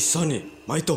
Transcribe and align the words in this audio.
Isoni 0.00 0.40
Maito. 0.64 0.96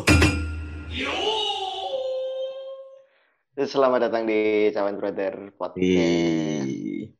Selamat 3.52 4.08
datang 4.08 4.24
di 4.24 4.72
Cawan 4.72 4.96
Brother 4.96 5.52
Podcast. 5.60 5.84
Hi. 5.84 7.12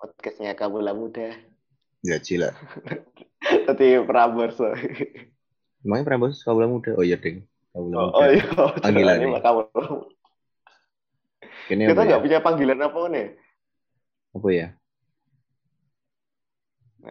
Podcastnya 0.00 0.56
Kabula 0.56 0.96
Muda. 0.96 1.36
Ya 2.00 2.16
cila. 2.24 2.56
Tapi 3.68 4.00
Prabowo. 4.08 4.48
So. 4.48 4.72
Emangnya 5.84 6.08
Prambors 6.08 6.40
Kabula 6.40 6.72
Muda? 6.72 6.96
Oh 6.96 7.04
iya 7.04 7.20
ding. 7.20 7.44
Kabula 7.76 7.96
oh, 8.00 8.04
Muda. 8.08 8.16
Oh, 8.16 8.20
oh 8.24 8.28
iya. 8.32 8.44
Panggilan 8.80 9.16
ini. 9.20 9.36
Kita 11.84 12.00
nggak 12.00 12.16
ya? 12.16 12.24
punya 12.24 12.38
panggilan 12.40 12.80
apa 12.80 12.98
nih? 13.12 13.28
Apa 14.32 14.48
ya? 14.56 14.68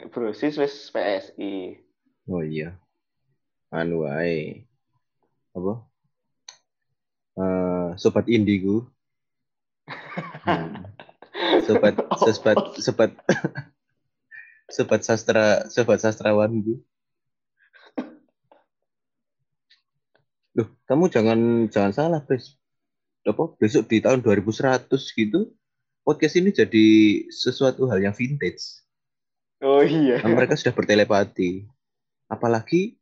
Brosis 0.09 0.57
wis 0.57 0.89
PSI. 0.89 1.77
Oh 2.25 2.41
iya. 2.41 2.81
Anu 3.73 4.05
wae. 4.05 4.65
Apa? 5.55 5.73
Eh, 7.35 7.87
sobat 7.97 8.25
indigo. 8.31 8.89
Hmm. 10.45 10.87
Sobat, 11.67 11.95
sobat, 12.15 12.57
oh. 12.63 12.79
sobat, 12.79 13.11
sobat 14.71 15.01
sastra, 15.03 15.67
sobat 15.67 15.99
sastrawan 15.99 16.63
gue. 16.63 16.79
Loh, 20.55 20.71
kamu 20.87 21.11
jangan 21.11 21.39
jangan 21.67 21.91
salah, 21.91 22.21
Pres. 22.23 22.55
Apa 23.27 23.51
besok 23.59 23.91
di 23.91 23.99
tahun 23.99 24.23
2100 24.23 24.87
gitu, 24.95 25.51
podcast 26.07 26.35
ini 26.39 26.55
jadi 26.55 26.87
sesuatu 27.27 27.89
hal 27.91 27.99
yang 27.99 28.15
vintage. 28.15 28.85
Oh 29.59 29.83
iya. 29.83 30.23
Mereka 30.23 30.55
sudah 30.55 30.71
bertelepati. 30.71 31.67
Apalagi 32.31 32.95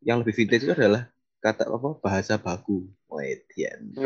yang 0.00 0.24
lebih 0.24 0.34
vintage 0.36 0.64
itu 0.64 0.72
adalah 0.72 1.08
kata 1.40 1.68
apa 1.68 1.88
bahasa 2.00 2.36
baku. 2.36 2.88
Wedian. 3.10 3.96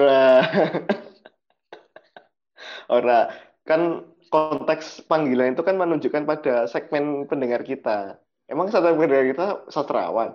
Ora, 2.88 3.20
kan 3.68 4.04
konteks 4.32 5.04
panggilan 5.06 5.54
itu 5.54 5.62
kan 5.62 5.76
menunjukkan 5.76 6.24
pada 6.24 6.64
segmen 6.66 7.28
pendengar 7.28 7.62
kita. 7.62 8.18
Emang 8.48 8.72
segmen 8.72 8.96
pendengar 8.96 9.26
kita 9.28 9.46
sastrawan? 9.68 10.34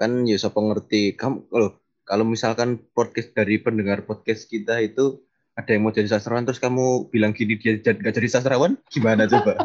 Kan 0.00 0.24
ya 0.24 0.40
siapa 0.40 0.56
ngerti 0.56 1.12
kamu 1.12 1.44
kalau 1.52 1.70
kalau 2.08 2.24
misalkan 2.24 2.80
podcast 2.96 3.36
dari 3.36 3.60
pendengar 3.60 4.08
podcast 4.08 4.48
kita 4.48 4.80
itu 4.80 5.20
ada 5.52 5.76
yang 5.76 5.84
mau 5.84 5.92
jadi 5.92 6.08
sastrawan 6.08 6.48
terus 6.48 6.56
kamu 6.56 7.12
bilang 7.12 7.36
gini 7.36 7.60
dia 7.60 7.76
gak 7.76 8.16
jadi 8.16 8.28
sastrawan 8.32 8.80
gimana 8.88 9.28
coba? 9.28 9.54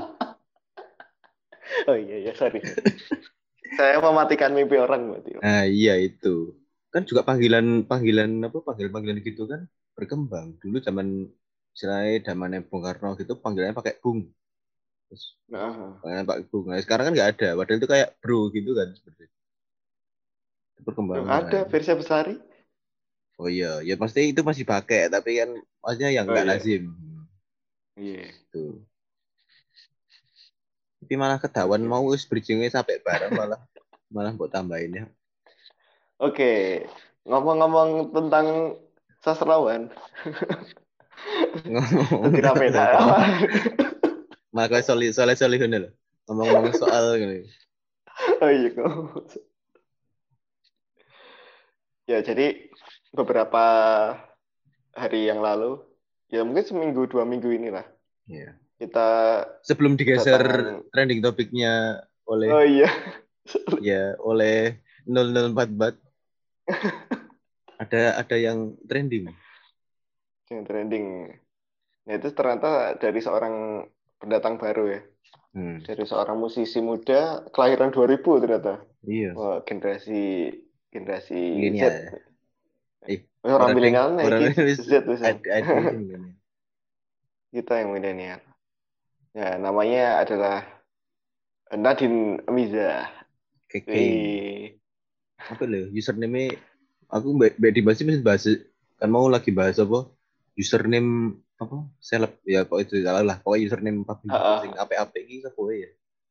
Oh 1.85 1.93
iya, 1.93 2.17
iya, 2.17 2.33
sorry. 2.33 2.61
Saya 3.73 3.97
mematikan 4.03 4.53
mimpi 4.53 4.77
orang 4.77 5.01
berarti. 5.09 5.31
Nah 5.43 5.61
iya 5.75 5.93
itu. 6.07 6.27
Kan 6.93 7.01
juga 7.09 7.21
panggilan 7.29 7.65
panggilan 7.89 8.29
apa 8.47 8.57
panggilan 8.67 8.91
panggilan 8.95 9.19
gitu 9.29 9.41
kan 9.51 9.61
berkembang. 9.97 10.47
Dulu 10.61 10.77
zaman 10.87 11.07
istilahnya 11.75 12.11
zamannya 12.27 12.59
Bung 12.69 12.83
Karno 12.85 13.09
gitu 13.21 13.33
panggilannya 13.43 13.75
pakai 13.79 13.93
Bung. 14.03 14.19
Terus 15.09 15.23
Nah, 15.47 16.01
panggilan 16.01 16.25
Pak 16.29 16.39
Bung. 16.51 16.65
Nah, 16.71 16.79
sekarang 16.85 17.05
kan 17.07 17.13
nggak 17.17 17.31
ada. 17.37 17.47
Padahal 17.59 17.79
itu 17.81 17.89
kayak 17.93 18.09
bro 18.21 18.39
gitu 18.57 18.71
kan 18.79 18.89
seperti 18.99 19.23
itu 20.75 20.81
perkembangan 20.87 21.27
ada 21.37 21.59
versi 21.71 21.91
besari? 21.95 22.33
oh 23.41 23.49
iya. 23.55 23.71
Ya 23.87 23.95
pasti 24.01 24.19
itu 24.31 24.41
masih 24.49 24.65
pakai 24.71 24.99
tapi 25.13 25.29
kan 25.39 25.49
maksudnya 25.81 26.09
yang 26.17 26.25
Oh, 26.27 26.31
nggak 26.31 26.45
iya. 26.45 26.51
lazim. 26.51 26.83
Iya. 27.97 28.35
tuh 28.51 28.81
tapi 31.05 31.21
malah 31.21 31.37
ketahuan 31.37 31.85
Oke. 31.85 31.89
mau 31.93 32.01
wis 32.09 32.25
bridgingnya 32.25 32.73
sampai 32.73 32.97
bareng 33.05 33.37
malah 33.37 33.61
malah 34.09 34.33
buat 34.33 34.49
tambahin 34.49 35.05
ya 35.05 35.05
Oke, 36.17 36.81
ngomong-ngomong 37.27 38.15
tentang 38.15 38.79
sastrawan, 39.19 39.91
ngomong 41.67 42.31
tidak 42.31 42.55
beda. 42.55 42.85
solih 44.81 45.11
soleh 45.11 45.35
solihun 45.35 45.75
loh 45.75 45.91
ngomong-ngomong 46.25 46.73
soal 46.73 47.19
gini 47.21 47.45
Oh 48.39 48.47
iya, 48.47 48.71
kok. 48.71 49.27
Ya, 52.07 52.23
jadi 52.23 52.71
beberapa 53.11 53.65
hari 54.95 55.27
yang 55.27 55.43
lalu, 55.43 55.83
ya 56.31 56.47
mungkin 56.47 56.63
seminggu 56.63 57.11
dua 57.11 57.27
minggu 57.27 57.51
inilah 57.51 57.83
Iya. 58.25 58.55
Kita. 58.75 59.07
sebelum 59.63 59.95
digeser 59.95 60.35
Kedatangan- 60.37 60.91
trending 60.91 61.19
topiknya 61.19 62.03
oleh 62.25 62.49
Oh 62.49 62.63
iya, 62.63 62.89
ya 63.79 64.17
oleh 64.19 64.79
004 65.05 65.69
bat 65.71 65.95
ada 67.81 68.01
ada 68.17 68.35
yang 68.35 68.73
trending 68.83 69.29
yang 70.47 70.61
trending. 70.61 71.05
Nah 72.05 72.13
itu 72.13 72.29
ternyata 72.31 72.93
dari 72.95 73.17
seorang 73.17 73.81
pendatang 74.21 74.61
baru 74.61 74.83
ya, 74.89 75.01
Hmm, 75.57 75.81
dari 75.81 76.05
seorang 76.05 76.37
musisi 76.37 76.77
muda 76.77 77.41
kelahiran 77.49 77.89
2000 77.89 78.37
ternyata. 78.37 78.77
iya 79.01 79.33
Wah, 79.33 79.65
generasi 79.65 80.53
generasi 80.89 81.33
Milenial. 81.33 81.89
Z. 81.89 82.21
Eh, 83.05 83.19
Eh, 83.41 83.49
orang 83.49 83.73
milenial 83.73 84.13
nih, 84.13 84.53
Z 84.77 84.91
ini 85.01 85.15
kan. 85.17 86.21
Kita 87.49 87.73
yang 87.79 87.89
milenial. 87.89 88.41
Ya, 89.35 89.59
namanya 89.59 90.23
adalah 90.23 90.63
Nadine 91.75 92.39
Amiza. 92.47 93.11
Wih. 93.75 94.79
apa 95.35 95.67
loh 95.67 95.91
username 95.91 96.55
aku 97.11 97.35
mbak 97.35 97.59
mbak 97.59 97.71
dibahas 97.75 97.99
mesti 98.01 98.23
bahas 98.23 98.47
kan 98.95 99.09
mau 99.11 99.27
lagi 99.27 99.51
bahas 99.51 99.75
apa 99.83 100.07
username 100.55 101.35
apa 101.59 101.83
seleb 101.99 102.39
ya 102.47 102.63
kok 102.63 102.79
itu 102.79 103.03
salah 103.03 103.19
lah 103.19 103.37
pokoknya 103.43 103.67
username 103.67 104.07
publik 104.07 104.31
Ah, 104.31 104.55
ah. 104.55 104.59
sing 104.63 104.71
apa 104.79 104.95
apa 104.95 105.15
ini 105.19 105.43
apa 105.43 105.59
ya 105.75 105.89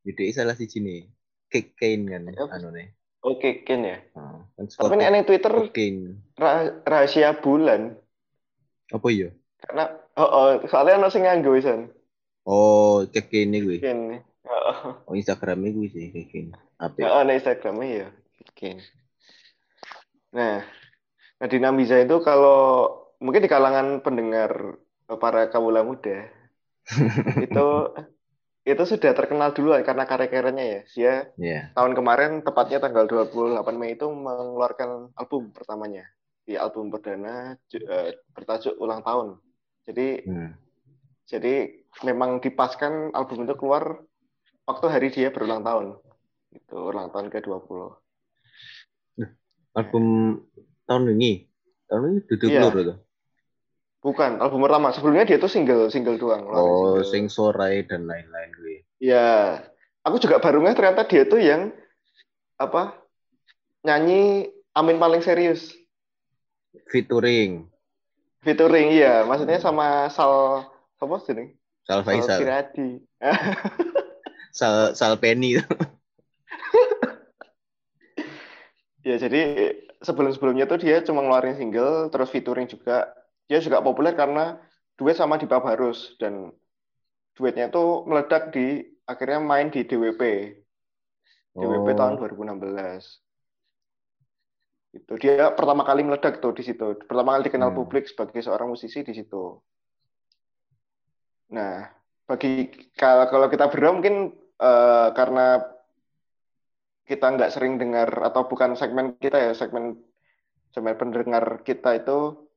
jadi 0.08 0.22
salah 0.32 0.56
si 0.56 0.66
sini 0.72 1.12
Kekain 1.52 2.08
kan 2.08 2.24
anu 2.32 2.72
nih 2.72 2.88
Oke, 3.24 3.64
Ken 3.64 3.84
ya. 3.84 4.00
Ah, 4.16 4.40
kan 4.56 4.64
Tapi 4.68 4.94
ini 5.00 5.04
aneh 5.04 5.22
Twitter 5.28 5.52
Kekain 5.68 5.96
rah- 6.40 6.76
rahasia 6.88 7.36
bulan. 7.36 7.96
apa 8.88 9.06
iya 9.12 9.28
Karena 9.60 9.84
oh, 10.16 10.28
oh 10.32 10.48
soalnya 10.64 11.12
sing 11.12 11.28
nganggo 11.28 11.52
wisan. 11.52 11.92
Oh 12.44 13.04
Kekain 13.08 13.50
ini 13.52 13.58
gue 13.60 13.78
Ken. 13.80 14.20
Heeh. 14.44 14.76
oh 15.08 15.14
Instagramnya 15.16 15.70
gue 15.72 15.88
sih 15.88 16.12
Kekain 16.12 16.52
apa 16.78 16.96
ya? 17.00 17.04
Heeh, 17.08 17.22
nek 17.24 17.36
Instagramnya 17.40 17.86
ya. 17.88 18.08
Ken. 18.54 18.78
Nah, 20.34 20.66
Nadine 21.38 21.66
Amiza 21.70 22.02
itu 22.02 22.16
kalau 22.20 22.90
mungkin 23.22 23.42
di 23.42 23.50
kalangan 23.50 24.02
pendengar 24.02 24.78
para 25.06 25.46
kawula 25.52 25.86
muda 25.86 26.26
itu 27.46 27.66
itu 28.64 28.82
sudah 28.88 29.12
terkenal 29.12 29.52
dulu 29.52 29.76
karena 29.84 30.04
karya-karyanya 30.08 30.64
ya. 30.64 30.80
Dia 30.96 31.14
ya 31.36 31.60
tahun 31.76 31.92
kemarin 31.92 32.40
tepatnya 32.40 32.80
tanggal 32.80 33.04
28 33.04 33.60
Mei 33.76 33.96
itu 33.96 34.08
mengeluarkan 34.08 35.12
album 35.16 35.52
pertamanya 35.52 36.08
di 36.44 36.56
album 36.60 36.92
perdana 36.92 37.56
eh, 37.72 38.20
bertajuk 38.32 38.76
ulang 38.80 39.00
tahun. 39.04 39.40
Jadi 39.84 40.28
hmm. 40.28 40.63
Jadi 41.24 41.72
memang 42.02 42.38
dipaskan 42.38 43.14
album 43.14 43.48
itu 43.48 43.54
keluar 43.56 44.02
waktu 44.68 44.86
hari 44.88 45.08
dia 45.08 45.32
berulang 45.32 45.64
tahun. 45.64 45.96
Itu 46.52 46.90
ulang 46.92 47.10
tahun 47.10 47.32
ke-20. 47.32 47.98
album 49.74 50.04
tahun 50.86 51.18
ini 51.18 51.50
tahun 51.90 52.02
ini 52.14 52.18
duduk 52.30 52.48
Iya. 52.50 52.60
keluar 52.70 53.02
Bukan, 54.04 54.36
album 54.36 54.60
pertama. 54.68 54.92
Sebelumnya 54.92 55.24
dia 55.24 55.40
tuh 55.40 55.48
single 55.48 55.88
single 55.88 56.20
doang. 56.20 56.44
oh 56.46 57.00
single. 57.00 57.08
sing 57.08 57.24
sorai 57.26 57.82
dan 57.88 58.04
lain-lain 58.04 58.50
gue 58.54 58.76
Ya, 59.00 59.60
aku 60.04 60.16
juga 60.20 60.38
baru 60.38 60.60
ngeh 60.62 60.76
ternyata 60.76 61.02
dia 61.04 61.24
tuh 61.24 61.40
yang 61.40 61.72
apa? 62.56 62.94
Nyanyi 63.82 64.48
Amin 64.74 64.98
paling 64.98 65.22
serius. 65.22 65.72
featuring 66.90 67.66
Featuring 68.44 68.92
iya, 68.92 69.24
maksudnya 69.24 69.56
sama 69.56 70.10
Sal 70.12 70.66
apa 71.04 71.16
sih? 71.22 71.34
Sal 71.84 72.00
Sal 72.00 72.00
Faisal 72.02 72.38
Siradi. 72.40 72.88
Sal 74.58 74.76
Sal 74.96 75.14
Penny 75.20 75.58
Ya, 79.04 79.20
jadi 79.20 79.68
sebelum-sebelumnya 80.00 80.64
tuh 80.64 80.80
dia 80.80 81.04
cuma 81.04 81.20
ngeluarin 81.20 81.60
single, 81.60 82.08
terus 82.08 82.32
featuring 82.32 82.64
juga. 82.64 83.12
Dia 83.44 83.60
juga 83.60 83.84
populer 83.84 84.16
karena 84.16 84.56
duet 84.96 85.20
sama 85.20 85.36
Dipa 85.36 85.60
Barus 85.60 86.16
dan 86.16 86.48
duetnya 87.36 87.68
tuh 87.68 88.08
meledak 88.08 88.48
di 88.56 88.80
akhirnya 89.04 89.44
main 89.44 89.68
di 89.68 89.84
DWP. 89.84 90.22
DWP 91.52 91.88
Oh. 91.92 91.96
tahun 92.00 92.14
2016. 92.16 93.20
Itu 94.96 95.20
dia 95.20 95.52
pertama 95.52 95.84
kali 95.84 96.00
meledak 96.00 96.40
tuh 96.40 96.56
di 96.56 96.64
situ. 96.64 96.96
Pertama 97.04 97.36
kali 97.36 97.52
dikenal 97.52 97.76
Hmm. 97.76 97.78
publik 97.84 98.08
sebagai 98.08 98.40
seorang 98.40 98.72
musisi 98.72 99.04
di 99.04 99.12
situ. 99.12 99.60
Nah, 101.54 101.86
bagi 102.26 102.66
kalau 102.98 103.30
kalau 103.30 103.46
kita 103.46 103.70
berdua 103.70 103.94
mungkin 103.94 104.34
eh, 104.58 105.08
karena 105.14 105.62
kita 107.04 107.26
nggak 107.36 107.52
sering 107.52 107.78
dengar 107.78 108.08
atau 108.26 108.48
bukan 108.48 108.74
segmen 108.74 109.14
kita 109.20 109.36
ya 109.38 109.52
segmen 109.52 110.00
segmen 110.72 110.96
pendengar 110.96 111.62
kita 111.62 112.00
itu 112.00 112.48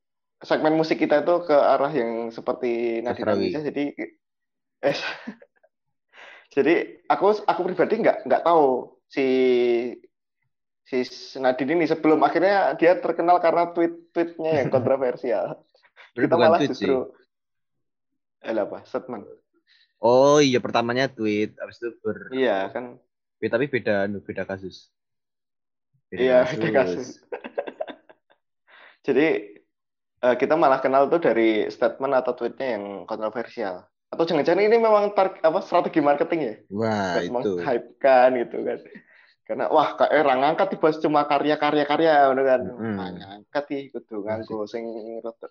segmen 0.42 0.74
musik 0.80 0.98
kita 0.98 1.22
itu 1.22 1.36
ke 1.46 1.54
arah 1.54 1.92
yang 1.92 2.32
seperti 2.34 3.04
Sastrawi. 3.04 3.52
Amiza 3.52 3.60
jadi 3.68 3.84
eh, 4.82 4.98
jadi 6.56 6.74
aku 7.12 7.44
aku 7.44 7.62
pribadi 7.68 8.02
nggak 8.02 8.18
nggak 8.26 8.44
tahu 8.48 8.98
si 9.12 9.28
si 10.88 11.04
Nadine 11.44 11.76
ini 11.76 11.86
sebelum 11.86 12.24
akhirnya 12.24 12.80
dia 12.80 12.96
terkenal 13.04 13.44
karena 13.44 13.76
tweet-tweetnya 13.76 14.64
yang 14.64 14.70
kontroversial 14.76 15.60
kita 16.16 16.34
malah 16.40 16.64
tweet 16.64 16.72
justru 16.72 16.96
sih. 17.12 17.27
Eh 18.46 18.54
apa 18.54 18.86
statement 18.86 19.26
Oh 19.98 20.38
iya 20.38 20.62
pertamanya 20.62 21.10
tweet, 21.10 21.58
habis 21.58 21.82
itu 21.82 21.90
ber 22.06 22.30
iya 22.30 22.70
kan 22.70 23.02
Be- 23.42 23.50
tapi 23.50 23.66
beda 23.70 24.06
anu, 24.06 24.22
beda 24.22 24.46
kasus. 24.50 24.90
Iya, 26.10 26.46
beda 26.46 26.70
kasus. 26.74 27.22
Jadi 29.06 29.28
eh, 30.26 30.36
kita 30.42 30.54
malah 30.58 30.82
kenal 30.82 31.06
tuh 31.10 31.22
dari 31.22 31.70
statement 31.70 32.14
atau 32.18 32.34
tweetnya 32.34 32.78
yang 32.78 32.86
kontroversial. 33.06 33.86
Atau 34.10 34.24
jangan-jangan 34.26 34.64
ini 34.66 34.78
memang 34.82 35.14
tar- 35.14 35.38
apa 35.42 35.60
strategi 35.62 36.02
marketing 36.02 36.40
ya? 36.46 36.56
Wah, 36.74 37.14
Buat 37.18 37.24
itu. 37.26 37.34
menghypekan 37.34 38.30
gitu 38.42 38.58
kan. 38.66 38.80
Karena 39.48 39.66
wah 39.72 39.90
kayak 39.96 40.14
orang 40.28 40.40
ngangkat 40.44 40.68
dibahas 40.76 40.98
cuma 41.00 41.22
karya-karya 41.30 41.86
karya 41.88 42.14
ngono 42.28 42.42
kan. 42.42 42.62
Wah, 42.68 43.10
ngangkat 43.14 43.64
iki 43.70 43.84
kudu 43.94 44.26
nganggo 44.26 44.66
sing 44.66 44.84
rada 45.24 45.48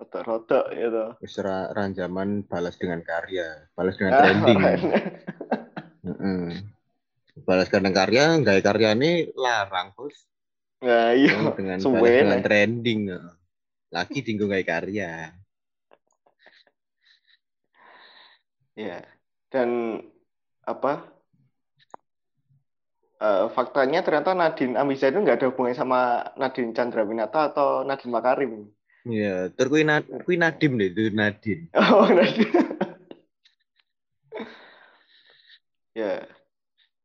rada 0.00 0.60
gitu. 0.76 1.04
Wis 1.24 1.36
ra- 1.40 1.72
ranjaman 1.72 2.44
balas 2.44 2.76
dengan 2.76 3.00
karya, 3.00 3.68
balas 3.72 3.96
dengan 3.96 4.12
Ah, 4.16 4.20
trending. 4.20 4.58
makanya. 4.60 4.98
Heeh. 6.06 6.44
Balas 7.44 7.68
dengan 7.68 7.92
karya, 7.92 8.24
nggak 8.40 8.64
karya 8.64 8.88
ini 8.96 9.12
larang, 9.36 9.92
Bos. 9.96 10.16
Nah, 10.84 11.12
iya. 11.16 11.52
dengan 11.56 11.78
balas 11.80 12.12
dengan 12.12 12.40
trending. 12.44 13.00
Lagi 13.92 14.18
tinggal 14.20 14.52
nggak 14.52 14.68
karya. 14.68 15.32
Ya, 18.76 19.00
dan 19.48 20.00
apa? 20.68 21.16
eh, 23.16 23.48
faktanya 23.48 24.04
ternyata 24.04 24.36
Nadine 24.36 24.76
Amiza 24.76 25.08
itu 25.08 25.24
nggak 25.24 25.40
ada 25.40 25.48
hubungannya 25.48 25.78
sama 25.80 26.00
Nadine 26.36 26.76
Chandrawinata 26.76 27.48
atau 27.48 27.80
Nadine 27.88 28.12
Makarim. 28.12 28.68
Iya, 29.06 29.54
terus 29.54 29.86
na, 29.86 30.02
kui 30.02 30.34
Nadim 30.34 30.82
deh, 30.82 30.90
itu 30.90 31.14
Nadine. 31.14 31.70
Oh, 31.78 32.10
Nadine. 32.10 32.58
ya, 35.94 36.26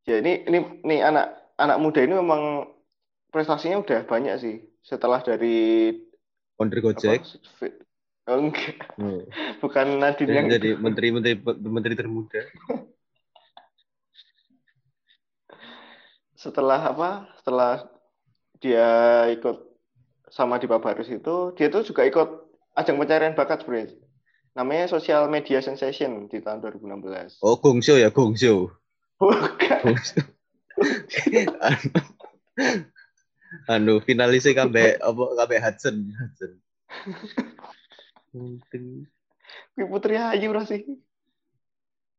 ya 0.09 0.15
ini 0.17 0.41
ini 0.49 0.57
ini 0.81 0.95
anak 0.99 1.53
anak 1.61 1.77
muda 1.77 2.01
ini 2.01 2.17
memang 2.17 2.65
prestasinya 3.29 3.85
udah 3.85 4.01
banyak 4.09 4.35
sih. 4.41 4.55
Setelah 4.81 5.21
dari 5.21 5.93
Founder 6.57 6.81
apa? 6.81 6.97
Gojek, 6.97 7.21
fi- 7.61 7.79
Oh, 8.29 8.37
enggak, 8.37 8.77
oh. 9.01 9.25
bukan 9.65 9.97
Nadine 9.97 10.29
jadi, 10.29 10.37
yang 10.37 10.47
jadi 10.49 10.69
menteri 10.77 11.07
menteri 11.13 11.33
menteri 11.57 11.93
termuda. 11.97 12.41
setelah 16.41 16.81
apa 16.81 17.29
setelah 17.37 17.85
dia 18.57 18.89
ikut 19.29 19.70
sama 20.31 20.55
di 20.57 20.65
Barbarus 20.65 21.11
itu 21.11 21.51
dia 21.53 21.67
tuh 21.67 21.83
juga 21.83 22.07
ikut 22.07 22.29
ajang 22.73 22.95
pencarian 22.95 23.35
bakat 23.35 23.61
sebenarnya 23.61 23.99
namanya 24.51 24.87
Social 24.87 25.27
Media 25.27 25.59
Sensation 25.59 26.27
di 26.27 26.39
tahun 26.39 26.63
2016 26.63 27.43
Oh, 27.43 27.55
Gongso 27.55 27.95
ya, 27.95 28.09
Gongso. 28.09 28.71
bukan 29.19 29.79
Gongso. 29.85 30.23
anu, 31.61 31.91
anu 33.67 33.93
finalisnya 34.01 34.55
kabeh 34.57 34.97
apa 34.97 35.23
kabeh 35.37 35.57
Hudson, 35.59 35.95
Hudson. 36.09 36.51
Kuwi 38.31 39.85
Putri 39.85 40.15
Ayu 40.15 40.51
lah 40.51 40.63
sih 40.63 40.83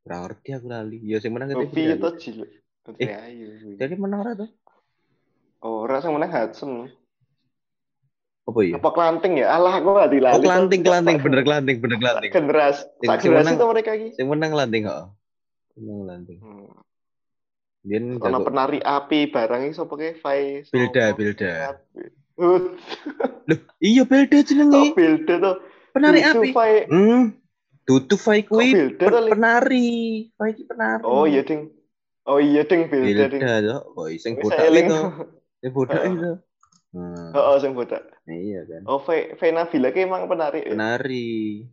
Ora 0.03 0.27
ngerti 0.27 0.51
aku 0.53 0.67
lali. 0.67 0.99
Ya 1.03 1.17
sing 1.19 1.31
menang 1.33 1.49
itu 1.49 1.57
Kopi 1.59 1.69
Putri 1.71 1.83
itu 1.91 2.07
Ayu. 2.07 2.19
cilik 2.19 2.51
Putri 2.83 3.09
Ayu 3.09 3.49
Jadi 3.77 3.95
menang 3.97 4.21
ora 4.21 4.33
tuh? 4.37 4.51
oh 5.63 5.87
rasa 5.87 6.11
menang 6.11 6.29
Hudson 6.29 6.91
Apa 8.43 8.59
ya? 8.67 8.75
apa 8.75 8.89
kelanting 8.91 9.39
ya 9.39 9.55
alah 9.55 9.79
aku 9.79 9.89
gak 9.95 10.11
dilali 10.11 10.35
Oh, 10.35 10.43
kelanting, 10.43 10.83
kelanting, 10.83 11.17
bener 11.23 11.41
kelanting, 11.47 11.77
bener 11.79 11.99
kelanting. 12.03 12.33
sak 12.35 12.91
sing 12.99 13.31
generasi 13.31 13.31
menang- 13.31 13.59
tuh 13.63 13.69
mereka 13.71 13.91
iki 13.95 14.09
Sing 14.19 14.27
menang 14.27 14.51
kelanting 14.51 14.83
kok. 14.91 15.15
Menang 15.79 15.99
kelanting. 16.03 16.39
hmm. 16.43 16.71
Ono 17.83 18.19
jago 18.19 18.47
penari 18.47 18.79
api 18.79 19.31
barang 19.31 19.63
sapa 19.75 19.95
ke 19.95 20.15
Fai 20.19 20.63
Bilda? 20.71 21.15
Bilda. 21.15 21.55
Uh, 22.33 22.73
Iya 23.79 24.09
Bilda 24.09 24.41
jenenge. 24.41 24.97
Bilda 24.97 25.35
tuh 25.37 25.57
Penari 25.93 26.25
Itu 26.25 26.41
api. 26.41 26.49
Fai 26.57 26.89
Hmm. 26.89 27.37
Tutu 27.85 28.17
Fai 28.17 28.41
kuwi 28.43 28.73
penari. 28.97 30.31
Fai 30.35 30.51
ki 30.57 30.65
penari. 30.65 31.05
Oh 31.05 31.29
iya 31.29 31.45
ding. 31.45 31.69
Oh 32.25 32.41
iya 32.41 32.65
ding 32.65 32.89
Bilda 32.89 33.29
ding. 33.29 33.43
Bilda 33.43 33.55
tuh. 33.61 33.81
Oh, 33.95 34.07
sing 34.17 34.39
botak 34.41 34.65
itu. 34.71 34.99
Sing 35.61 35.71
botak 35.77 36.03
itu. 36.09 36.33
Hmm. 36.93 37.33
Oh, 37.33 37.53
oh 37.53 37.57
sing 37.57 37.73
botak. 37.73 38.05
Iya 38.29 38.69
kan. 38.69 38.85
Oh, 38.85 39.01
Fe 39.01 39.33
Vena 39.41 39.65
Bila 39.65 39.89
ki 39.97 40.05
emang 40.05 40.29
penari. 40.29 40.61
ya? 40.61 40.77
Penari. 40.77 41.65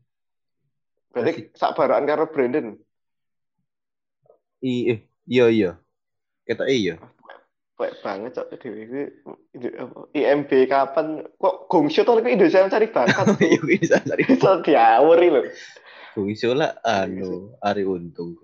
Berarti 1.11 1.51
sak 1.59 1.75
barokan 1.75 2.07
karo 2.07 2.31
Brandon. 2.31 2.79
I- 4.63 4.87
eh, 4.95 4.99
Iya 5.29 5.45
iya. 5.51 5.71
Kita 6.47 6.65
iya. 6.65 6.97
Baik 7.77 8.01
banget 8.03 8.35
cok 8.35 8.47
dhewe 8.59 8.79
iki 8.83 9.01
IMB 10.17 10.51
kapan 10.67 11.23
kok 11.39 11.69
Gongsu 11.71 12.01
tuh 12.03 12.19
iki 12.19 12.33
Indonesia 12.33 12.65
mencari 12.65 12.87
bakat. 12.89 13.25
Iya 13.43 13.59
bisa 13.61 13.95
cari. 14.03 14.23
Bisa 14.25 14.59
diawuri 14.65 15.27
lho. 15.29 15.41
Gongso 16.17 16.57
lah 16.57 16.79
anu 16.81 17.53
Ari 17.61 17.83
Untung. 17.85 18.35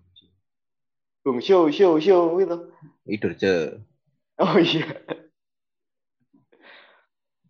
Gongsu, 1.25 1.73
show, 1.73 1.97
show 1.97 2.37
gitu. 2.37 2.69
Idorce. 3.09 3.81
Oh 4.37 4.59
iya. 4.61 4.85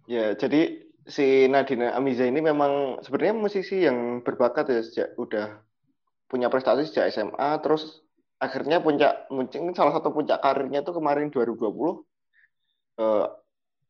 Ya, 0.06 0.38
jadi 0.38 0.86
si 1.06 1.46
Nadine 1.50 1.94
Amiza 1.94 2.26
ini 2.26 2.42
memang 2.42 3.02
sebenarnya 3.06 3.36
musisi 3.38 3.86
yang 3.86 4.26
berbakat 4.26 4.70
ya 4.70 4.82
sejak 4.82 5.10
udah 5.18 5.62
punya 6.26 6.50
prestasi 6.50 6.90
sejak 6.90 7.14
SMA 7.14 7.62
terus 7.62 8.02
akhirnya 8.42 8.82
puncak 8.82 9.30
mungkin 9.30 9.78
salah 9.78 9.94
satu 9.94 10.10
puncak 10.10 10.42
karirnya 10.42 10.82
itu 10.82 10.92
kemarin 10.92 11.30
2020 11.30 12.02
eh, 12.98 13.26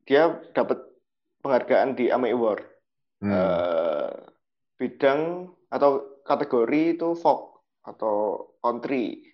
dia 0.05 0.23
dapat 0.51 0.83
penghargaan 1.39 1.95
di 1.95 2.11
AMI 2.11 2.35
Award 2.35 2.75
Hmm. 3.23 3.31
Eh, 3.31 4.11
bidang 4.75 5.47
atau 5.71 6.19
kategori 6.27 6.99
itu 6.99 7.15
folk 7.15 7.63
atau 7.81 8.47
country 8.59 9.31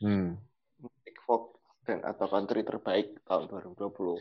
Hmm. 0.00 0.40
folk 1.26 1.60
dan 1.84 2.00
atau 2.06 2.24
country 2.30 2.64
terbaik 2.64 3.20
tahun 3.28 3.50
2020. 3.50 4.16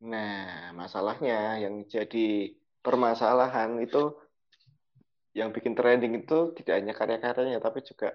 Nah, 0.00 0.72
masalahnya 0.80 1.60
yang 1.60 1.84
jadi 1.84 2.56
permasalahan 2.84 3.76
itu 3.84 4.16
yang 5.38 5.54
bikin 5.54 5.78
trending 5.78 6.26
itu 6.26 6.50
tidak 6.58 6.74
hanya 6.82 6.92
karya-karyanya 6.96 7.58
tapi 7.62 7.86
juga 7.86 8.10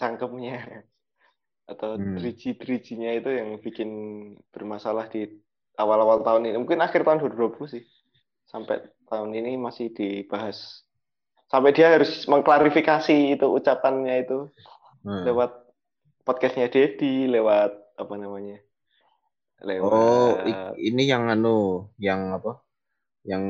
cangkemnya 0.00 0.84
atau 1.72 1.96
Hmm. 1.96 2.16
driji-drijinya 2.16 3.10
itu 3.16 3.30
yang 3.32 3.58
bikin 3.60 3.90
bermasalah 4.52 5.08
di 5.10 5.28
awal-awal 5.80 6.22
tahun 6.22 6.48
ini. 6.52 6.56
Mungkin 6.60 6.80
akhir 6.84 7.02
tahun 7.04 7.18
2020 7.20 7.68
sih. 7.74 7.84
Sampai 8.48 8.84
tahun 9.10 9.30
ini 9.34 9.58
masih 9.58 9.92
dibahas. 9.92 10.84
Sampai 11.52 11.76
dia 11.76 11.92
harus 11.94 12.24
mengklarifikasi 12.26 13.36
itu 13.36 13.46
ucapannya 13.46 14.24
itu 14.24 14.48
Hmm. 15.04 15.26
lewat 15.26 15.50
podcastnya 16.24 16.72
Dedi, 16.72 17.28
lewat 17.28 17.76
apa 18.00 18.14
namanya? 18.16 18.63
Lewat 19.62 19.90
Oh, 19.90 20.42
ini 20.74 21.06
yang 21.06 21.30
anu, 21.30 21.92
yang 22.00 22.34
apa? 22.34 22.58
Yang 23.22 23.44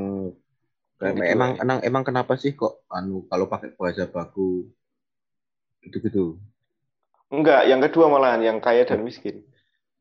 kedua, 1.01 1.27
emang 1.27 1.51
ya. 1.57 1.61
emang 1.65 1.79
emang 1.83 2.03
kenapa 2.07 2.37
sih 2.39 2.55
kok 2.55 2.87
anu 2.89 3.27
kalau 3.29 3.51
pakai 3.51 3.75
bahasa 3.77 4.09
baku 4.09 4.69
gitu-gitu? 5.85 6.41
enggak, 7.29 7.67
yang 7.67 7.83
kedua 7.83 8.07
malahan 8.07 8.41
yang 8.41 8.59
kaya 8.63 8.87
dan 8.87 9.03
miskin. 9.03 9.43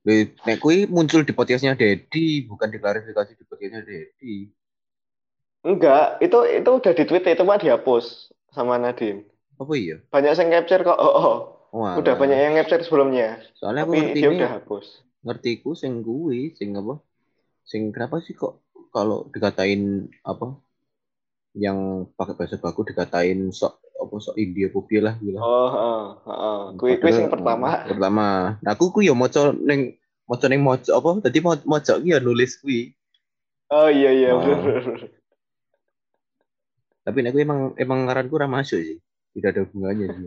Nek 0.04 0.60
muncul 0.92 1.24
di 1.24 1.32
podcastnya 1.32 1.80
Dedi, 1.80 2.46
bukan 2.46 2.70
diklarifikasi 2.70 3.40
di 3.40 3.44
podcastnya 3.48 3.82
Dedi. 3.82 4.52
Enggak, 5.64 6.20
itu 6.20 6.38
itu 6.44 6.70
udah 6.70 6.94
di 6.94 7.04
tweet 7.08 7.24
itu 7.24 7.44
mah 7.48 7.56
dihapus 7.56 8.36
sama 8.52 8.76
Nadine. 8.76 9.24
Apa 9.56 9.74
iya? 9.80 9.98
Banyak 10.12 10.36
yang 10.36 10.50
capture 10.60 10.84
kok. 10.84 11.00
Oh, 11.00 11.14
oh. 11.16 11.36
Wah, 11.74 11.98
udah 11.98 12.14
banyak 12.20 12.38
yang 12.38 12.54
capture 12.60 12.84
sebelumnya. 12.86 13.42
Soalnya 13.58 13.88
aku 13.88 13.96
Tapi 13.96 14.00
ngerti 14.04 14.20
dia 14.20 14.30
ini, 14.30 14.38
udah 14.38 14.52
hapus. 14.62 14.86
Ngertiku 15.24 15.74
sing 15.74 16.04
kuwi, 16.04 16.52
sing 16.54 16.76
apa? 16.76 17.00
Sing 17.64 17.90
kenapa 17.96 18.20
sih 18.20 18.36
kok 18.36 18.60
kalau 18.92 19.32
dikatain 19.32 20.12
apa? 20.28 20.60
Yang 21.56 22.10
pakai 22.20 22.34
bahasa 22.36 22.56
baku 22.60 22.84
dikatain 22.84 23.50
sok 23.56 23.80
apa 24.04 24.16
sok 24.20 24.36
India 24.36 24.68
piye 24.68 25.00
lah 25.00 25.16
gitu. 25.24 25.40
Oh, 25.40 25.68
heeh, 25.72 26.04
heeh. 26.28 26.60
Kuwi 26.76 26.94
kuwi 27.00 27.12
sing 27.16 27.28
pertama. 27.32 27.80
Pertama. 27.92 28.60
Nah, 28.60 28.72
aku 28.76 28.92
ku 28.92 29.00
yo 29.00 29.16
maca 29.16 29.56
ning 29.56 29.96
maca 30.28 30.46
ning 30.52 30.62
maca 30.62 30.92
apa 30.92 31.10
dadi 31.24 31.40
maca 31.44 31.94
ki 32.04 32.10
yo 32.12 32.20
nulis 32.20 32.60
kuwi. 32.60 32.92
Oh 33.72 33.88
iya 33.88 34.12
iya 34.12 34.30
Oh. 34.36 34.44
bener. 34.44 34.84
Tapi 37.04 37.18
nek 37.24 37.32
kuwi 37.32 37.44
emang 37.48 37.62
emang 37.80 38.00
ngaranku 38.08 38.36
ora 38.36 38.48
masuk 38.52 38.80
sih. 38.84 39.00
Tidak 39.34 39.50
ada 39.50 39.62
hubungannya 39.66 40.08
sih. 40.12 40.26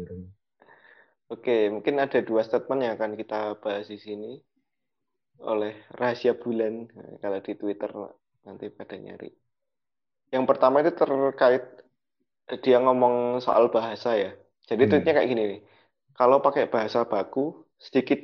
Oke, 1.27 1.75
mungkin 1.75 1.99
ada 1.99 2.23
dua 2.23 2.47
statement 2.47 2.81
yang 2.87 2.95
akan 2.95 3.19
kita 3.19 3.59
bahas 3.59 3.91
di 3.91 3.99
sini 3.99 4.39
oleh 5.41 5.73
rahasia 5.99 6.33
bulan 6.43 6.75
Nah, 6.97 7.11
kalau 7.23 7.39
di 7.47 7.53
Twitter 7.61 7.91
nanti 8.47 8.67
pada 8.71 8.97
nyari. 8.97 9.31
Yang 10.35 10.45
pertama 10.51 10.77
itu 10.83 10.93
terkait 10.95 11.65
dia 12.65 12.79
ngomong 12.83 13.43
soal 13.43 13.65
bahasa 13.75 14.15
ya. 14.15 14.31
Jadi 14.69 14.83
Hmm. 14.83 14.91
tweetnya 14.91 15.13
kayak 15.17 15.29
gini 15.31 15.43
nih. 15.53 15.61
Kalau 16.19 16.39
pakai 16.43 16.71
bahasa 16.71 17.05
baku 17.07 17.67
sedikit 17.79 18.19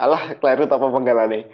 alah 0.00 0.36
keliru 0.40 0.64
apa 0.68 0.86
penggala 0.96 1.24
nih. 1.30 1.44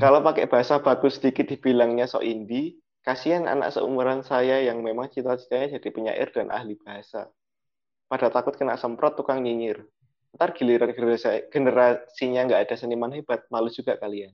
Kalau 0.00 0.20
pakai 0.24 0.48
bahasa 0.52 0.80
baku 0.80 1.08
sedikit 1.12 1.46
dibilangnya 1.48 2.04
sok 2.08 2.24
indie, 2.24 2.80
kasihan 3.06 3.44
anak 3.48 3.72
seumuran 3.74 4.20
saya 4.24 4.60
yang 4.64 4.80
memang 4.80 5.08
cita-citanya 5.12 5.78
jadi 5.80 5.88
penyair 5.92 6.28
dan 6.32 6.48
ahli 6.52 6.74
bahasa. 6.80 7.28
Pada 8.10 8.28
takut 8.34 8.54
kena 8.58 8.76
semprot 8.76 9.16
tukang 9.18 9.40
nyinyir. 9.44 9.84
Ntar 10.36 10.54
giliran 10.54 10.94
generasi- 10.94 11.50
generasinya 11.50 12.40
nggak 12.46 12.62
ada 12.68 12.74
seniman 12.78 13.12
hebat, 13.14 13.44
malu 13.50 13.68
juga 13.72 13.98
kalian. 13.98 14.30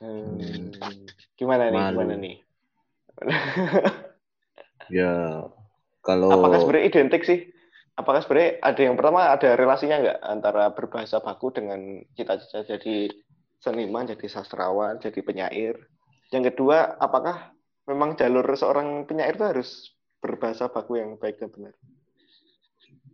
Hmm, 0.00 0.80
gimana 1.36 1.68
nih? 1.68 1.78
Malu. 1.78 1.94
Gimana 1.94 2.14
nih? 2.18 2.36
Ya 4.90 5.46
kalau 6.02 6.34
Apakah 6.34 6.58
sebenarnya 6.58 6.90
identik 6.90 7.22
sih? 7.22 7.46
Apakah 7.94 8.26
sebenarnya 8.26 8.58
ada 8.58 8.80
yang 8.82 8.98
pertama 8.98 9.30
ada 9.30 9.54
relasinya 9.54 10.02
nggak 10.02 10.18
antara 10.18 10.64
berbahasa 10.74 11.22
baku 11.22 11.54
dengan 11.54 12.02
cita-cita 12.18 12.66
jadi 12.66 13.06
seniman, 13.62 14.10
jadi 14.10 14.26
sastrawan, 14.26 14.98
jadi 14.98 15.20
penyair? 15.22 15.78
Yang 16.34 16.54
kedua, 16.54 16.98
apakah 16.98 17.54
memang 17.86 18.18
jalur 18.18 18.42
seorang 18.58 19.06
penyair 19.06 19.38
itu 19.38 19.46
harus 19.46 19.94
berbahasa 20.18 20.66
baku 20.66 20.98
yang 20.98 21.14
baik 21.22 21.38
dan 21.38 21.54
benar? 21.54 21.74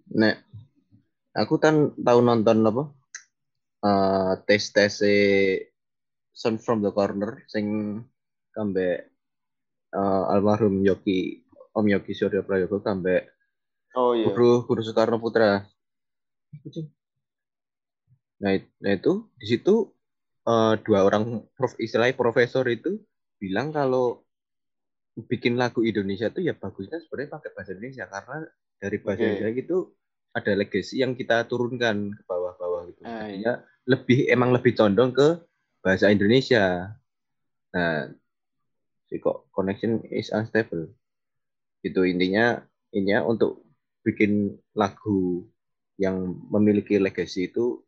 nek 0.06 0.38
aku 1.36 1.54
kan 1.60 1.92
tahu 2.00 2.20
nonton 2.24 2.64
apa? 2.64 2.84
eh 3.86 4.32
tes 4.48 4.64
tes 4.72 4.94
Sound 6.36 6.60
from 6.64 6.84
the 6.84 6.92
Corner 6.92 7.44
sing 7.48 8.00
kambe 8.52 8.88
eh, 9.92 10.22
almarhum 10.32 10.80
Yogi 10.80 11.44
Om 11.76 11.86
Yogi 11.92 12.12
Suryo 12.16 12.40
Prayogo 12.44 12.80
kambe 12.80 13.36
Oh 13.96 14.12
iya. 14.12 14.28
guru 14.28 14.68
guru 14.68 14.80
Soekarno 14.84 15.16
Putra. 15.16 15.64
Nah, 18.36 18.52
nah 18.84 18.92
itu 18.92 19.12
di 19.40 19.46
situ 19.48 19.88
eh, 20.44 20.74
dua 20.84 21.08
orang 21.08 21.48
prof, 21.56 21.72
istilahnya 21.80 22.12
profesor 22.12 22.68
itu 22.68 23.00
bilang 23.40 23.72
kalau 23.72 24.20
bikin 25.16 25.56
lagu 25.56 25.80
Indonesia 25.80 26.28
itu 26.28 26.44
ya 26.44 26.52
bagusnya 26.52 27.00
sebenarnya 27.00 27.40
pakai 27.40 27.50
bahasa 27.56 27.72
Indonesia 27.72 28.04
karena 28.04 28.44
dari 28.76 28.96
bahasa 29.00 29.24
Oke. 29.24 29.28
Indonesia 29.32 29.64
itu 29.64 29.78
ada 30.36 30.52
legacy 30.52 31.00
yang 31.00 31.16
kita 31.16 31.48
turunkan 31.48 32.12
ke 32.12 32.22
bawah-bawah 32.28 32.92
gitu. 32.92 33.00
Ah, 33.08 33.24
Jadinya 33.24 33.64
lebih 33.88 34.28
emang 34.28 34.52
lebih 34.52 34.76
condong 34.76 35.16
ke 35.16 35.40
bahasa 35.80 36.12
Indonesia. 36.12 36.92
Nah, 37.72 38.12
si 39.08 39.16
kok 39.16 39.48
connection 39.48 40.04
is 40.12 40.28
unstable. 40.28 40.92
Itu 41.80 42.04
intinya 42.04 42.60
intinya 42.92 43.24
untuk 43.24 43.64
bikin 44.04 44.60
lagu 44.76 45.48
yang 45.96 46.36
memiliki 46.52 47.00
legacy 47.00 47.48
itu 47.48 47.80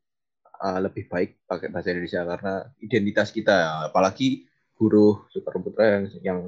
uh, 0.64 0.80
lebih 0.80 1.04
baik 1.12 1.44
pakai 1.44 1.68
bahasa 1.68 1.92
Indonesia 1.92 2.24
karena 2.24 2.54
identitas 2.80 3.28
kita 3.28 3.92
apalagi 3.92 4.48
guru 4.72 5.28
Soekarno 5.28 5.60
Putra 5.68 5.84
yang 5.84 6.04
yang 6.24 6.40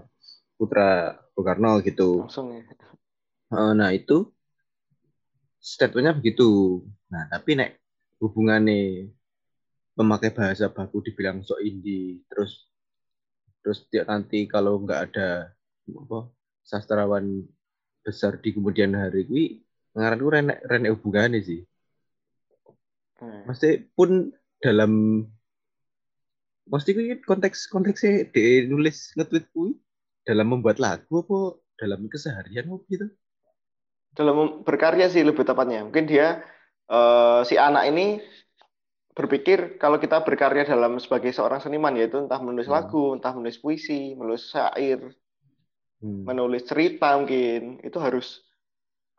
putra 0.57 1.21
Bung 1.37 1.45
Karno 1.45 1.73
gitu. 1.85 2.25
Langsung 2.25 2.57
ya. 2.57 2.65
Eh, 3.51 3.73
nah 3.75 3.91
itu 3.91 4.31
statementnya 5.61 6.17
begitu. 6.17 6.81
Nah 7.13 7.29
tapi 7.29 7.55
nek 7.55 7.77
hubungannya 8.19 9.13
memakai 9.95 10.33
bahasa 10.33 10.73
baku 10.73 11.05
dibilang 11.05 11.45
sok 11.45 11.61
indie 11.61 12.25
terus 12.33 12.69
terus 13.61 13.85
dia 13.93 14.09
nanti 14.09 14.49
kalau 14.49 14.81
nggak 14.81 15.13
ada 15.13 15.53
apa 15.85 16.19
sastrawan 16.65 17.45
besar 18.01 18.41
di 18.41 18.57
kemudian 18.57 18.97
hari 18.97 19.29
ini 19.29 19.43
ngaranku 19.93 20.29
renek 20.33 20.59
renek 20.65 20.91
hubungannya 20.97 21.41
sih. 21.45 21.61
Hmm. 23.21 23.45
Mesti 23.45 23.93
pun 23.93 24.33
dalam 24.65 25.25
mesti 26.71 26.91
kuwi 26.97 27.21
konteks 27.21 27.69
konteksnya 27.69 28.31
dia 28.33 28.65
nulis 28.65 29.13
nge-tweet 29.19 29.53
kuwi 29.53 29.77
dalam 30.25 30.47
membuat 30.49 30.81
lagu 30.81 31.21
apa 31.21 31.61
dalam 31.77 32.09
keseharian 32.09 32.73
apa 32.73 32.85
gitu. 32.89 33.07
Dalam 34.17 34.67
berkarya 34.67 35.07
sih 35.13 35.23
lebih 35.23 35.45
tepatnya. 35.47 35.87
Mungkin 35.87 36.05
dia 36.11 36.43
eh, 36.91 37.41
si 37.49 37.55
anak 37.55 37.85
ini 37.91 38.19
berpikir 39.15 39.77
kalau 39.83 39.99
kita 39.99 40.23
berkarya 40.27 40.65
dalam 40.67 40.97
sebagai 41.03 41.31
seorang 41.35 41.61
seniman 41.63 41.95
yaitu 41.99 42.19
entah 42.25 42.41
menulis 42.43 42.67
Hmm. 42.71 42.77
lagu, 42.79 43.15
entah 43.17 43.33
menulis 43.37 43.59
puisi, 43.63 44.15
menulis 44.19 44.51
syair, 44.51 45.01
Hmm. 46.01 46.25
menulis 46.25 46.65
cerita 46.65 47.13
mungkin 47.21 47.85
itu 47.85 47.99
harus 48.01 48.41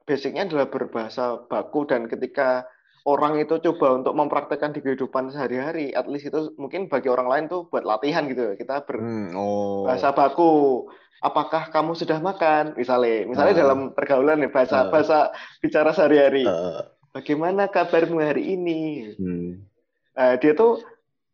basicnya 0.01 0.49
adalah 0.49 0.65
berbahasa 0.65 1.45
baku 1.45 1.85
dan 1.85 2.09
ketika 2.09 2.65
orang 3.03 3.37
itu 3.37 3.57
coba 3.59 3.97
untuk 3.97 4.13
mempraktekkan 4.13 4.71
di 4.71 4.79
kehidupan 4.79 5.29
sehari-hari, 5.29 5.89
at 5.89 6.05
least 6.05 6.27
itu 6.27 6.53
mungkin 6.55 6.85
bagi 6.85 7.07
orang 7.07 7.27
lain 7.27 7.45
tuh 7.47 7.65
buat 7.65 7.81
latihan 7.81 8.25
gitu. 8.25 8.53
Kita 8.53 8.85
Hmm, 8.87 9.33
oh. 9.33 9.85
berbahasa 9.85 10.11
baku. 10.11 10.85
Apakah 11.19 11.69
kamu 11.69 11.93
sudah 11.93 12.17
makan? 12.17 12.73
Misalnya, 12.73 13.25
misalnya 13.25 13.53
Ah. 13.53 13.61
dalam 13.61 13.79
pergaulan 13.91 14.41
nih 14.41 14.49
bahasa 14.49 14.85
Ah. 14.85 14.89
bahasa 14.89 15.17
bicara 15.59 15.93
sehari-hari. 15.93 16.45
Eh, 16.45 16.81
Bagaimana 17.11 17.67
kabarmu 17.67 18.17
hari 18.19 18.55
ini? 18.55 19.11
hmm. 19.13 19.51
Nah, 20.11 20.33
dia 20.37 20.53
tuh 20.53 20.79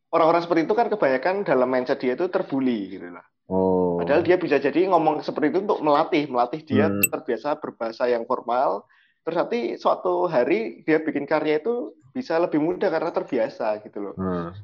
orang-orang 0.10 0.42
seperti 0.42 0.66
itu 0.66 0.74
kan 0.74 0.88
kebanyakan 0.88 1.44
dalam 1.44 1.68
mindset 1.68 1.98
dia 1.98 2.14
itu 2.14 2.26
terbuli 2.28 2.90
gitu 2.90 3.08
lah. 3.10 3.24
Oh. 3.48 3.96
Padahal 3.98 4.22
dia 4.22 4.36
bisa 4.36 4.58
jadi 4.58 4.88
ngomong 4.88 5.22
seperti 5.22 5.52
itu 5.52 5.60
untuk 5.64 5.80
melatih, 5.80 6.28
melatih 6.28 6.62
dia 6.62 6.88
Hmm. 6.88 7.00
terbiasa 7.08 7.56
berbahasa 7.56 8.06
yang 8.06 8.26
formal. 8.26 8.84
Terus 9.28 9.44
nanti 9.44 9.76
suatu 9.76 10.24
hari 10.32 10.88
dia 10.88 11.04
bikin 11.04 11.28
karya 11.28 11.60
itu 11.60 11.92
bisa 12.16 12.40
lebih 12.40 12.64
mudah 12.64 12.88
karena 12.88 13.12
terbiasa 13.12 13.84
gitu 13.84 14.00
loh. 14.00 14.16
Hmm. 14.16 14.56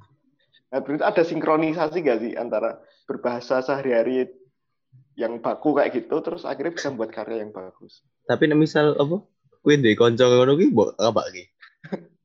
Nah, 0.71 0.79
berarti 0.79 1.03
ada 1.03 1.23
sinkronisasi 1.27 1.99
nggak 1.99 2.19
sih 2.23 2.31
antara 2.39 2.79
berbahasa 3.03 3.59
sehari-hari 3.59 4.31
yang 5.19 5.43
baku 5.43 5.75
kayak 5.75 5.91
gitu, 5.99 6.23
terus 6.23 6.47
akhirnya 6.47 6.79
bisa 6.79 6.87
membuat 6.95 7.11
karya 7.11 7.43
yang 7.43 7.51
bagus. 7.51 8.07
Tapi 8.23 8.55
misal 8.55 8.95
apa? 8.95 9.19
Kuwi 9.67 9.83
ndek 9.83 9.99
kanca 9.99 10.31
ngono 10.31 10.55
ki 10.55 10.71
mbok 10.71 10.95
apa 10.95 11.27
ki? 11.27 11.43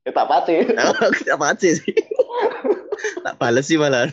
Ya 0.07 0.15
tak 0.15 0.31
pasti. 0.31 0.55
apa 1.35 1.45
aja 1.51 1.69
sih? 1.75 1.95
tak 3.27 3.35
balas 3.35 3.67
sih 3.67 3.83
malah. 3.83 4.07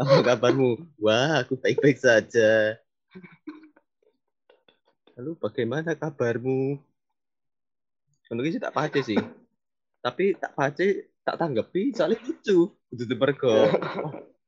Apa 0.00 0.24
kabarmu? 0.24 0.88
Wah, 0.96 1.44
aku 1.44 1.60
baik-baik 1.60 2.00
saja. 2.00 2.80
Lalu 5.20 5.36
bagaimana 5.36 5.92
kabarmu? 5.92 6.80
Ki 8.40 8.50
sih 8.56 8.62
tak 8.62 8.72
pace 8.72 9.00
sih. 9.04 9.20
Tapi 10.00 10.32
tak 10.40 10.56
pace, 10.56 11.12
tak 11.20 11.36
tanggapi 11.36 11.92
soalnya 11.92 12.16
lucu. 12.24 12.72
Kudu 12.88 13.14
mergo. 13.20 13.52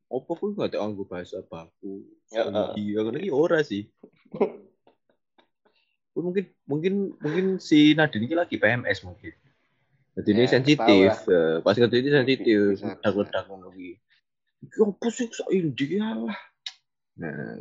Opo 0.09 0.33
kuwi 0.39 0.57
nggak 0.57 0.73
ada 0.73 0.79
anggo 0.81 1.05
bahasa 1.05 1.45
baku. 1.45 2.07
Ya, 2.33 2.49
Iya, 2.79 3.05
ngono 3.05 3.19
ki 3.21 3.31
ora 3.35 3.61
sih. 3.61 3.91
Mungkin 6.15 6.45
mungkin 6.71 6.95
mungkin 7.19 7.47
si 7.59 7.93
Nadine 7.99 8.31
ini 8.31 8.35
lagi 8.39 8.57
PMS 8.57 9.03
mungkin. 9.03 9.35
Jadi 10.15 10.29
ini 10.31 10.43
Ya, 10.47 10.51
sensitif. 10.55 11.11
tahu 11.27 11.35
Eh, 11.35 11.57
Pas 11.67 11.75
ini 11.75 12.11
sensitif. 12.11 12.59
Ngono 12.79 13.69
ki. 13.75 13.91
Iki 14.65 14.77
opo 14.81 15.07
sih 15.11 15.27
sok 15.29 15.51
India 15.51 16.15
lah. 16.15 16.39
Nah. 17.19 17.59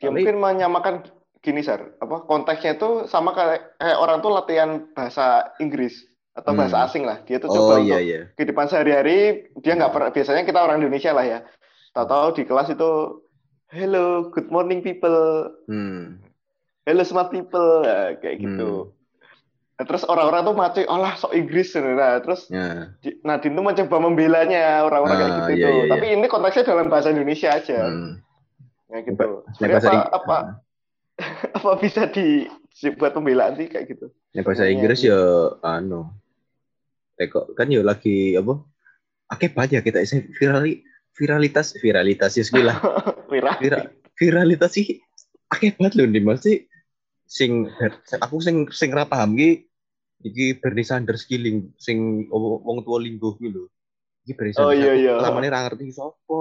Dia 0.00 0.08
mungkin 0.08 0.40
menyamakan 0.40 1.19
gini, 1.40 1.60
Sar. 1.60 1.96
Apa 1.96 2.22
konteksnya 2.22 2.76
itu 2.76 3.04
sama 3.04 3.32
kayak, 3.32 3.76
kayak 3.76 3.98
orang 3.98 4.20
tuh 4.20 4.30
latihan 4.30 4.70
bahasa 4.92 5.26
Inggris 5.56 6.04
atau 6.30 6.52
bahasa 6.52 6.76
Hmm. 6.76 6.86
asing 6.86 7.04
lah. 7.04 7.18
Dia 7.24 7.36
tuh 7.36 7.48
Oh 7.48 7.56
coba 7.58 7.74
iya 7.78 7.96
untuk 7.96 8.00
iya. 8.06 8.20
kehidupan 8.34 8.66
sehari-hari 8.66 9.18
dia 9.58 9.74
nggak 9.74 9.90
pernah 9.90 10.10
biasanya 10.10 10.42
kita 10.42 10.58
orang 10.58 10.78
Indonesia 10.78 11.10
lah 11.10 11.26
ya 11.26 11.38
tahu-tahu 11.90 12.28
di 12.32 12.42
kelas 12.44 12.68
itu 12.70 12.90
hello 13.68 14.06
good 14.30 14.46
morning 14.48 14.78
people 14.78 15.50
Hmm. 15.66 16.22
hello 16.84 17.02
smart 17.02 17.28
people 17.28 17.82
Nah, 17.82 18.14
kayak 18.16 18.36
gitu 18.38 18.94
Nah, 19.74 19.88
terus 19.88 20.04
orang-orang 20.04 20.44
tuh 20.44 20.52
mati 20.52 20.80
Allah 20.84 21.16
sok 21.16 21.32
Inggris 21.32 21.72
nah 21.72 22.20
terus 22.20 22.46
di- 23.00 23.16
Nadine 23.24 23.56
tuh 23.56 23.64
mencoba 23.64 23.96
membelanya 23.98 24.84
orang-orang 24.84 25.16
kayak 25.18 25.26
Ah, 25.26 25.36
gitu 25.40 25.50
iya, 25.50 25.66
tuh 25.66 25.72
iya, 25.74 25.84
tapi 25.88 26.06
ini 26.14 26.26
konteksnya 26.28 26.64
dalam 26.68 26.86
bahasa 26.86 27.08
Indonesia 27.08 27.48
aja 27.50 27.78
Hmm. 27.80 28.20
ya 28.86 28.98
gitu 29.02 29.26
bahasa 29.58 29.88
apa, 29.88 30.00
apa 30.14 30.38
apa 31.56 31.70
bisa 31.78 32.08
di 32.10 32.48
buat 32.96 33.12
pembelaan 33.12 33.56
sih 33.56 33.68
kayak 33.68 33.92
gitu. 33.92 34.06
Ya 34.32 34.40
bahasa 34.46 34.64
Inggris 34.66 35.04
gitu. 35.04 35.12
ya 35.12 35.20
anu. 35.62 36.08
Teko 37.16 37.52
kan 37.52 37.68
ya 37.68 37.84
lagi 37.84 38.34
apa? 38.36 38.64
Akeh 39.30 39.52
banget 39.52 39.78
ya 39.78 39.80
kita 39.84 40.00
isi 40.00 40.24
virali 40.34 40.80
viralitas 41.14 41.76
viralitas 41.78 42.34
ya 42.38 42.44
segala. 42.46 42.74
Viral. 43.30 43.54
Vira, 43.62 43.78
viralitas 44.18 44.74
sih 44.74 44.98
akeh 45.46 45.76
banget 45.78 45.94
lho 45.98 46.04
nih 46.10 46.24
masih 46.24 46.56
sing 47.30 47.70
aku 48.18 48.42
sing 48.42 48.66
sing 48.74 48.90
ra 48.90 49.06
paham 49.06 49.38
ki 49.38 49.70
iki 50.26 50.58
Bernie 50.58 50.84
Sanders 50.84 51.24
ki 51.24 51.38
ling, 51.38 51.70
sing 51.78 52.26
wong 52.30 52.82
tua 52.82 52.98
linggo 52.98 53.38
ki 53.38 53.48
lho. 53.54 53.70
Iki 54.26 54.32
Bernie 54.34 54.54
Oh, 54.58 54.68
Sanders. 54.74 54.82
iya, 54.82 54.90
aku 54.90 55.00
iya. 55.00 55.12
Lamane 55.22 55.48
ra 55.48 55.58
ngerti 55.64 55.94
sapa. 55.94 56.40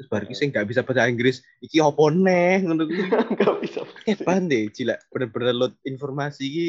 Terus 0.00 0.08
bar 0.08 0.24
ki 0.24 0.32
sing 0.32 0.48
gak 0.48 0.64
bisa 0.64 0.80
bahasa 0.80 1.04
Inggris, 1.04 1.44
iki 1.60 1.76
opo 1.76 2.08
neh 2.08 2.64
ngono 2.64 2.88
kuwi. 2.88 3.04
Gak 3.36 3.54
bisa. 3.60 3.84
Akeh 3.84 4.16
banget 4.24 4.44
deh, 4.48 4.62
gila. 4.72 4.96
Bener-bener 5.12 5.52
load 5.52 5.74
informasi 5.84 6.44
ki 6.48 6.66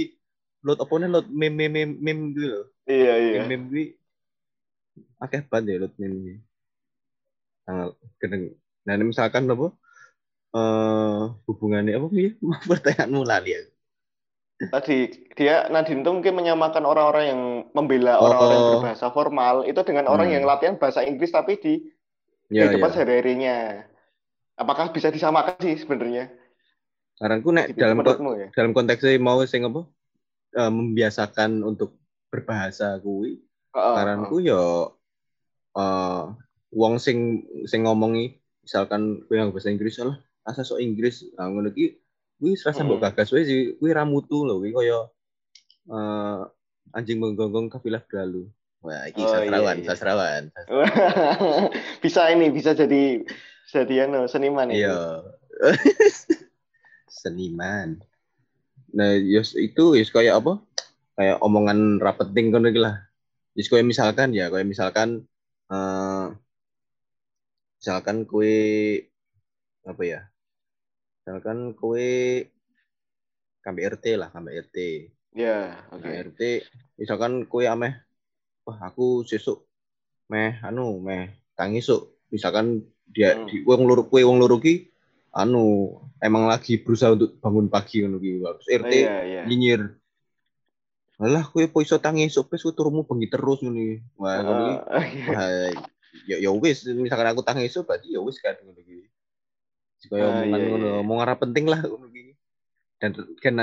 load 0.62 0.84
apa 0.84 0.92
nih 1.00 1.08
load 1.08 1.28
meme 1.32 1.72
meme 1.72 1.96
meme 1.96 2.36
gitu 2.36 2.48
loh. 2.52 2.66
Iya 2.84 3.14
iya. 3.16 3.42
Meme 3.48 3.72
kuwi 3.72 3.86
akeh 5.18 5.48
banget 5.48 5.66
ya 5.72 5.78
load 5.88 5.96
meme 5.96 6.16
kuwi. 6.20 6.36
Tanggal 7.64 7.90
gedeng. 8.20 8.44
Nah, 8.84 8.94
ini 9.00 9.04
misalkan 9.08 9.48
apa? 9.48 9.68
Eh 10.52 11.22
hubungannya 11.48 11.96
apa 11.96 12.08
ya? 12.12 12.32
Pertanyaanmu 12.76 13.24
lali 13.24 13.56
ya. 13.56 13.62
Tadi 14.62 14.98
dia 15.34 15.72
Nadine 15.72 16.04
tuh 16.04 16.14
mungkin 16.14 16.36
menyamakan 16.36 16.84
orang-orang 16.84 17.26
yang 17.32 17.42
membela 17.72 18.20
Oh. 18.20 18.28
orang-orang 18.28 18.54
yang 18.54 18.70
berbahasa 18.78 19.08
formal 19.10 19.56
itu 19.64 19.82
dengan 19.82 20.06
orang 20.06 20.28
Hmm. 20.30 20.36
yang 20.36 20.44
latihan 20.44 20.76
bahasa 20.76 21.02
Inggris 21.02 21.32
tapi 21.32 21.58
di 21.58 21.80
Ya, 22.51 22.67
ya. 22.67 22.88
sehari-harinya. 22.91 23.88
Apakah 24.60 24.91
bisa 24.91 25.08
disamakan 25.08 25.55
sih 25.63 25.79
sebenarnya? 25.79 26.27
Saranku 27.15 27.50
nek 27.55 27.72
dalam 27.79 28.03
ko- 28.03 28.20
ya? 28.36 28.51
dalam 28.51 28.75
konteksnya 28.75 29.15
mau 29.24 29.39
sing 29.48 29.63
apa? 29.63 29.88
Eh, 30.51 30.72
membiasakan 30.72 31.63
untuk 31.63 31.96
berbahasa 32.27 33.00
kuwi. 33.00 33.39
Heeh, 33.72 33.96
Saranku 33.96 34.43
ya 34.43 34.91
eh 35.72 36.24
wong 36.75 37.00
sing 37.00 37.48
sing 37.63 37.88
ngomongi 37.88 38.36
misalkan 38.67 39.24
kowe 39.25 39.39
yang 39.39 39.55
bahasa 39.55 39.72
Inggris 39.72 39.96
lah, 40.03 40.20
asa 40.43 40.67
sok 40.67 40.84
Inggris. 40.84 41.24
Nah, 41.39 41.48
ngono 41.48 41.72
ki 41.72 41.96
kuwi 42.36 42.60
serasa 42.60 42.84
mbok 42.84 43.00
gagas 43.00 43.31
wae 43.31 43.48
sih, 43.48 43.79
kuwi 43.79 43.96
ra 43.96 44.03
mutu 44.03 44.43
lho, 44.43 44.60
kuwi 44.60 44.75
kaya 44.75 45.08
eh 45.88 46.41
anjing 46.91 47.24
menggonggong 47.24 47.72
kafilah 47.72 48.03
berlalu. 48.03 48.51
Wah, 48.82 49.06
iki 49.06 49.22
Oh, 49.22 49.30
iya, 49.30 49.34
sastrawan, 49.38 49.78
iya. 49.78 49.88
sastrawan. 49.94 50.44
bisa 52.04 52.22
ini 52.34 52.50
bisa 52.50 52.74
jadi 52.74 53.22
jadi 53.70 54.10
anu 54.10 54.26
seniman 54.26 54.74
ini. 54.74 54.82
Iya. 54.82 55.22
Seniman. 57.22 58.02
Nah, 58.98 59.14
yos 59.22 59.54
itu 59.54 59.94
yos 59.94 60.10
kayak 60.10 60.42
apa? 60.42 60.58
Kayak 61.14 61.38
omongan 61.46 62.02
rapeting 62.02 62.50
iki 62.50 62.82
lah. 62.82 63.06
Yos 63.54 63.70
kayak 63.70 63.86
misalkan 63.86 64.34
ya, 64.34 64.50
kayak 64.50 64.66
misalkan 64.66 65.30
eh 65.70 66.28
misalkan 67.78 68.26
kue 68.26 68.58
apa 69.86 70.02
ya? 70.02 70.22
Misalkan 71.22 71.78
kue 71.78 72.50
KBRT 73.62 74.18
lah, 74.18 74.34
KBRT. 74.34 74.78
Ya, 75.38 75.86
oke. 75.94 76.02
KBRT 76.02 76.42
misalkan 76.98 77.46
kue 77.46 77.70
ameh 77.70 77.94
wah 78.65 78.77
aku 78.88 79.25
sesuk 79.25 79.65
meh 80.32 80.58
anu 80.63 81.01
meh 81.01 81.30
tangi 81.58 81.82
sok 81.84 82.30
misalkan 82.32 82.86
dia 83.12 83.36
Hmm. 83.36 83.48
di 83.50 83.60
wong 83.68 83.84
loro 83.84 84.08
kue 84.08 84.24
wong 84.24 84.39
loro 84.39 84.58
ki 84.62 84.88
anu 85.36 85.96
emang 86.24 86.48
lagi 86.48 86.80
berusaha 86.80 87.15
untuk 87.15 87.36
bangun 87.44 87.68
pagi 87.68 88.03
ngono 88.03 88.18
ki 88.20 88.39
terus 88.39 88.68
Oh, 88.68 88.77
RT 88.84 88.94
iya, 88.94 89.15
iya. 89.27 89.41
nyinyir 89.48 89.82
Alah 91.22 91.46
kue 91.53 91.70
po 91.70 91.86
iso 91.86 92.01
tangi 92.01 92.25
esuk 92.25 92.50
wis 92.50 92.65
turumu 92.74 93.06
bengi 93.06 93.30
terus 93.30 93.62
ki. 93.62 94.01
Wah, 94.17 94.41
ngono. 94.41 94.82
Wah, 95.30 95.69
ya 96.26 96.41
ya 96.41 96.50
wis 96.50 96.82
misalkan 96.97 97.30
aku 97.30 97.45
tangi 97.45 97.69
esuk 97.69 97.86
berarti 97.86 98.10
ya 98.10 98.26
wis 98.26 98.41
kan 98.41 98.58
ngono 98.58 98.82
ki. 98.82 99.06
Kaya 100.10 100.26
Ah, 100.26 100.41
omongan 100.41 100.58
iya, 100.58 100.65
ngono, 100.65 100.88
iya. 101.06 101.34
penting 101.38 101.69
lah 101.69 101.78
ngono 101.86 102.10
ki. 102.10 102.34
Dan 102.97 103.13
kan 103.38 103.54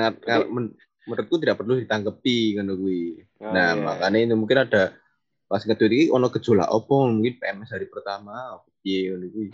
menurutku 1.09 1.41
tidak 1.41 1.57
perlu 1.57 1.73
ditanggapi 1.77 2.37
ngono 2.55 2.73
kuwi. 2.77 3.01
Oh, 3.41 3.49
Nah, 3.49 3.73
iya. 3.73 3.81
makanya 3.81 4.19
ini 4.21 4.33
mungkin 4.33 4.57
ada 4.63 4.93
pas 5.49 5.61
ngedut 5.61 5.89
iki 5.89 6.09
ono 6.09 6.29
gejolak 6.29 6.69
opo 6.69 7.09
mungkin 7.09 7.37
PMS 7.37 7.73
hari 7.73 7.89
pertama 7.89 8.55
apa 8.55 8.69
piye 8.79 9.11
ngono 9.11 9.27
kuwi. 9.27 9.49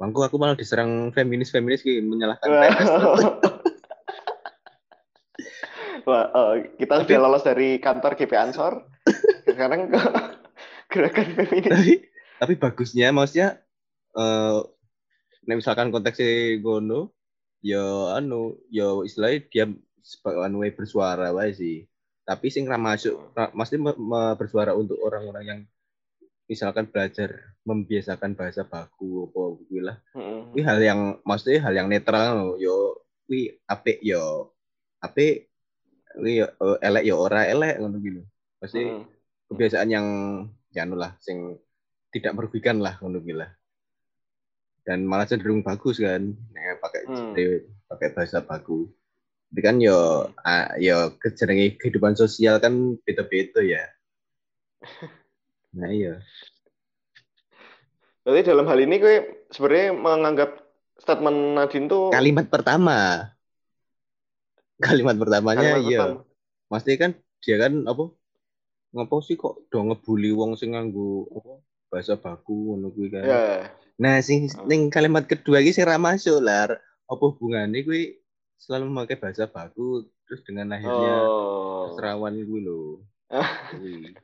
Bangku 0.00 0.20
aku 0.20 0.36
malah 0.36 0.54
diserang 0.54 1.08
feminis-feminis 1.10 1.80
ki 1.80 2.00
menyalahkan 2.00 2.44
PMS. 2.44 2.88
Wah, 6.02 6.24
oh, 6.32 6.56
kita 6.74 6.96
Tapi- 6.96 7.04
sudah 7.06 7.18
lolos 7.20 7.44
dari 7.44 7.76
kantor 7.76 8.16
GP 8.16 8.32
Ansor. 8.34 8.72
Sekarang 9.46 9.86
ke 9.86 9.98
gerakan 10.90 11.26
feminis. 11.36 11.70
tapi 11.70 11.94
tapi 12.40 12.52
bagusnya 12.56 13.10
maksudnya 13.10 13.48
eh 14.10 14.58
nek 15.44 15.56
misalkan 15.56 15.88
konteksnya 15.88 16.58
gono 16.58 17.14
ya 17.60 18.16
anu 18.16 18.56
ya 18.72 19.04
istilahnya 19.04 19.44
dia 19.52 19.64
sebagai 20.00 20.44
anu 20.44 20.64
wae 20.64 20.72
bersuara 20.72 21.32
wae 21.32 21.52
sih. 21.52 21.84
Tapi 22.24 22.46
sing 22.48 22.64
ra 22.68 22.78
masuk 22.78 23.34
ra- 23.36 23.52
maksudnya 23.52 23.90
me- 23.90 24.00
me- 24.00 24.36
bersuara 24.38 24.72
untuk 24.72 24.96
orang-orang 25.02 25.44
yang 25.44 25.60
misalkan 26.46 26.86
belajar 26.90 27.54
membiasakan 27.62 28.34
bahasa 28.34 28.66
baku 28.66 29.30
apa 29.30 29.40
kuwi 29.66 29.80
lah. 29.86 29.96
Kuwi 30.50 30.62
hal 30.66 30.78
yang 30.82 31.00
maksudnya 31.22 31.62
hal 31.68 31.74
yang 31.76 31.86
netral 31.86 32.58
yo 32.58 33.02
kuwi 33.26 33.60
apik 33.68 34.02
yo. 34.02 34.50
Apik 34.98 35.46
kuwi 36.16 36.42
yo 36.42 36.46
eh, 36.50 36.78
elek 36.86 37.04
yo 37.06 37.14
ora 37.22 37.46
elek 37.46 37.78
ngono 37.78 37.96
gitu 38.02 38.22
pasti 38.60 38.82
kebiasaan 39.48 39.88
yang 39.88 40.06
ya 40.74 40.84
anu 40.86 40.94
lah 40.98 41.16
sing 41.22 41.56
tidak 42.10 42.34
merugikan 42.34 42.82
lah 42.82 42.98
ngono 42.98 43.22
kuwi 43.22 43.34
lah. 43.38 43.50
Dan 44.86 45.04
malah 45.04 45.28
cenderung 45.28 45.60
bagus 45.60 46.00
kan 46.00 46.32
nek 46.52 46.80
pakai 46.80 47.00
Hmm. 47.06 47.34
pakai 47.88 48.08
bahasa 48.16 48.40
baku. 48.40 48.88
Tapi 49.50 49.60
kan 49.66 49.76
yo 49.82 50.30
ah, 50.46 50.74
yo 50.78 51.14
kejenenge 51.18 51.76
kehidupan 51.78 52.14
sosial 52.14 52.62
kan 52.62 52.96
beda-beda 53.04 53.60
ya. 53.60 53.84
Nah 55.70 55.86
iya. 55.86 56.18
Berarti 58.26 58.42
dalam 58.42 58.66
hal 58.66 58.82
ini 58.82 58.98
gue 58.98 59.46
sebenarnya 59.54 59.94
menganggap 59.94 60.50
statement 60.98 61.54
Nadine 61.54 61.86
tuh 61.86 62.10
Kalimat 62.10 62.50
pertama. 62.50 63.30
Kalimat 64.82 65.14
pertamanya 65.14 65.78
kalimat 65.78 65.86
iya. 65.86 65.98
pertama. 66.02 66.20
Pasti 66.66 66.98
kan 66.98 67.14
dia 67.38 67.56
kan 67.62 67.86
apa? 67.86 68.10
Ngopo 68.90 69.22
sih 69.22 69.38
kok 69.38 69.70
do 69.70 69.78
ngebully 69.78 70.34
wong 70.34 70.58
sing 70.58 70.74
nganggo 70.74 71.30
apa 71.38 71.62
bahasa 71.90 72.14
baku 72.14 72.54
ngono 72.72 72.88
kuwi 72.94 73.10
kan. 73.10 73.26
Ya. 73.26 73.42
Nah, 74.00 74.16
sing 74.22 74.48
Hmm. 74.48 74.64
ning 74.70 74.88
kalimat 74.88 75.26
kedua 75.26 75.60
iki 75.60 75.74
sing 75.76 75.84
ra 75.84 75.98
masuk 76.00 76.40
lah. 76.40 76.78
Apa 77.10 77.24
hubungannya 77.34 77.82
kuwi 77.84 78.16
selalu 78.56 78.88
memakai 78.88 79.18
bahasa 79.18 79.50
baku 79.50 80.06
terus 80.24 80.40
dengan 80.46 80.70
akhirnya 80.72 81.14
Oh. 81.26 81.92
serawan 81.98 82.38
kuwi 82.38 82.60
lho. 82.62 83.02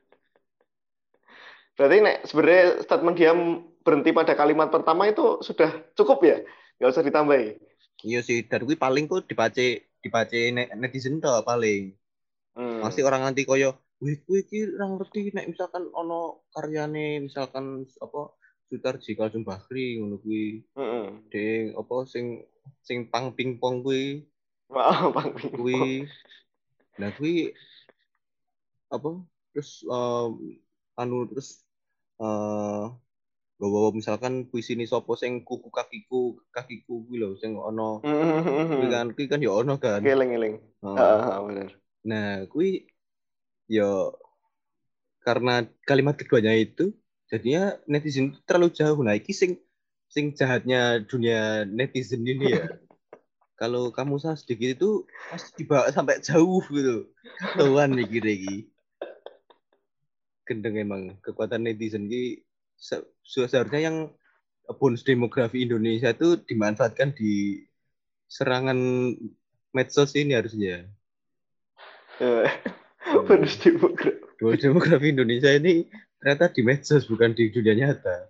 Berarti 1.77 1.97
nek 2.01 2.25
sebenarnya 2.25 2.65
statement 2.89 3.17
dia 3.21 3.37
berhenti 3.85 4.11
pada 4.17 4.33
kalimat 4.33 4.73
pertama 4.73 5.05
itu 5.13 5.45
sudah 5.45 5.69
cukup 5.93 6.25
ya? 6.25 6.37
Nggak 6.81 6.91
usah 6.95 7.05
ditambahi. 7.05 7.49
Iya 8.07 8.21
sih, 8.25 8.47
dan 8.49 8.65
kuwi 8.65 8.81
paling 8.81 9.05
kok 9.11 9.29
dipace 9.29 9.85
dipace 10.01 10.55
ne- 10.57 10.73
netizen 10.79 11.21
tok 11.21 11.45
paling. 11.45 11.93
Hmm. 12.57 12.81
Masih 12.81 13.05
orang 13.05 13.29
nanti 13.29 13.45
koyo, 13.45 13.77
"Wih, 14.03 14.17
kuwi 14.29 14.45
iki 14.45 14.59
ra 14.77 14.87
ngerti 14.93 15.33
nek 15.33 15.49
misalkan 15.49 15.89
ono 15.93 16.45
karyane 16.53 17.25
misalkan 17.25 17.89
apa 18.05 18.21
Sutarji 18.67 19.15
Kalsum 19.15 19.47
Bakri 19.47 19.97
ngono 20.03 20.19
kuwi. 20.19 20.61
Mm-mm. 20.75 21.31
Ding 21.31 21.73
apa 21.79 21.97
sing 22.11 22.43
sing 22.83 23.07
pang 23.09 23.31
pingpong 23.33 23.87
kuwi 23.87 24.27
Maaf, 24.67 25.15
Bang 25.15 25.31
Bing. 25.39 25.55
kuwi 25.55 25.83
nah 26.99 27.15
kuwi 27.15 27.55
apa 28.91 29.23
terus 29.55 29.87
em, 29.87 30.59
anu 30.99 31.29
terus 31.31 31.63
eh 32.19 32.87
bawa 33.57 33.89
misalkan 33.95 34.51
puisi 34.51 34.75
ini 34.77 34.85
sopo 34.85 35.15
sing 35.17 35.41
kuku 35.47 35.71
kakiku 35.71 36.37
kakiku 36.53 37.07
kuwi 37.07 37.17
lho 37.23 37.39
sing 37.39 37.55
ono 37.55 38.03
kuwi 38.03 38.87
kan 38.91 39.15
kuwi 39.15 39.27
kan 39.31 39.41
ya 39.41 39.53
ono 39.55 39.79
kan 39.79 40.03
Eling-eling. 40.03 40.59
Heeh. 40.83 41.21
Ah, 41.23 41.41
benar. 41.47 41.71
nah 42.03 42.45
kuwi 42.51 42.91
ya 43.67 44.15
karena 45.27 45.67
kalimat 45.83 46.15
keduanya 46.15 46.55
itu 46.55 46.95
jadinya 47.27 47.75
netizen 47.91 48.31
itu 48.31 48.39
terlalu 48.47 48.71
jauh. 48.71 49.03
Nah 49.03 49.19
iki 49.19 49.35
sing 49.35 49.59
sing 50.07 50.33
jahatnya 50.39 51.03
dunia 51.03 51.67
netizen 51.67 52.23
ini 52.23 52.59
ya. 52.59 52.65
Kalau 53.61 53.89
kamu 53.89 54.21
salah 54.21 54.37
sedikit 54.37 54.77
itu 54.77 54.91
pasti 55.33 55.65
dibawa 55.65 55.91
sampai 55.91 56.23
jauh 56.23 56.63
gitu. 56.71 57.11
Ketahuan 57.25 57.97
mikir 57.97 58.23
iki 58.23 58.57
gendeng 60.47 60.79
emang. 60.79 61.19
Kekuatan 61.25 61.67
netizen 61.67 62.07
ini 62.07 62.47
se- 62.79 63.09
seharusnya 63.27 63.91
yang 63.91 63.97
bonus 64.79 65.03
demografi 65.03 65.67
Indonesia 65.67 66.15
itu 66.15 66.39
dimanfaatkan 66.47 67.17
di 67.17 67.67
serangan 68.31 68.79
medsos 69.75 70.15
ini 70.15 70.39
harusnya. 70.39 70.87
Bonus 73.27 73.55
demografi. 73.63 74.19
Bonus 74.43 74.61
demografi 74.63 75.07
Indonesia 75.15 75.51
ini 75.55 75.87
ternyata 76.19 76.51
di 76.51 76.61
medsos 76.67 77.07
bukan 77.07 77.33
di 77.37 77.53
dunia 77.55 77.75
nyata. 77.77 78.27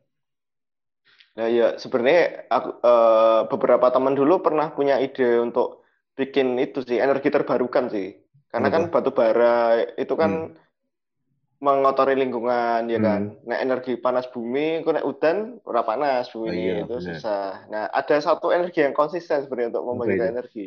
Nah 1.37 1.49
ya 1.53 1.77
sebenarnya 1.77 2.49
aku 2.49 2.69
uh, 2.81 3.41
beberapa 3.49 3.93
teman 3.93 4.17
dulu 4.17 4.41
pernah 4.41 4.73
punya 4.73 4.97
ide 5.01 5.41
untuk 5.41 5.85
bikin 6.17 6.57
itu 6.57 6.81
sih 6.85 7.01
energi 7.01 7.29
terbarukan 7.29 7.93
sih. 7.93 8.17
Karena 8.49 8.73
kan 8.73 8.89
batu 8.89 9.13
bara 9.13 9.85
itu 10.01 10.17
kan 10.17 10.57
hmm. 10.57 11.61
mengotori 11.61 12.17
lingkungan 12.17 12.89
ya 12.89 12.97
kan. 13.01 13.37
Nah 13.45 13.61
energi 13.61 14.01
panas 14.01 14.25
bumi, 14.33 14.81
kok 14.81 14.97
udan 15.05 15.61
ora 15.69 15.85
panas 15.85 16.33
bumi 16.33 16.49
oh, 16.49 16.57
iya, 16.57 16.77
itu 16.89 16.97
bener. 16.97 17.21
susah. 17.21 17.69
Nah 17.69 17.85
ada 17.93 18.17
satu 18.17 18.49
energi 18.49 18.81
yang 18.81 18.97
konsisten 18.97 19.45
sebenarnya 19.45 19.77
untuk 19.77 19.85
membagi 19.93 20.25
energi. 20.25 20.67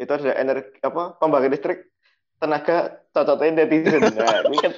Itu 0.00 0.10
ada 0.16 0.32
energi 0.32 0.80
apa 0.80 1.20
pembangkit 1.20 1.50
listrik 1.52 1.93
tenaga 2.38 3.02
cocoknya 3.14 3.64
netizen. 3.64 4.00
Nah 4.18 4.46
ini 4.48 4.56
kan 4.58 4.72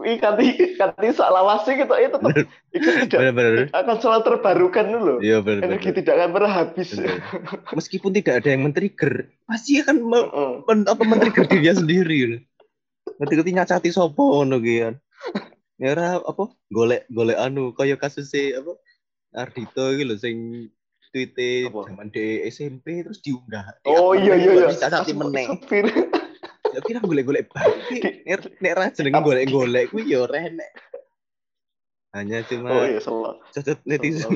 Wih, 0.00 0.16
kanti 0.16 0.80
kanti 0.80 1.12
salawasi 1.12 1.76
gitu 1.76 1.92
itu 2.00 2.16
tetap 2.16 2.32
itu 2.72 2.88
tidak 3.04 3.20
bener, 3.20 3.32
bener. 3.36 3.66
akan 3.76 3.96
selalu 4.00 4.22
terbarukan 4.24 4.86
dulu. 4.88 5.14
Iya 5.20 5.44
benar. 5.44 5.68
Energi 5.68 5.92
bener. 5.92 5.98
tidak 6.00 6.14
akan 6.16 6.30
pernah 6.32 6.52
habis. 6.56 6.88
Bener. 6.96 7.20
Meskipun 7.76 8.10
tidak 8.16 8.34
ada 8.40 8.48
yang 8.48 8.64
men-trigger, 8.64 9.28
pasti 9.44 9.76
akan 9.84 9.96
me, 10.00 10.20
uh. 10.32 10.64
men, 10.64 10.88
apa 10.88 11.02
men-trigger 11.04 11.44
dirinya 11.52 11.84
sendiri. 11.84 12.40
Nanti 13.20 13.32
ketika 13.36 13.56
nyacati 13.60 13.92
sopo 13.92 14.40
ngono 14.40 14.56
kan. 14.64 14.96
Ya 15.76 15.92
apa 16.16 16.44
golek 16.72 17.04
golek 17.12 17.36
anu 17.36 17.76
kaya 17.76 18.00
kasus 18.00 18.32
si 18.32 18.56
apa 18.56 18.72
Ardito 19.36 19.84
lho 19.96 20.16
sing 20.16 20.68
tweete 21.12 21.68
zaman 21.68 22.08
di 22.08 22.40
SMP 22.48 23.04
terus 23.04 23.20
diunggah. 23.20 23.84
Oh 23.84 24.16
iya 24.16 24.32
iya 24.32 24.64
iya. 24.64 24.72
Cacati 24.72 25.12
meneng. 25.12 25.60
Ya 26.74 26.80
kira 26.84 26.98
golek-golek 27.02 27.50
balik. 27.50 28.02
Nek 28.62 28.72
ra 28.76 28.86
jenenge 28.94 29.20
golek-golek 29.20 29.90
kuwi 29.90 30.14
ya 30.14 30.26
renek. 30.26 30.72
Hanya 32.10 32.42
cuma 32.46 32.68
Oh 32.74 32.86
iya 32.86 33.00
salah. 33.02 33.38
Cocok 33.54 33.78
netizen. 33.86 34.30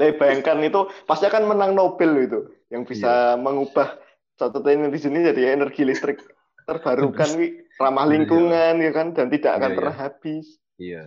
Nah, 0.00 0.08
bayangkan 0.16 0.56
itu 0.64 0.88
pasti 1.04 1.28
akan 1.28 1.52
menang 1.52 1.76
Nobel 1.76 2.24
itu 2.24 2.40
yang 2.72 2.88
bisa 2.88 3.36
iya. 3.36 3.40
mengubah 3.40 4.00
catatan 4.40 4.88
netizen 4.88 5.12
ini 5.12 5.28
jadi 5.28 5.52
energi 5.52 5.84
listrik 5.84 6.24
terbarukan 6.64 7.28
wi 7.36 7.66
ramah 7.76 8.06
lingkungan 8.08 8.80
iya. 8.80 8.88
ya 8.88 8.90
kan 8.94 9.12
dan 9.12 9.28
tidak 9.28 9.58
akan 9.60 9.70
iya, 9.70 9.76
pernah 9.76 9.94
iya. 9.94 10.02
habis. 10.02 10.46
Iya. 10.80 11.04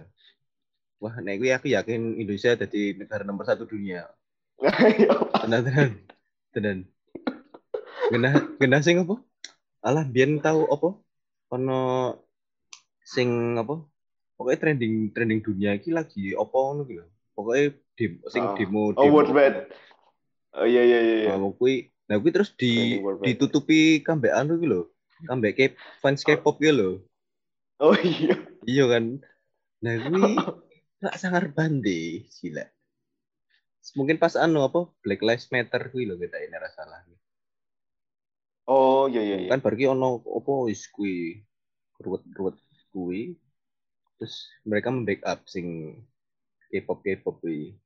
Wah, 1.01 1.15
nek 1.19 1.35
gue 1.41 1.51
aku 1.51 1.67
yakin 1.73 2.19
Indonesia 2.19 2.55
jadi 2.55 2.95
negara 2.95 3.23
nomor 3.25 3.43
satu 3.47 3.65
dunia. 3.65 4.07
tenan 5.43 5.61
tenan 5.67 5.89
tenan 6.55 6.77
genah 8.11 8.33
genah 8.61 8.81
sing 8.83 9.01
apa? 9.01 9.15
Alah 9.85 10.05
biar 10.05 10.29
tahu 10.41 10.65
apa? 10.69 10.89
Ono 11.55 11.79
sing 13.05 13.57
apa? 13.57 13.81
Pokoknya 14.35 14.59
trending 14.59 15.15
trending 15.15 15.39
dunia 15.39 15.77
iki 15.79 15.95
lagi 15.95 16.35
apa 16.35 16.51
ngono 16.51 16.83
ki 16.83 17.15
pokoknya 17.35 17.65
demo 17.99 18.23
sing 18.31 18.43
oh. 18.47 18.55
demo 18.55 18.81
oh, 18.95 19.07
World 19.11 19.35
Bad 19.35 19.55
oh 20.55 20.65
iya 20.65 20.81
iya 20.87 20.99
iya 21.03 21.35
nah, 21.35 21.51
kuwi 21.51 21.91
nah 22.07 22.15
kuwi 22.17 22.31
terus 22.31 22.55
di 22.55 23.03
ditutupi 23.21 23.99
kambek 23.99 24.31
anu 24.31 24.55
ki 24.61 24.67
lho. 24.71 24.81
Kambek 25.25 25.53
ke 25.57 25.65
fans 26.03 26.21
K-pop 26.21 26.59
ki 26.61 26.71
lho. 26.71 27.01
Oh 27.81 27.95
iya. 27.97 28.39
Iya 28.63 28.85
kan? 28.87 29.05
Nah 29.83 29.93
kuwi 30.05 30.31
tak 31.03 31.15
sangar 31.19 31.51
bandi 31.51 32.29
gila. 32.39 32.63
Mungkin 33.97 34.21
pas 34.21 34.37
anu 34.37 34.63
apa 34.63 34.85
Black 35.01 35.25
Lives 35.25 35.49
Matter 35.49 35.91
kuwi 35.91 36.07
lho 36.07 36.15
kita 36.15 36.39
ini 36.39 36.55
rasa 36.55 36.85
lah 36.87 37.01
Oh 38.65 39.05
iya 39.05 39.21
iya. 39.21 39.37
iya. 39.45 39.49
Kan 39.53 39.61
pergi 39.61 39.85
ono 39.93 40.25
opo 40.25 40.65
wis 40.65 40.89
kuwi 40.89 41.37
ruwet-ruwet 42.01 42.57
kuwi. 42.89 43.37
Terus 44.17 44.49
mereka 44.65 44.89
membackup 44.89 45.45
sing 45.45 45.93
K-pop 46.73 47.05
K-pop 47.05 47.37
kuwi. 47.45 47.77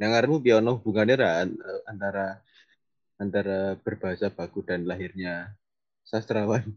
Yang 0.00 0.10
ngarmu 0.18 0.36
biono 0.40 0.80
hubungannya 0.80 1.14
antara 1.84 2.40
antara 3.22 3.78
berbahasa 3.78 4.34
baku 4.34 4.66
dan 4.66 4.82
lahirnya 4.82 5.54
sastrawan? 6.02 6.74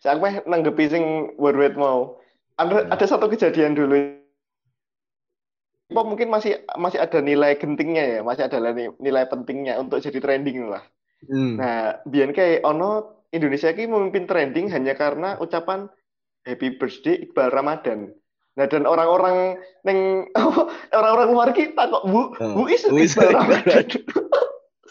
Saya 0.00 0.16
meh 0.16 0.40
nanggepi 0.48 0.88
sing 0.88 1.04
word 1.36 1.76
mau. 1.76 2.20
Ada, 2.56 2.88
hmm. 2.88 2.92
ada 2.92 3.04
satu 3.04 3.28
kejadian 3.28 3.76
dulu. 3.76 3.96
Kok 5.92 6.06
mungkin 6.08 6.32
masih 6.32 6.64
masih 6.80 6.96
ada 6.96 7.20
nilai 7.20 7.60
gentingnya 7.60 8.04
ya, 8.04 8.20
masih 8.24 8.48
ada 8.48 8.58
nilai 9.00 9.24
pentingnya 9.28 9.76
untuk 9.76 10.00
jadi 10.00 10.16
trending 10.16 10.72
lah. 10.72 10.84
Hmm. 11.28 11.60
Nah, 11.60 12.00
biar 12.08 12.32
kayak 12.32 12.64
ono 12.64 13.20
Indonesia 13.32 13.68
ini 13.72 13.88
memimpin 13.88 14.24
trending 14.24 14.72
hanya 14.72 14.96
karena 14.96 15.36
ucapan 15.40 15.88
Happy 16.44 16.76
Birthday 16.76 17.24
Iqbal 17.24 17.50
Ramadan. 17.52 18.12
Nah 18.54 18.70
dan 18.70 18.86
orang-orang 18.86 19.58
neng 19.82 20.30
orang-orang 20.98 21.28
luar 21.34 21.50
kita 21.50 21.90
kok 21.90 22.04
bu 22.06 22.30
oh. 22.38 22.52
bu 22.54 22.62
is 22.70 22.86
Iqbal 22.86 23.34
Ramadan. 23.34 23.84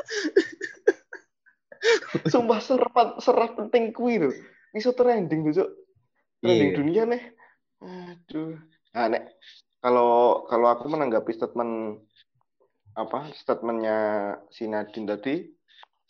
Sumpah 2.31 2.59
serap 2.63 3.19
serap 3.19 3.59
penting 3.59 3.91
kui 3.91 4.19
lho. 4.19 4.31
Iso 4.73 4.95
trending 4.95 5.53
tuh, 5.53 5.69
Trending 6.39 6.71
yeah. 6.71 6.77
dunia 6.77 7.03
nih. 7.05 7.23
Aduh. 7.83 8.57
Nah, 8.95 9.05
nek 9.11 9.23
kalau 9.83 10.43
kalau 10.47 10.67
aku 10.71 10.87
menanggapi 10.87 11.35
statement 11.35 11.99
apa 12.93 13.33
statementnya 13.35 13.97
si 14.53 14.69
Nadine 14.69 15.09
tadi 15.09 15.49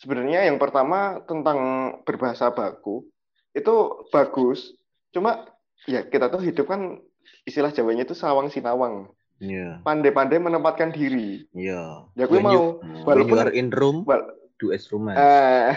sebenarnya 0.03 0.51
yang 0.51 0.59
pertama 0.59 1.23
tentang 1.23 1.59
berbahasa 2.03 2.51
baku 2.51 3.07
itu 3.55 4.03
bagus 4.11 4.75
cuma 5.15 5.47
ya 5.87 6.03
kita 6.03 6.27
tuh 6.27 6.43
hidup 6.43 6.67
kan 6.67 6.99
istilah 7.47 7.71
Jawanya 7.71 8.03
itu 8.03 8.13
sawang 8.13 8.51
sinawang 8.51 9.07
Yeah. 9.41 9.81
Pandai-pandai 9.81 10.39
menempatkan 10.39 10.93
diri. 10.93 11.45
Iya. 11.55 12.09
Yeah. 12.13 12.25
Ya 12.25 12.25
gue 12.29 12.39
mau 12.39 12.53
you, 12.53 12.63
walaupun 13.07 13.37
you 13.37 13.43
are 13.43 13.53
in 13.53 13.69
room, 13.73 14.03
well, 14.05 14.23
do 14.61 14.71
as 14.71 14.87
room. 14.93 15.09
Uh, 15.11 15.73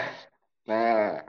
nah, 0.69 1.25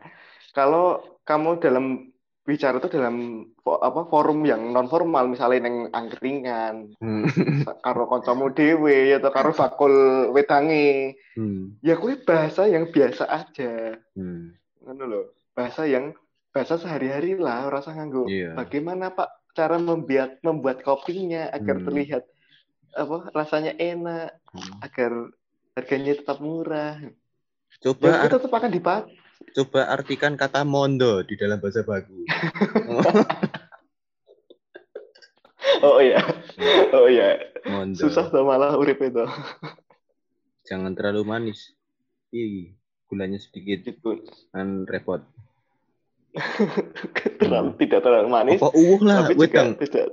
kalau 0.53 1.03
kamu 1.25 1.61
dalam 1.61 2.09
bicara 2.49 2.81
itu 2.81 2.89
dalam 2.89 3.45
apa 3.69 4.09
forum 4.09 4.41
yang 4.49 4.73
non 4.73 4.89
formal 4.89 5.29
misalnya 5.29 5.69
yang 5.69 5.93
angkringan 5.93 6.97
hmm. 6.97 7.69
karo 7.85 8.09
kancamu 8.09 8.57
dhewe 8.57 9.13
atau 9.21 9.29
karo 9.29 9.53
bakul 9.53 9.93
wedangi 10.33 11.13
hmm. 11.37 11.85
ya 11.85 12.01
gue 12.01 12.25
bahasa 12.25 12.65
yang 12.65 12.89
biasa 12.89 13.29
aja 13.29 14.01
hmm. 14.17 14.57
loh 14.97 15.37
bahasa 15.53 15.85
yang 15.85 16.17
bahasa 16.49 16.81
sehari-hari 16.81 17.37
lah 17.37 17.69
rasa 17.69 17.93
nganggo 17.93 18.25
yeah. 18.33 18.57
bagaimana 18.57 19.13
pak 19.13 19.29
cara 19.59 19.75
membuat 19.83 20.39
membuat 20.47 20.87
kopinya 20.87 21.51
agar 21.51 21.83
hmm. 21.83 21.87
terlihat 21.91 22.23
apa 22.95 23.35
rasanya 23.35 23.75
enak 23.75 24.39
hmm. 24.55 24.79
agar 24.87 25.13
harganya 25.75 26.15
tetap 26.15 26.39
murah. 26.39 27.03
Coba 27.83 28.07
ya, 28.07 28.31
tetap 28.31 28.55
akan 28.55 28.71
dipakai 28.71 29.19
coba 29.55 29.91
artikan 29.91 30.39
kata 30.39 30.63
mondo 30.63 31.25
di 31.27 31.35
dalam 31.35 31.59
bahasa 31.59 31.83
baku. 31.83 32.23
Oh 35.79 36.03
iya. 36.03 36.19
Oh 36.91 37.07
iya. 37.07 37.39
Mondo. 37.71 38.03
susah 38.03 38.35
tuh 38.35 38.43
malah 38.43 38.75
urip 38.75 38.99
itu. 38.99 39.23
Jangan 40.67 40.91
terlalu 40.99 41.23
manis. 41.23 41.71
Ih, 42.35 42.75
gulanya 43.07 43.39
sedikit. 43.39 43.87
Kan 44.51 44.91
repot 44.91 45.23
terlalu 47.39 47.71
tidak 47.83 48.01
terlalu 48.03 48.29
manis. 48.31 48.59
Apa 48.61 48.71
uwuh 48.75 49.01
lah, 49.03 49.29
wedang. 49.35 49.77
Tidak, 49.79 50.07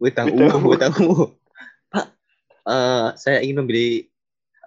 wedang 0.00 0.26
uwuh, 0.32 0.76
wedang 0.76 0.94
uwuh. 1.00 1.28
Pak, 1.90 2.06
uh, 2.68 3.12
saya 3.16 3.40
ingin 3.42 3.64
membeli 3.64 4.08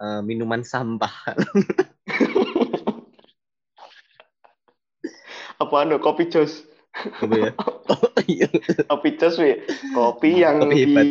uh, 0.00 0.20
minuman 0.20 0.62
sampah. 0.66 1.12
Apa 5.62 5.86
anu 5.86 6.02
kopi 6.02 6.26
jos? 6.28 6.66
Kopi 7.22 7.46
ya? 7.46 7.52
Kopi 8.90 9.10
jos 9.18 9.38
wi. 9.38 9.62
Kopi 9.94 10.42
yang 10.42 10.60
kopi 10.62 10.76
hebat. 10.82 11.06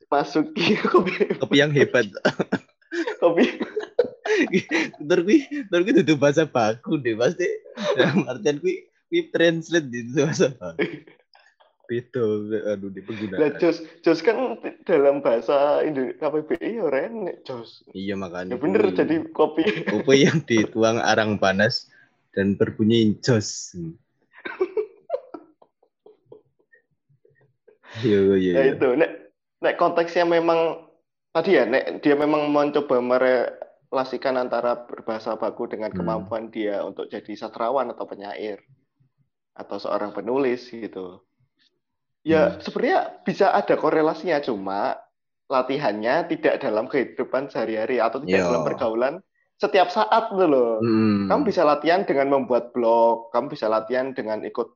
dimasuki 0.00 0.76
kopi. 0.92 1.12
Kopi 1.38 1.56
yang 1.60 1.72
hebat. 1.72 2.08
kopi 3.20 3.46
Terus 4.96 5.22
gue, 5.28 5.38
terus 5.68 5.82
gue 5.84 5.94
tutup 6.00 6.18
bahasa 6.24 6.48
baku 6.48 6.96
deh 7.00 7.12
pasti. 7.16 7.48
Dalam 7.96 8.24
artian 8.28 8.56
gue 8.60 8.91
we 9.12 9.28
translate 9.28 9.92
di 9.92 10.08
bahasa 10.16 10.56
Beda, 11.92 12.24
aduh 12.72 12.88
di 12.88 13.04
Lah 13.36 13.52
jos 13.60 13.84
jos 14.00 14.24
kan 14.24 14.56
dalam 14.88 15.20
bahasa 15.20 15.84
Indo 15.84 16.08
KBBI 16.16 16.80
ya 16.80 16.88
renek 16.88 17.44
jos. 17.44 17.84
Iya 17.92 18.16
makanya. 18.16 18.56
Ya 18.56 18.56
bener 18.56 18.82
jadi 18.96 19.28
kopi. 19.36 19.66
kopi 19.92 20.24
yang 20.24 20.40
dituang 20.48 21.02
arang 21.04 21.36
panas 21.36 21.92
dan 22.32 22.56
berbunyi 22.56 23.12
jos. 23.20 23.76
Iya 28.00 28.40
iya. 28.40 28.52
Ya 28.56 28.62
iya. 28.64 28.72
itu 28.72 28.88
nek 28.96 29.36
nek 29.60 29.76
konteksnya 29.76 30.24
memang 30.24 30.88
tadi 31.36 31.60
ya 31.60 31.68
nek 31.68 32.00
dia 32.00 32.16
memang 32.16 32.48
mencoba 32.48 33.04
merelasikan 33.04 34.40
antara 34.40 34.88
berbahasa 34.88 35.36
baku 35.36 35.68
dengan 35.68 35.92
Hmm. 35.92 36.00
kemampuan 36.00 36.48
dia 36.48 36.80
untuk 36.80 37.12
jadi 37.12 37.36
sastrawan 37.36 37.92
atau 37.92 38.08
penyair 38.08 38.64
atau 39.52 39.76
seorang 39.76 40.10
penulis 40.10 40.68
gitu. 40.68 41.20
Ya 42.22 42.54
Hmm. 42.54 42.58
sebenarnya 42.62 43.00
bisa 43.26 43.50
ada 43.50 43.74
korelasinya 43.74 44.38
cuma 44.40 44.96
latihannya 45.50 46.30
tidak 46.30 46.62
dalam 46.62 46.86
kehidupan 46.86 47.50
sehari-hari 47.50 47.98
atau 47.98 48.22
tidak 48.22 48.40
Iya. 48.40 48.46
dalam 48.48 48.62
pergaulan 48.64 49.14
setiap 49.58 49.90
saat 49.90 50.30
gitu 50.32 50.46
loh. 50.46 50.78
Hmm. 50.80 51.28
Kamu 51.28 51.42
bisa 51.44 51.62
latihan 51.62 52.02
dengan 52.02 52.30
membuat 52.30 52.72
blog, 52.72 53.28
kamu 53.30 53.52
bisa 53.52 53.68
latihan 53.68 54.10
dengan 54.10 54.40
ikut 54.42 54.70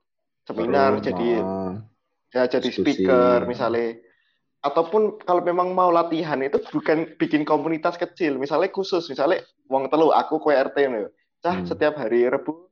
seminar 0.45 1.01
Forum, 1.01 1.05
jadi 1.07 1.31
oh. 1.43 1.73
ya 2.31 2.43
jadi 2.47 2.69
Diskusi. 2.71 2.83
speaker 3.03 3.47
misalnya 3.47 3.99
ataupun 4.63 5.23
kalau 5.23 5.43
memang 5.43 5.71
mau 5.71 5.91
latihan 5.91 6.39
itu 6.39 6.59
bukan 6.71 7.15
bikin 7.19 7.43
komunitas 7.43 7.95
kecil 7.95 8.35
misalnya 8.37 8.71
khusus 8.71 9.07
misalnya 9.07 9.43
wong 9.67 9.87
telu 9.87 10.11
aku 10.11 10.39
kue 10.39 10.55
RT 10.55 10.77
nih 10.87 11.07
cah 11.39 11.63
Hmm. 11.63 11.67
setiap 11.67 11.95
hari 11.95 12.27
Rebu 12.27 12.67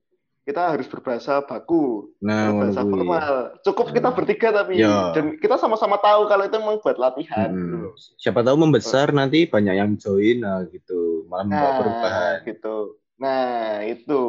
kita 0.44 0.76
harus 0.76 0.85
berbahasa 0.85 1.40
baku 1.40 2.12
Nah, 2.20 2.52
berbahasa 2.52 2.85
formal 2.85 3.26
cukup 3.61 3.87
kita 3.90 4.09
Hmm. 4.09 4.16
bertiga 4.16 4.48
tapi 4.52 4.76
Ya. 4.76 5.11
dan 5.11 5.37
kita 5.37 5.57
sama-sama 5.57 5.96
tahu 5.96 6.28
kalau 6.28 6.44
itu 6.44 6.54
memang 6.54 6.78
buat 6.78 6.96
latihan 6.96 7.48
Mm-mm. 7.48 7.64
gitu. 7.64 7.88
Siapa 8.18 8.40
tahu 8.40 8.57
membesar 8.59 9.09
nanti 9.11 9.44
banyak 9.44 9.74
yang 9.74 9.96
join 9.96 10.40
nah 10.40 10.61
gitu, 10.66 11.24
malah 11.26 11.44
membawa 11.44 11.64
nah 11.64 11.74
perubahan. 11.74 12.37
gitu 12.44 12.76
nah 13.14 13.46
itu 13.80 14.22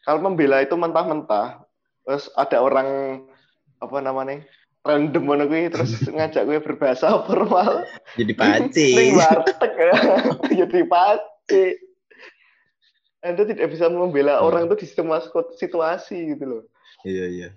kalau 0.00 0.22
membela 0.22 0.62
itu 0.62 0.72
mentah-mentah 0.72 1.66
terus 2.02 2.30
ada 2.32 2.62
orang 2.62 3.20
apa 3.76 3.98
namanya 3.98 4.46
random 4.80 5.26
mana 5.26 5.44
gue 5.44 5.66
terus 5.68 5.90
ngajak 6.14 6.46
gue 6.46 6.62
berbahasa 6.62 7.26
formal 7.26 7.82
Jadi 8.14 8.32
paci. 8.32 8.88
Ning 8.94 9.18
warteg 9.18 9.72
jadi 10.64 10.80
pasti. 10.86 11.64
Anda 13.24 13.42
tidak 13.48 13.72
bisa 13.72 13.88
membela 13.88 14.38
Hmm. 14.40 14.46
orang 14.48 14.62
itu 14.68 14.84
di 14.84 14.86
semua 14.88 15.18
situasi 15.56 16.36
gitu 16.36 16.44
loh. 16.44 16.62
Iya 17.02 17.26
iya. 17.28 17.48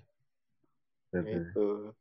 Gitu. 1.12 1.94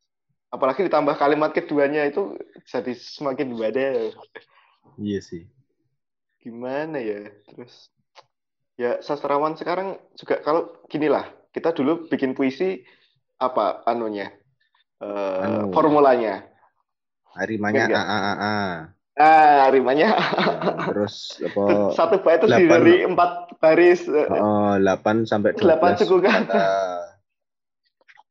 Apalagi 0.48 0.84
ditambah 0.88 1.16
kalimat 1.16 1.52
keduanya 1.52 2.08
itu 2.08 2.36
jadi 2.64 2.92
semakin 2.96 3.52
ibadah. 3.56 4.12
Iya 4.96 5.20
sih. 5.20 5.44
Gimana 6.40 6.96
ya? 7.00 7.28
Terus 7.48 7.92
ya 8.78 9.02
sastrawan 9.04 9.58
sekarang 9.58 10.00
juga 10.16 10.40
kalau 10.40 10.72
gini 10.88 11.10
lah, 11.10 11.28
kita 11.52 11.74
dulu 11.76 12.08
bikin 12.08 12.32
puisi 12.32 12.84
apa 13.36 13.84
anunya? 13.84 14.32
Eh, 14.98 15.40
Anu. 15.44 15.70
formulanya. 15.70 16.42
Harimanya 17.36 17.86
Enggak. 17.86 18.02
a 18.02 18.04
a 18.08 18.18
a 18.18 18.34
a. 18.34 18.56
Ah, 19.18 19.66
rimanya 19.68 20.14
Terus 20.94 21.42
apa? 21.42 21.90
satu 21.98 22.22
bait 22.22 22.38
itu 22.38 22.46
Delapan. 22.46 22.70
dari 22.70 22.94
empat 23.02 23.30
baris. 23.58 24.06
Oh, 24.06 24.78
8 24.78 25.26
sampai 25.26 25.52
12 25.52 25.60
Delapan 25.60 25.92
suku 25.98 26.16
kata. 26.22 26.66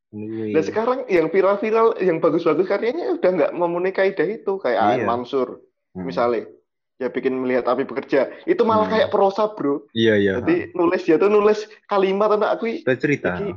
Ini. 0.08 0.56
Dan 0.56 0.63
sekarang 0.63 1.00
yang 1.12 1.28
viral-viral, 1.28 2.00
yang 2.00 2.23
bagus-bagus 2.23 2.63
karyanya 2.63 3.12
udah 3.13 3.30
nggak 3.30 3.52
memenuhi 3.52 3.91
kaidah 3.91 4.23
itu 4.26 4.56
kayak 4.58 5.04
Iya. 5.04 5.06
Mansur 5.06 5.60
Hmm. 5.91 6.08
misalnya. 6.08 6.47
Ya 6.97 7.12
bikin 7.12 7.36
melihat 7.36 7.67
api 7.67 7.84
bekerja. 7.84 8.32
Itu 8.43 8.63
malah 8.63 8.88
Hmm. 8.88 8.95
kayak 8.95 9.12
prosa, 9.12 9.52
Bro. 9.52 9.91
Iya 9.91 10.15
iya. 10.15 10.34
Jadi 10.39 10.71
nulis 10.73 11.04
dia 11.04 11.19
tuh 11.19 11.28
nulis 11.28 11.60
kalimat 11.86 12.32
anak 12.32 12.58
aku 12.58 12.71
cerita. 12.95 13.38
ini, 13.38 13.54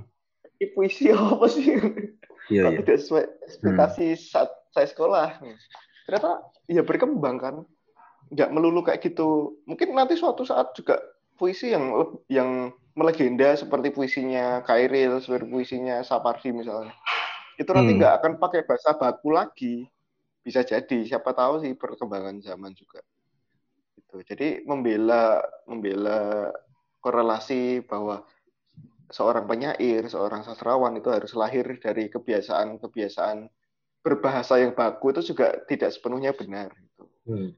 puisi 0.75 1.09
apa 1.09 1.47
sih? 1.47 1.79
Iya 2.51 2.67
iya. 2.67 2.83
tidak 2.83 2.99
sesuai 2.99 3.25
ekspektasi 3.47 4.07
saat 4.19 4.51
saya 4.75 4.91
sekolah. 4.91 5.39
Ternyata 6.11 6.43
ya 6.67 6.83
berkembang 6.83 7.39
kan. 7.39 7.55
Nggak 8.35 8.51
melulu 8.51 8.83
kayak 8.83 8.99
gitu. 9.07 9.63
Mungkin 9.63 9.95
nanti 9.95 10.19
suatu 10.19 10.43
saat 10.43 10.75
juga 10.75 10.99
puisi 11.39 11.71
yang 11.71 11.95
yang 12.27 12.75
melegenda 12.99 13.55
seperti 13.55 13.95
puisinya 13.95 14.67
Kairil, 14.67 15.23
seperti 15.23 15.47
puisinya 15.47 16.03
Sapardi 16.03 16.51
misalnya. 16.51 16.91
Itu 17.55 17.71
nanti 17.71 17.95
Hmm. 17.95 18.03
nggak 18.03 18.15
akan 18.19 18.33
pakai 18.43 18.67
bahasa 18.67 18.99
baku 18.99 19.31
lagi. 19.31 19.87
Bisa 20.43 20.67
jadi, 20.67 21.07
siapa 21.07 21.31
tahu 21.31 21.63
sih 21.63 21.79
perkembangan 21.79 22.43
zaman 22.43 22.75
juga. 22.75 22.99
Gitu. 23.95 24.27
Jadi 24.27 24.67
membela 24.67 25.39
membela 25.71 26.51
korelasi 26.99 27.87
bahwa 27.87 28.27
seorang 29.15 29.47
penyair, 29.47 30.11
seorang 30.11 30.43
sastrawan 30.43 30.99
itu 30.99 31.07
harus 31.15 31.35
lahir 31.39 31.79
dari 31.79 32.11
kebiasaan-kebiasaan 32.11 33.47
berbahasa 34.01 34.61
yang 34.61 34.73
baku 34.73 35.13
itu 35.13 35.33
juga 35.35 35.61
tidak 35.69 35.93
sepenuhnya 35.93 36.33
benar. 36.33 36.73
Gitu. 36.73 37.05
Hmm. 37.29 37.51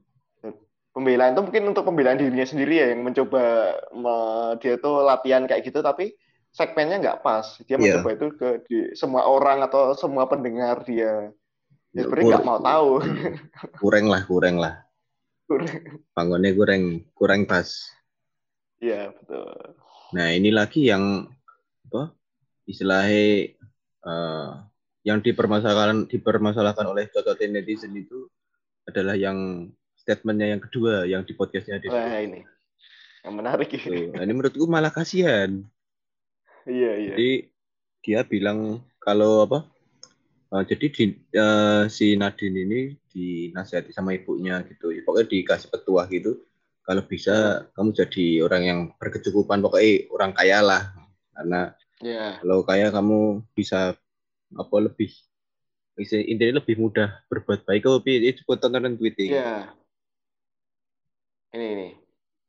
Pembelaan 0.93 1.33
itu 1.33 1.41
mungkin 1.41 1.63
untuk 1.73 1.89
pembelaan 1.89 2.21
dirinya 2.21 2.45
sendiri 2.45 2.77
ya 2.77 2.87
yang 2.93 3.01
mencoba 3.01 3.73
me- 3.97 4.53
dia 4.61 4.77
tuh 4.77 5.01
latihan 5.01 5.49
kayak 5.49 5.65
gitu 5.65 5.81
tapi 5.81 6.13
segmennya 6.53 7.01
nggak 7.01 7.19
pas. 7.25 7.57
Dia 7.65 7.81
Iya. 7.81 7.97
mencoba 7.97 8.09
itu 8.13 8.25
ke 8.37 8.49
di 8.69 8.77
semua 8.93 9.25
orang 9.25 9.65
atau 9.65 9.97
semua 9.97 10.29
pendengar 10.29 10.85
dia. 10.85 11.33
Ya 11.93 11.97
Ya, 11.97 12.01
sebenarnya 12.05 12.25
nggak 12.37 12.45
mau 12.45 12.59
tahu. 12.61 12.89
Hmm. 13.01 13.33
Kurang 13.81 14.05
lah, 14.09 14.21
kurang 14.25 14.55
lah. 14.61 14.73
Bangunnya 16.13 16.53
kurang, 16.53 17.05
kurang 17.17 17.41
pas. 17.49 17.69
Iya 18.81 19.13
betul. 19.13 19.53
Nah, 20.13 20.27
ini 20.33 20.49
lagi 20.53 20.89
yang 20.89 21.25
apa? 21.89 22.13
Istilahnya 22.69 23.53
eh, 24.03 24.49
yang 25.03 25.19
dipermasalahkan 25.19 26.07
dipermasalahkan 26.07 26.87
oleh 26.87 27.11
cocotin 27.11 27.55
netizen 27.55 27.91
itu 27.95 28.27
adalah 28.87 29.15
yang 29.15 29.69
statementnya 29.99 30.55
yang 30.55 30.61
kedua 30.63 31.07
yang 31.07 31.23
di 31.23 31.35
podcastnya 31.35 31.79
di 31.79 31.87
Wah 31.91 32.19
ini 32.19 32.43
yang 33.23 33.39
menarik 33.39 33.71
ini. 33.71 34.11
Nah, 34.11 34.21
ini 34.27 34.33
menurutku 34.35 34.67
malah 34.67 34.91
kasihan. 34.91 35.63
Iya 36.67 36.91
iya. 36.99 37.15
Jadi 37.15 37.31
dia 38.03 38.19
bilang 38.27 38.83
kalau 38.99 39.47
apa? 39.47 39.71
eh, 40.53 40.63
jadi 40.69 40.85
di, 40.91 41.05
eh, 41.33 41.83
si 41.89 42.13
Nadine 42.13 42.59
ini 42.67 42.81
dinasihati 43.09 43.89
sama 43.95 44.13
ibunya 44.13 44.61
gitu. 44.67 44.93
Ya, 44.93 45.01
pokoknya 45.01 45.27
dikasih 45.31 45.71
petuah 45.71 46.05
gitu. 46.11 46.45
Kalau 46.83 47.01
bisa 47.07 47.65
kamu 47.79 47.95
jadi 47.95 48.25
orang 48.43 48.63
yang 48.67 48.79
berkecukupan, 48.99 49.63
pokoknya 49.63 50.11
orang 50.11 50.31
kaya 50.35 50.59
lah. 50.59 50.83
Karena 51.33 51.71
Iya. 52.03 52.43
kalau 52.43 52.67
kaya 52.67 52.91
kamu 52.91 53.47
bisa 53.55 53.95
apa 54.57 54.75
lebih 54.79 55.11
bisa 55.93 56.17
intinya 56.17 56.57
lebih 56.57 56.81
mudah 56.81 57.21
berbuat 57.29 57.69
baik. 57.69 57.85
Oh, 57.85 58.01
Pi, 58.01 58.17
itu 58.17 58.41
tontonan 58.45 58.97
tweeting. 58.97 59.37
Iya. 59.37 59.69
Ini 61.53 61.67
ini. 61.77 61.89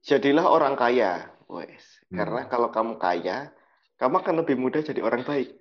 Jadilah 0.04 0.48
orang 0.48 0.76
kaya, 0.76 1.28
wes. 1.48 1.84
Hmm. 2.08 2.16
Karena 2.20 2.40
kalau 2.48 2.68
kamu 2.72 2.96
kaya, 2.96 3.52
kamu 4.00 4.14
akan 4.24 4.34
lebih 4.44 4.56
mudah 4.56 4.80
jadi 4.80 5.00
orang 5.04 5.24
baik. 5.28 5.52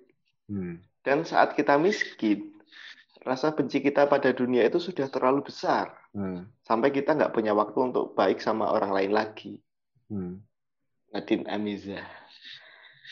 Hmm. 0.48 0.80
Dan 1.04 1.28
saat 1.28 1.52
kita 1.52 1.76
miskin, 1.76 2.56
rasa 3.20 3.52
benci 3.52 3.84
kita 3.84 4.08
pada 4.08 4.32
dunia 4.32 4.64
itu 4.64 4.80
sudah 4.80 5.08
terlalu 5.12 5.44
besar. 5.44 5.92
Hmm. 6.16 6.48
Sampai 6.64 6.88
kita 6.88 7.12
nggak 7.12 7.36
punya 7.36 7.52
waktu 7.52 7.76
untuk 7.92 8.16
baik 8.16 8.40
sama 8.40 8.72
orang 8.72 8.96
lain 8.96 9.12
lagi. 9.12 9.60
Hmm. 10.08 10.40
Nadine 11.12 11.44
Amiza. 11.52 12.00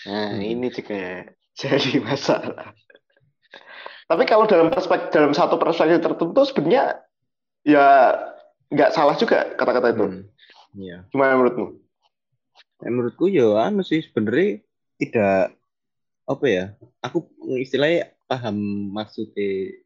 Nah, 0.09 0.33
Hmm. 0.33 0.41
ini 0.41 0.73
juga 0.73 1.29
jadi 1.61 2.01
masalah. 2.01 2.73
Tapi 4.13 4.29
kalau 4.29 4.45
dalam 4.45 4.69
perspektif 4.69 5.09
dalam 5.09 5.33
satu 5.33 5.57
perspektif 5.57 6.05
tertentu 6.05 6.45
sebenarnya 6.45 7.01
ya 7.65 8.13
nggak 8.69 8.93
salah 8.93 9.17
juga 9.17 9.57
kata-kata 9.57 9.97
itu. 9.97 10.05
Hmm. 10.05 10.23
Iya. 10.77 11.09
Gimana 11.09 11.41
menurutmu? 11.41 11.67
Ya, 12.85 12.89
menurutku 12.93 13.25
ya 13.33 13.49
anu 13.65 13.81
sih 13.81 14.05
sebenarnya 14.05 14.61
tidak 15.01 15.57
apa 16.29 16.45
ya 16.45 16.65
aku 17.01 17.25
istilahnya 17.57 18.13
paham 18.29 18.57
maksudnya 18.93 19.81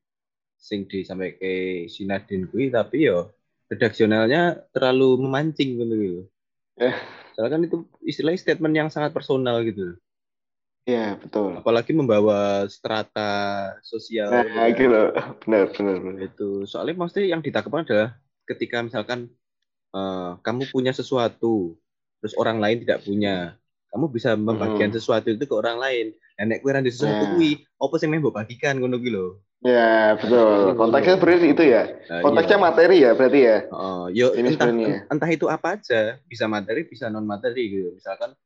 sing 0.59 0.91
di 0.91 1.07
sampai 1.07 1.39
ke 1.39 1.87
Sinadin 1.87 2.51
kui 2.51 2.67
tapi 2.75 3.07
yo 3.07 3.31
redaksionalnya 3.71 4.67
terlalu 4.75 5.23
memancing 5.23 5.79
gitu 5.79 6.27
Eh. 6.77 6.97
Soalnya 7.33 7.53
kan 7.57 7.62
itu 7.65 7.77
istilahnya 8.05 8.41
statement 8.43 8.75
yang 8.75 8.89
sangat 8.91 9.15
personal 9.15 9.62
gitu 9.62 9.97
Iya, 10.87 11.18
betul. 11.18 11.59
apalagi 11.59 11.90
membawa 11.90 12.62
strata 12.70 13.31
sosial 13.83 14.31
Nah, 14.31 14.70
gitu. 14.70 14.87
gitu. 14.87 15.03
Benar, 15.42 15.64
benar, 15.75 15.96
benar. 15.99 16.20
itu 16.22 16.49
soalnya 16.64 16.94
maksudnya 16.94 17.27
yang 17.27 17.42
ditangkap 17.42 17.75
adalah 17.75 18.09
ketika 18.46 18.87
misalkan 18.87 19.27
eh, 19.90 20.31
kamu 20.46 20.70
punya 20.70 20.94
sesuatu 20.94 21.75
terus 22.22 22.38
orang 22.38 22.62
lain 22.62 22.87
tidak 22.87 23.03
punya 23.03 23.59
kamu 23.90 24.07
bisa 24.12 24.38
membagikan 24.38 24.90
Mm-mm. 24.92 24.99
sesuatu 24.99 25.27
itu 25.33 25.42
ke 25.42 25.55
orang 25.57 25.79
lain. 25.81 26.07
Dan 26.37 26.53
nek 26.53 26.61
ra 26.62 26.85
ndek 26.85 26.92
sesuatu 26.92 27.16
Nah. 27.16 27.31
kuwi, 27.33 27.64
apa 27.81 27.94
sing 27.96 28.12
mbok 28.12 28.37
bagikan 28.37 28.77
ngono 28.77 29.01
kuwi 29.01 29.09
lho. 29.09 29.40
Ya, 29.64 30.12
betul. 30.20 30.77
Konteksnya 30.77 31.16
berarti 31.16 31.46
itu 31.57 31.62
ya. 31.64 31.83
Nah, 32.12 32.20
Konteksnya 32.20 32.59
iya. 32.61 32.64
materi 32.68 32.96
ya 33.01 33.11
berarti 33.16 33.40
ya. 33.40 33.59
Oh, 33.72 34.05
yo 34.12 34.37
Ini 34.37 34.53
entah 34.53 34.68
sebenarnya. 34.68 34.96
entah 35.09 35.31
itu 35.33 35.46
apa 35.49 35.81
aja, 35.81 36.20
bisa 36.29 36.44
materi, 36.44 36.85
bisa 36.85 37.09
non 37.09 37.25
materi 37.25 37.72
gitu. 37.72 37.96
Misalkan 37.96 38.37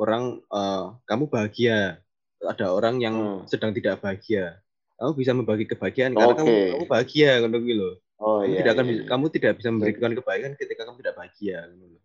orang 0.00 0.40
eh, 0.40 0.84
kamu 1.06 1.24
bahagia, 1.30 1.98
ada 2.44 2.66
orang 2.72 3.00
yang 3.00 3.14
Hmm. 3.16 3.40
sedang 3.48 3.72
tidak 3.72 4.00
bahagia. 4.04 4.60
Kamu 4.94 5.10
bisa 5.18 5.32
membagi 5.34 5.66
kebahagiaan 5.66 6.14
karena 6.14 6.34
kamu, 6.38 6.54
kamu 6.78 6.86
bahagia 6.86 7.30
kuwi 7.42 7.74
lho. 7.74 7.90
Oh 8.22 8.40
Kamu 8.46 8.52
iya. 8.54 8.58
tidak 8.62 8.72
akan 8.78 8.86
iya, 8.86 8.94
iya. 8.94 9.04
kamu 9.10 9.24
tidak 9.34 9.52
bisa 9.58 9.68
memberikan 9.74 10.12
kebaikan 10.14 10.52
ketika 10.54 10.82
kamu 10.86 10.96
tidak 11.02 11.14
bahagia 11.18 11.58
lho. 11.66 11.98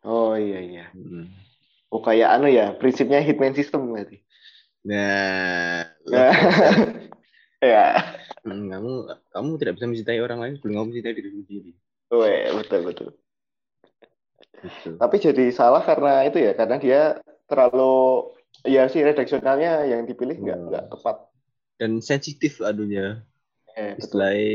Oh 0.00 0.32
iya 0.32 0.58
iya. 0.64 0.86
Hmm. 0.96 1.28
Oh 1.92 2.00
kayak 2.00 2.40
anu 2.40 2.48
ya, 2.48 2.72
prinsipnya 2.72 3.20
hitman 3.20 3.52
system 3.52 3.90
berarti. 3.92 4.22
Nah, 4.80 5.84
Nah, 6.08 6.32
ya. 7.60 8.00
Hmm, 8.40 8.72
kamu 8.72 8.92
kamu 9.28 9.50
tidak 9.60 9.74
bisa 9.76 9.86
mencintai 9.92 10.20
orang 10.24 10.40
lain 10.40 10.54
sebelum 10.56 10.74
kamu 10.80 10.86
mencintai 10.88 11.12
diri 11.12 11.30
sendiri. 11.36 11.70
Weh, 12.10 12.48
betul 12.56 12.80
betul. 12.88 13.10
Gitu. 14.60 14.96
Tapi 14.96 15.16
jadi 15.16 15.44
salah 15.50 15.80
karena 15.80 16.24
itu 16.28 16.36
ya, 16.36 16.52
karena 16.52 16.76
dia 16.76 17.00
terlalu 17.48 18.28
ya 18.64 18.84
sih 18.86 19.00
redaksionalnya 19.00 19.88
yang 19.88 20.04
dipilih 20.04 20.36
nggak 20.36 20.58
Hmm. 20.58 20.66
nggak 20.68 20.84
tepat. 20.92 21.16
Dan 21.80 22.04
sensitif 22.04 22.60
adunya. 22.60 23.24
Eh, 23.72 23.96
betul. 23.96 24.00
Istilahnya 24.04 24.52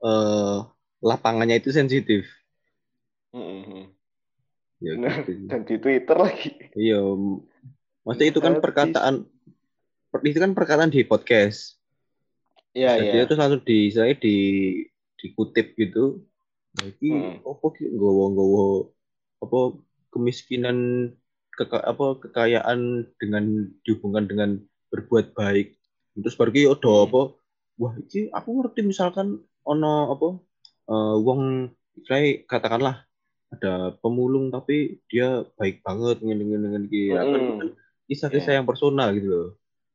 eh 0.00 0.56
lapangannya 1.02 1.56
itu 1.58 1.74
sensitif. 1.74 2.24
Mm-mm. 3.34 3.90
Ya, 4.80 4.96
Benar. 4.96 5.26
gitu. 5.26 5.30
Dan 5.50 5.60
di 5.68 5.76
Twitter 5.76 6.16
lagi. 6.16 6.50
Iya, 6.72 7.02
maksudnya 8.02 8.28
itu 8.32 8.40
kan 8.40 8.54
perkataan 8.58 9.14
per- 10.08 10.24
itu 10.24 10.38
kan 10.40 10.52
perkataan 10.56 10.90
di 10.90 11.04
podcast. 11.04 11.76
Iya 12.72 12.96
Jadi 13.02 13.16
iya. 13.18 13.24
itu 13.26 13.34
selalu 13.34 13.56
di 13.66 13.78
saya 13.90 14.14
di 14.14 14.36
dikutip 15.18 15.74
gitu. 15.74 16.22
Nah, 16.78 16.86
iki 16.86 17.10
Hmm. 17.10 17.42
apa 17.42 17.66
ki 17.74 17.84
nggowo-nggowo 17.90 18.94
apa 19.40 19.60
kemiskinan 20.10 21.10
keka, 21.54 21.80
apa 21.80 22.20
kekayaan 22.20 23.04
dengan 23.16 23.68
dihubungkan 23.82 24.26
dengan 24.26 24.50
berbuat 24.90 25.32
baik. 25.32 25.76
Terus 26.16 26.36
baru 26.36 26.50
ki 26.50 26.62
odo 26.68 26.90
Hmm. 26.90 27.04
apa 27.08 27.20
wah 27.80 27.92
iki 27.96 28.28
aku 28.28 28.48
ngerti 28.60 28.80
misalkan 28.84 29.40
ono 29.64 30.12
apa 30.12 30.28
eh, 30.90 31.16
wong 31.20 31.70
istilahnya 31.96 32.44
katakanlah 32.44 32.96
ada 33.50 33.98
pemulung 33.98 34.48
tapi 34.48 35.02
dia 35.10 35.42
baik 35.58 35.82
banget 35.82 36.22
ngene 36.22 36.42
ngene 36.44 36.66
ngene 36.70 36.86
iki. 36.86 37.02
Kan 37.10 37.18
itu 37.18 37.30
kan 37.30 37.42
Mm. 37.42 37.68
kisah-kisah 38.06 38.52
Iya. 38.52 38.56
yang 38.60 38.66
personal 38.66 39.08
gitu 39.14 39.28
loh. 39.28 39.48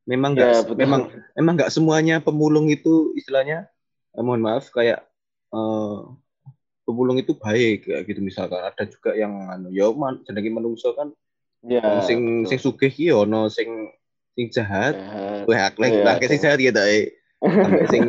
Memang 0.06 0.32
Ya, 0.32 0.48
nggak 0.48 0.54
betul. 0.70 0.76
memang 0.80 1.00
emang 1.34 1.52
nggak 1.56 1.72
semuanya 1.72 2.16
pemulung 2.20 2.68
itu 2.68 3.12
istilahnya 3.12 3.68
eh, 4.12 4.22
mohon 4.24 4.40
maaf 4.40 4.68
kayak 4.70 5.04
eh, 5.52 5.98
pemulung 6.86 7.18
itu 7.22 7.32
baik 7.36 7.76
kayak 7.86 8.02
gitu 8.08 8.20
misalkan 8.22 8.62
ada 8.62 8.82
juga 8.88 9.10
yang 9.18 9.32
anu 9.52 9.68
ya 9.74 9.90
man 9.92 10.22
jenenge 10.26 10.50
manungsa 10.54 10.94
kan 10.98 11.10
Ya, 11.66 11.82
ono 11.82 12.00
sing 12.08 12.20
betul. 12.22 12.48
sing 12.50 12.58
sugih 12.62 12.90
ki 12.94 13.04
ya 13.10 13.16
ono 13.26 13.50
sing 13.50 13.70
sing 14.38 14.46
jahat 14.54 14.94
wah 15.48 15.60
akhlak 15.68 15.92
Iya, 15.92 16.04
lah 16.06 16.14
sing 16.22 16.38
jahat. 16.38 16.44
jahat 16.44 16.58
gitu 16.62 16.80
eh 16.82 17.04
sampai 17.62 17.84
sing 17.90 18.04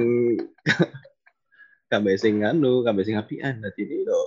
sampai 1.91 2.13
sing 2.19 2.35
anu 2.43 2.83
sampai 2.85 3.03
sing 3.07 3.15
apian 3.21 3.53
dadi 3.63 3.81
ini 3.87 3.95
yo 4.07 4.19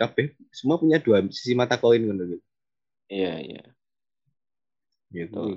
kabeh 0.00 0.26
semua 0.50 0.76
punya 0.82 0.98
dua 1.04 1.22
sisi 1.30 1.52
mata 1.54 1.76
koin 1.78 2.02
ngono 2.04 2.24
gitu 2.32 2.44
Iya 3.12 3.32
iya. 3.44 3.74
ya 5.14 5.24
kuwi. 5.30 5.54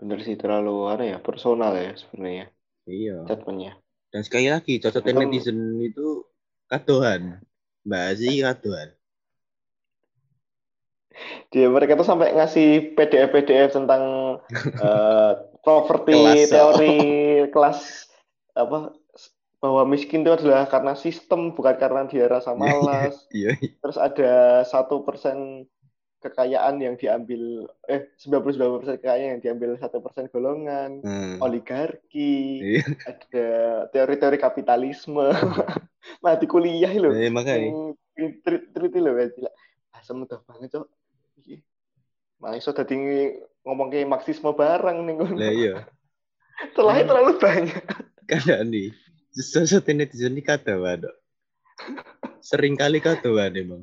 Bener 0.00 0.18
sih 0.26 0.36
terlalu 0.42 0.70
apa 0.92 1.04
ya 1.12 1.16
personal 1.26 1.72
ya 1.84 1.92
sebenarnya 2.00 2.44
iya 2.88 3.12
statementnya. 3.26 3.72
dan 4.12 4.22
sekali 4.26 4.46
lagi 4.54 4.72
cocoknya 4.82 5.12
Kan- 5.14 5.20
netizen 5.28 5.58
itu 5.88 6.06
kadohan 6.70 7.22
mbak 7.84 8.06
sih 8.18 8.40
kadohan 8.46 8.88
Dia 11.50 11.66
mereka 11.68 11.98
tuh 11.98 12.06
sampai 12.06 12.32
ngasih 12.32 12.96
PDF 12.96 13.28
PDF 13.34 13.70
tentang 13.76 14.02
eh, 14.86 15.32
properti 15.60 16.16
Kelas, 16.16 16.48
oh. 16.48 16.48
teori 16.48 16.96
kelas 17.52 17.78
apa 18.56 18.94
bahwa 19.60 19.82
miskin 19.84 20.24
itu 20.24 20.32
adalah 20.32 20.64
karena 20.64 20.96
sistem 20.96 21.52
bukan 21.52 21.76
karena 21.76 22.08
dia 22.08 22.24
rasa 22.30 22.56
malas. 22.60 23.28
iya 23.34 23.52
Terus 23.58 23.98
ada 24.00 24.64
satu 24.64 25.04
persen 25.04 25.68
kekayaan 26.20 26.76
yang 26.78 26.94
diambil 26.94 27.64
eh 27.84 28.12
99 28.20 28.78
persen 28.78 28.96
kekayaan 28.96 29.30
yang 29.34 29.42
diambil 29.42 29.74
satu 29.74 29.98
persen 29.98 30.28
golongan 30.28 31.00
Hmm. 31.00 31.40
oligarki 31.40 32.60
Iya. 32.76 32.84
ada 33.02 33.46
teori-teori 33.88 34.36
kapitalisme. 34.36 35.32
Mati 36.22 36.44
kuliah 36.44 36.92
loh 36.94 37.10
Eh, 37.10 37.28
makanya. 37.28 37.96
Yang 38.16 38.30
treat 38.44 38.94
loh 38.94 39.14
ya 39.14 39.26
gila. 39.28 39.50
Asam 39.92 40.22
mudah 40.22 40.40
banget 40.44 40.70
cok. 40.70 40.86
Malah 42.40 42.56
iso 42.56 42.72
dadi 42.72 42.96
ngomong 43.60 43.88
ke 43.88 44.04
marxisme 44.04 44.48
bareng 44.52 45.04
nih 45.04 45.14
ngono. 45.16 45.36
lah 45.36 45.52
iya. 45.52 45.74
Celahnya 46.76 47.04
terlalu 47.04 47.32
banyak. 47.36 47.84
Kadang 48.24 48.68
nih 48.68 48.92
sesuatu 49.30 49.92
netizen 49.92 50.32
ini 50.32 50.40
kadohan 50.40 51.04
dok. 51.04 51.16
Sering 52.40 52.76
kali 52.76 53.00
kadohan 53.00 53.52
emang 53.52 53.82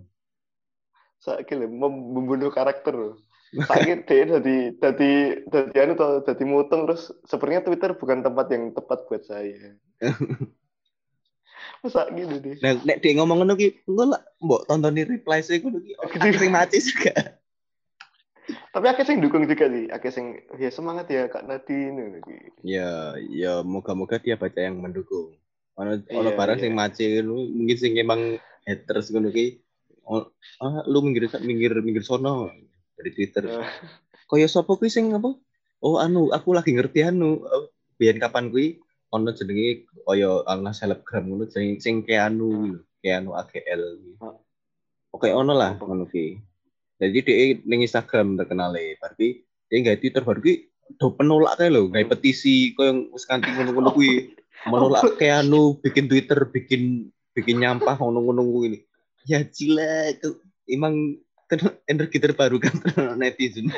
saiki 1.23 1.53
lho 1.57 1.67
mem- 1.67 2.07
membunuh 2.13 2.49
karakter 2.53 2.93
saiki 3.67 3.93
dia 4.07 4.23
jadi 4.37 4.55
jadi 4.77 5.11
jadi 5.49 5.77
anu 5.87 5.93
tau 5.97 6.21
jadi 6.21 6.43
mutung 6.45 6.85
terus 6.85 7.09
sepertinya 7.25 7.65
Twitter 7.65 7.91
bukan 7.97 8.21
tempat 8.21 8.47
yang 8.53 8.71
tepat 8.73 9.05
buat 9.09 9.23
saya 9.25 9.75
masa 11.81 12.09
gitu 12.13 12.35
deh 12.41 12.57
Nah, 12.57 12.73
nek 12.85 12.97
dia 13.05 13.13
ngomong 13.17 13.45
ngono 13.45 13.53
ki, 13.53 13.85
engko 13.85 14.03
lah 14.17 14.21
mbok 14.41 14.65
tontonin 14.65 15.05
reply 15.05 15.39
sih 15.45 15.61
ngono 15.61 15.77
ki. 15.81 15.93
Oh, 16.01 16.09
aku 16.09 16.37
sing 16.37 16.51
mati 16.53 16.77
juga. 16.81 17.13
tapi 18.71 18.85
akeh 18.87 19.05
sing 19.05 19.17
dukung 19.19 19.43
juga 19.45 19.67
sih 19.67 19.85
akeh 19.91 20.11
sing 20.13 20.25
ya 20.57 20.69
semangat 20.71 21.09
ya 21.11 21.27
Kak 21.29 21.45
Nadine. 21.45 22.21
Ya, 22.63 23.13
ya 23.29 23.61
moga-moga 23.61 24.17
dia 24.21 24.37
baca 24.39 24.57
yang 24.57 24.79
mendukung. 24.81 25.35
Ono 25.77 26.01
ono 26.01 26.29
Iya, 26.33 26.37
barang 26.37 26.57
iya. 26.57 26.63
sing 26.65 26.73
maci 26.73 27.03
ngono, 27.21 27.35
mungkin 27.53 27.77
sing 27.77 27.93
emang 28.01 28.41
haters 28.65 29.13
ngono 29.13 29.29
ki. 29.29 29.61
Oh, 30.07 30.31
ah, 30.63 30.87
lu 30.87 31.03
minggir 31.03 31.27
minggir 31.43 31.75
minggir 31.83 32.03
sono 32.03 32.47
dari 32.95 33.11
Twitter. 33.11 33.43
Eh, 33.43 33.67
Kaya 34.27 34.47
sapa 34.47 34.75
kuwi 34.79 34.87
sing 34.87 35.11
apa? 35.11 35.35
Oh, 35.83 35.99
anu, 35.99 36.31
aku 36.31 36.55
lagi 36.55 36.71
ngerti 36.71 37.03
anu. 37.03 37.43
Oh, 37.43 37.67
Biyen 37.97 38.21
kapan 38.21 38.53
kuwi 38.53 38.77
ono 39.09 39.31
jenenge 39.31 39.87
kaya 40.03 40.43
ana 40.45 40.75
selebgram 40.75 41.31
ngono 41.31 41.47
sing 41.47 41.79
sing 41.79 42.03
kayak 42.03 42.29
anu 42.31 42.47
kuwi 42.51 42.69
lho, 42.75 42.81
kayak 43.01 43.17
anu 43.23 43.29
AGL. 43.33 43.81
kuwi. 43.99 44.13
Ah. 44.21 44.35
Oke, 45.15 45.27
ono 45.33 45.53
lah 45.55 45.71
ngono 45.79 46.05
ki. 46.05 46.37
Jadi 46.97 47.17
dia 47.25 47.35
ning 47.65 47.81
Instagram 47.85 48.37
terkenal 48.37 48.75
e. 48.77 48.95
Berarti 48.99 49.27
dia 49.67 49.77
nggak 49.81 49.99
Twitter 50.03 50.23
baru 50.23 50.39
ki 50.43 50.53
do 50.99 51.11
penolak 51.15 51.59
kayak 51.59 51.71
lho, 51.73 51.91
kayak 51.91 52.09
petisi 52.15 52.71
kaya 52.77 52.95
yang 52.95 52.99
wis 53.11 53.25
kanthi 53.27 53.49
ngono-ngono 53.51 53.91
kuwi. 53.91 54.35
Menolak 54.71 55.15
kayak 55.21 55.47
anu 55.47 55.77
bikin 55.79 56.09
Twitter, 56.11 56.37
bikin 56.49 57.13
bikin 57.31 57.61
nyampah 57.61 57.95
ngono-ngono 57.97 58.41
kuwi. 58.43 58.86
Ya 59.27 59.43
gila, 59.43 60.15
itu 60.15 60.39
emang 60.71 61.19
energi 61.87 62.17
terbarukan 62.19 62.71
netizen. 63.19 63.71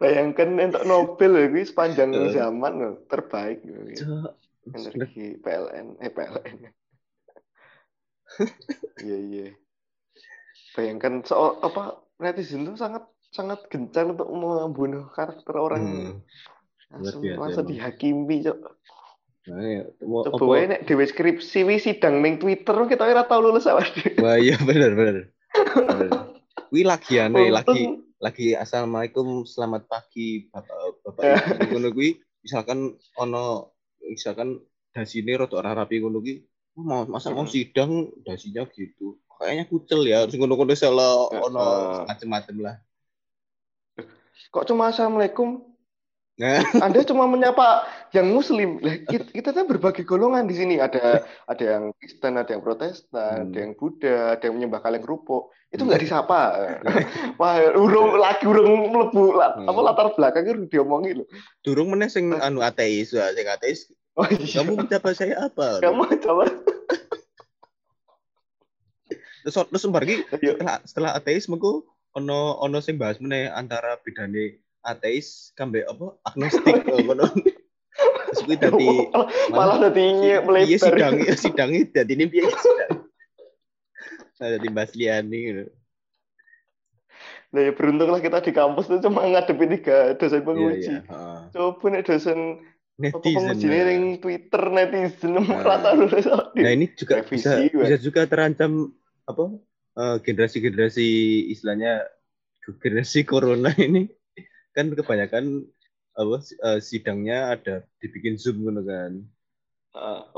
bayangkan 0.00 0.48
untuk 0.56 0.84
Nobel 0.88 1.52
kuwi 1.52 1.62
sepanjang 1.68 2.10
Eh. 2.16 2.32
zaman 2.32 2.72
loh 2.80 2.94
terbaik. 3.06 3.60
Cok. 3.64 4.32
energi 4.70 5.34
PLN 5.40 5.86
eh 6.04 6.10
PLN 6.12 6.56
iya 9.02 9.16
iya 9.18 9.46
bayangkan 10.76 11.24
soal 11.26 11.58
apa 11.64 11.98
netizen 12.22 12.68
tuh 12.68 12.76
sangat 12.78 13.02
sangat 13.34 13.58
gencar 13.72 14.06
untuk 14.10 14.28
membunuh 14.30 15.10
karakter 15.10 15.54
orang 15.58 15.82
Hmm. 15.84 16.12
langsung 16.92 17.22
emang. 17.24 17.66
dihakimi 17.66 18.36
cok 18.46 18.58
coba 19.44 20.36
apa- 20.36 20.48
wae 20.48 20.64
nek 20.68 20.80
dhewe 20.84 21.04
skripsi 21.04 21.64
wis 21.64 21.88
sidang 21.88 22.20
ning 22.20 22.36
Twitter 22.36 22.76
kita 22.84 23.08
ora 23.08 23.24
tau 23.24 23.40
lulus 23.40 23.64
dhewe 23.64 24.20
Wah 24.20 24.36
iya 24.36 24.60
bener 24.60 24.92
bener. 24.92 25.16
bener. 25.50 26.10
Wih 26.70 26.84
lagi 26.86 27.18
anu 27.18 27.40
ya, 27.40 27.58
lagi 27.64 27.98
lagi 28.20 28.52
assalamualaikum 28.52 29.48
selamat 29.48 29.88
pagi 29.88 30.52
bapak 30.52 30.76
bapak 31.02 31.22
Ya. 31.24 31.36
ibu 31.40 31.72
ngono 31.72 31.88
kuwi 31.90 32.10
misalkan 32.44 32.78
ono 33.16 33.72
misalkan 34.04 34.60
dasine 34.92 35.40
rada 35.40 35.56
ora 35.56 35.72
rapi 35.72 35.98
ngono 35.98 36.20
kuwi 36.20 36.44
oh, 36.76 36.84
mau 36.84 37.08
masa 37.08 37.32
mau 37.32 37.48
sidang 37.48 38.12
dasinya 38.22 38.68
gitu 38.68 39.16
kayaknya 39.40 39.64
kucel 39.66 40.04
ya 40.04 40.28
terus 40.28 40.36
ngono-ngono 40.36 40.76
Ya, 41.32 41.40
ono 41.40 41.60
eh. 41.64 42.04
macem-macem 42.06 42.56
lah 42.60 42.76
kok 44.52 44.68
cuma 44.68 44.92
assalamualaikum 44.92 45.64
Nah, 45.64 45.69
Anda 46.84 47.04
cuma 47.04 47.28
menyapa 47.28 47.84
yang 48.10 48.32
muslim. 48.32 48.80
Lah 48.80 48.96
kita, 49.04 49.28
kita 49.28 49.50
kan 49.52 49.68
berbagai 49.68 50.08
golongan 50.08 50.48
di 50.48 50.56
sini. 50.56 50.80
Ada 50.80 51.22
ada 51.44 51.64
yang 51.64 51.92
Kristen, 52.00 52.40
ada 52.40 52.48
yang 52.48 52.64
Protestan, 52.64 53.46
Hmm. 53.46 53.52
ada 53.52 53.58
yang 53.60 53.72
Buddha, 53.76 54.34
ada 54.34 54.44
yang 54.48 54.56
menyembah 54.56 54.80
kaleng 54.80 55.04
kerupuk. 55.04 55.52
Itu 55.68 55.84
nggak 55.84 56.00
disapa. 56.00 56.40
Wah, 57.40 57.60
urung 57.76 58.16
lagi 58.16 58.48
urung 58.48 58.88
mlebu 58.88 59.36
la- 59.36 59.52
Hmm. 59.60 59.68
apa 59.68 59.80
latar 59.84 60.06
belakangnya 60.16 60.56
urung 60.56 60.68
diomongin 60.68 61.14
loh. 61.22 61.28
durung 61.60 61.92
meneh 61.92 62.08
sing 62.08 62.32
anu 62.32 62.64
ateis, 62.64 63.12
wah, 63.12 63.28
sing 63.30 63.44
ateis. 63.44 63.92
Oh 64.16 64.26
iya. 64.26 64.60
Kamu 64.60 64.80
menyapa 64.80 65.10
saya 65.12 65.46
apa? 65.46 65.78
kamu 65.78 66.02
coba. 66.18 66.44
Terus 69.40 69.56
terus 69.56 69.84
pergi 69.88 70.20
Ayo. 70.28 70.52
setelah 70.56 70.76
setelah 70.84 71.10
ateis 71.16 71.48
mengko 71.48 71.88
ono 72.12 72.60
ono 72.60 72.78
sing 72.84 73.00
bahas 73.00 73.16
meneh 73.16 73.48
antara 73.48 73.96
bedane 73.96 74.60
ateis 74.80 75.52
kambe 75.52 75.84
apa 75.84 76.16
agnostik 76.24 76.74
oh, 76.92 77.00
ngono. 77.04 77.26
Terus 78.30 78.40
kuwi 78.46 78.56
dadi 78.56 78.86
malah 79.50 79.76
dadi 79.82 80.06
Iya 80.24 80.38
melebar. 80.46 80.78
sidang, 80.78 81.14
iya 81.20 81.34
sidang 81.44 81.70
dadi 81.90 82.12
ini 82.14 82.24
piye 82.26 82.46
sidang. 82.48 82.92
Nah, 84.40 84.48
dadi 84.56 84.68
bahas 84.72 84.92
liyane 84.96 85.38
ngono. 85.44 85.64
Nah, 87.50 87.60
ya 87.66 87.74
beruntunglah 87.74 88.22
kita 88.22 88.38
di 88.46 88.52
kampus 88.54 88.86
tuh 88.86 89.02
cuma 89.02 89.26
ngadepi 89.26 89.66
tiga 89.74 90.14
dosen 90.14 90.38
Iya 90.38 90.46
penguji. 90.46 90.86
iya, 90.86 90.98
heeh. 91.02 91.38
Coba 91.50 91.86
nih 91.90 92.02
dosen 92.06 92.38
apa 93.00 93.16
Netizen. 93.16 93.56
nah. 93.58 93.84
ning 93.90 94.04
Twitter 94.22 94.62
netizen 94.70 95.32
Nah. 95.34 95.64
rata 95.64 95.90
lulus 95.96 96.28
Nah, 96.30 96.70
ini 96.70 96.86
juga 96.94 97.24
Revisi, 97.24 97.42
bisa 97.42 97.50
bisa 97.66 97.96
juga 97.98 98.22
terancam 98.30 98.94
apa 99.26 99.44
eh, 99.98 100.16
generasi-generasi 100.22 101.08
istilahnya 101.50 102.06
generasi 102.78 103.26
corona 103.26 103.74
ini 103.74 104.06
kan 104.74 104.92
kebanyakan 104.94 105.66
apa 106.14 106.36
eh, 106.42 106.78
sidangnya 106.82 107.54
ada 107.58 107.74
dibikin 108.02 108.36
zoom 108.38 108.66
gitu 108.66 108.82
kan. 108.86 109.12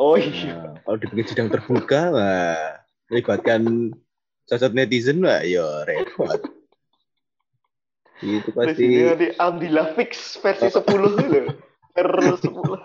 Oh 0.00 0.16
iya. 0.16 0.56
Nah, 0.56 0.80
kalau 0.84 0.96
dibikin 0.96 1.26
sidang 1.28 1.48
terbuka, 1.52 2.08
wah, 2.08 2.80
melibatkan 3.12 3.92
sosok 4.48 4.72
netizen, 4.72 5.20
wah, 5.20 5.44
yo 5.44 5.84
repot. 5.84 6.40
Itu 8.22 8.54
pasti 8.54 9.02
nanti 9.02 9.34
Alhamdulillah 9.36 9.98
fix 9.98 10.38
versi 10.40 10.70
10 10.70 10.86
dulu. 10.86 11.52
Per 11.92 12.08
10. 12.08 12.80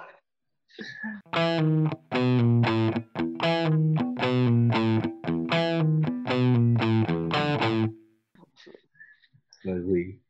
Nah. 9.67 10.26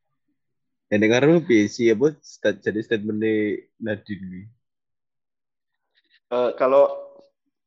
Yang 0.91 1.01
dengar 1.03 1.21
lu 1.29 1.37
si 1.75 1.83
apa 1.95 2.07
stat- 2.33 2.61
jadi 2.65 2.79
statement 2.87 3.19
Nadine 3.85 4.23
kuwi. 4.29 4.41
Eh, 6.31 6.49
kalau 6.59 6.83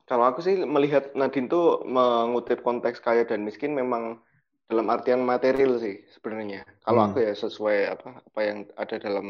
kalau 0.09 0.25
aku 0.31 0.41
sih 0.47 0.57
melihat 0.75 1.05
Nadine 1.21 1.49
tuh 1.55 1.65
mengutip 1.97 2.59
konteks 2.67 2.99
kaya 3.07 3.23
dan 3.31 3.41
miskin 3.49 3.73
memang 3.81 4.05
dalam 4.69 4.87
artian 4.95 5.23
material 5.33 5.73
sih 5.85 5.97
sebenarnya. 6.15 6.61
Kalau 6.85 7.01
Hmm. 7.01 7.07
aku 7.07 7.17
ya 7.27 7.33
sesuai 7.45 7.79
apa 7.95 8.09
apa 8.29 8.41
yang 8.49 8.59
ada 8.83 8.97
dalam 9.07 9.27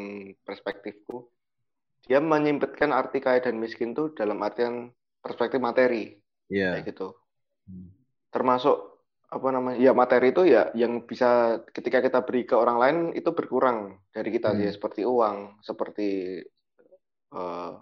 perspektifku, 0.47 1.16
dia 2.07 2.18
menyimpitkan 2.20 2.91
arti 3.01 3.18
kaya 3.24 3.41
dan 3.47 3.57
miskin 3.64 3.91
tuh 3.99 4.12
dalam 4.18 4.38
artian 4.47 4.74
perspektif 5.24 5.61
materi 5.62 6.18
Iya. 6.51 6.70
kayak 6.72 6.84
gitu. 6.93 7.14
Hmm. 7.68 7.88
Termasuk 8.34 8.89
apa 9.30 9.48
namanya? 9.54 9.78
Ya 9.78 9.94
materi 9.94 10.34
itu 10.34 10.42
ya 10.42 10.74
yang 10.74 11.06
bisa 11.06 11.62
ketika 11.70 12.02
kita 12.02 12.26
beri 12.26 12.42
ke 12.42 12.58
orang 12.58 12.78
lain 12.82 12.96
itu 13.14 13.30
berkurang 13.30 14.02
dari 14.10 14.34
kita 14.34 14.50
Hmm. 14.52 14.62
ya 14.66 14.70
seperti 14.74 15.06
uang, 15.06 15.62
seperti 15.62 16.08
eh, 17.30 17.72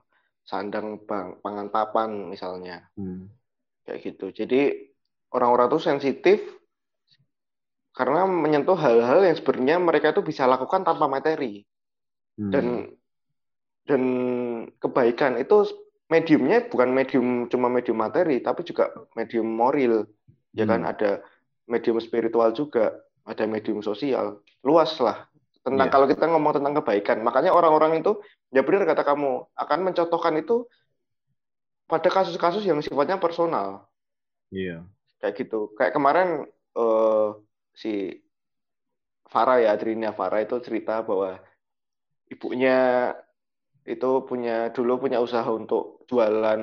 sandang 0.45 1.01
bang, 1.09 1.41
pangan 1.41 1.69
papan 1.73 2.29
misalnya 2.29 2.85
Hmm. 3.01 3.33
kayak 3.89 4.01
gitu. 4.05 4.29
Jadi 4.33 4.93
orang-orang 5.33 5.73
tuh 5.73 5.81
sensitif 5.81 6.41
karena 7.97 8.29
menyentuh 8.29 8.79
hal-hal 8.79 9.25
yang 9.27 9.37
sebenarnya 9.37 9.77
mereka 9.83 10.13
itu 10.15 10.23
bisa 10.23 10.47
lakukan 10.47 10.85
tanpa 10.85 11.09
materi 11.11 11.65
Hmm. 12.39 12.53
dan 12.55 12.67
dan 13.89 14.03
kebaikan 14.79 15.41
itu 15.41 15.65
mediumnya 16.13 16.69
bukan 16.69 16.93
medium 16.93 17.49
cuma 17.51 17.73
medium 17.73 17.99
materi 17.99 18.39
tapi 18.45 18.63
juga 18.63 18.93
medium 19.17 19.49
moral 19.49 20.07
ya 20.55 20.65
kan 20.69 20.85
Hmm. 20.85 20.93
ada 20.93 21.11
medium 21.69 22.01
spiritual 22.01 22.51
juga 22.57 22.97
ada 23.29 23.45
medium 23.45 23.85
sosial 23.85 24.41
luas 24.65 24.97
lah. 24.99 25.29
Tentang 25.63 25.87
Iya. 25.89 25.95
kalau 25.95 26.07
kita 26.09 26.25
ngomong 26.33 26.57
tentang 26.57 26.75
kebaikan 26.81 27.21
makanya 27.21 27.53
orang-orang 27.53 28.01
itu 28.01 28.17
ya 28.49 28.65
benar 28.65 28.89
kata 28.89 29.05
kamu 29.05 29.45
akan 29.53 29.79
mencontohkan 29.85 30.35
itu 30.41 30.65
pada 31.85 32.09
kasus-kasus 32.09 32.65
yang 32.65 32.81
sifatnya 32.81 33.21
personal. 33.21 33.85
Iya. 34.49 34.85
kayak 35.19 35.35
gitu. 35.35 35.75
Kayak 35.77 35.93
kemarin 35.99 36.29
eh, 36.79 37.29
si 37.75 38.23
Farah 39.29 39.61
ya 39.61 39.77
Adrina 39.77 40.15
Farah 40.17 40.41
itu 40.41 40.57
cerita 40.65 41.05
bahwa 41.05 41.37
ibunya 42.33 43.13
itu 43.83 44.11
punya 44.25 44.71
dulu 44.73 45.05
punya 45.05 45.19
usaha 45.19 45.45
untuk 45.49 46.07
jualan 46.09 46.63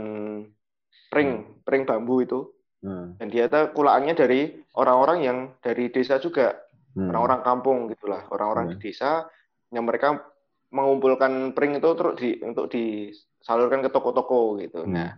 pring 1.12 1.62
pring 1.68 1.84
bambu 1.84 2.22
itu 2.24 2.39
Hmm. 2.86 3.17
dan 3.17 3.27
dia 3.33 3.49
tuh 3.49 3.73
kulaannya 3.73 4.13
dari 4.13 4.53
orang-orang 4.77 5.17
yang 5.25 5.38
dari 5.59 5.89
desa 5.89 6.21
juga 6.21 6.53
Hmm. 6.93 7.09
orang-orang 7.09 7.41
kampung 7.41 7.77
gitulah 7.89 8.29
orang-orang 8.29 8.69
Hmm. 8.69 8.71
di 8.77 8.88
desa 8.88 9.25
yang 9.73 9.89
mereka 9.89 10.21
mengumpulkan 10.69 11.51
pring 11.51 11.75
itu 11.75 11.89
terus 11.97 12.13
di 12.15 12.38
untuk 12.39 12.69
disalurkan 12.69 13.81
ke 13.81 13.89
toko-toko 13.89 14.61
gitu 14.61 14.86
Hmm. 14.86 14.93
nah 14.93 15.09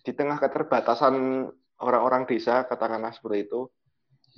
di 0.00 0.14
tengah 0.14 0.38
keterbatasan 0.38 1.44
orang-orang 1.82 2.24
desa 2.24 2.62
katakanlah 2.64 3.10
seperti 3.10 3.50
itu 3.50 3.66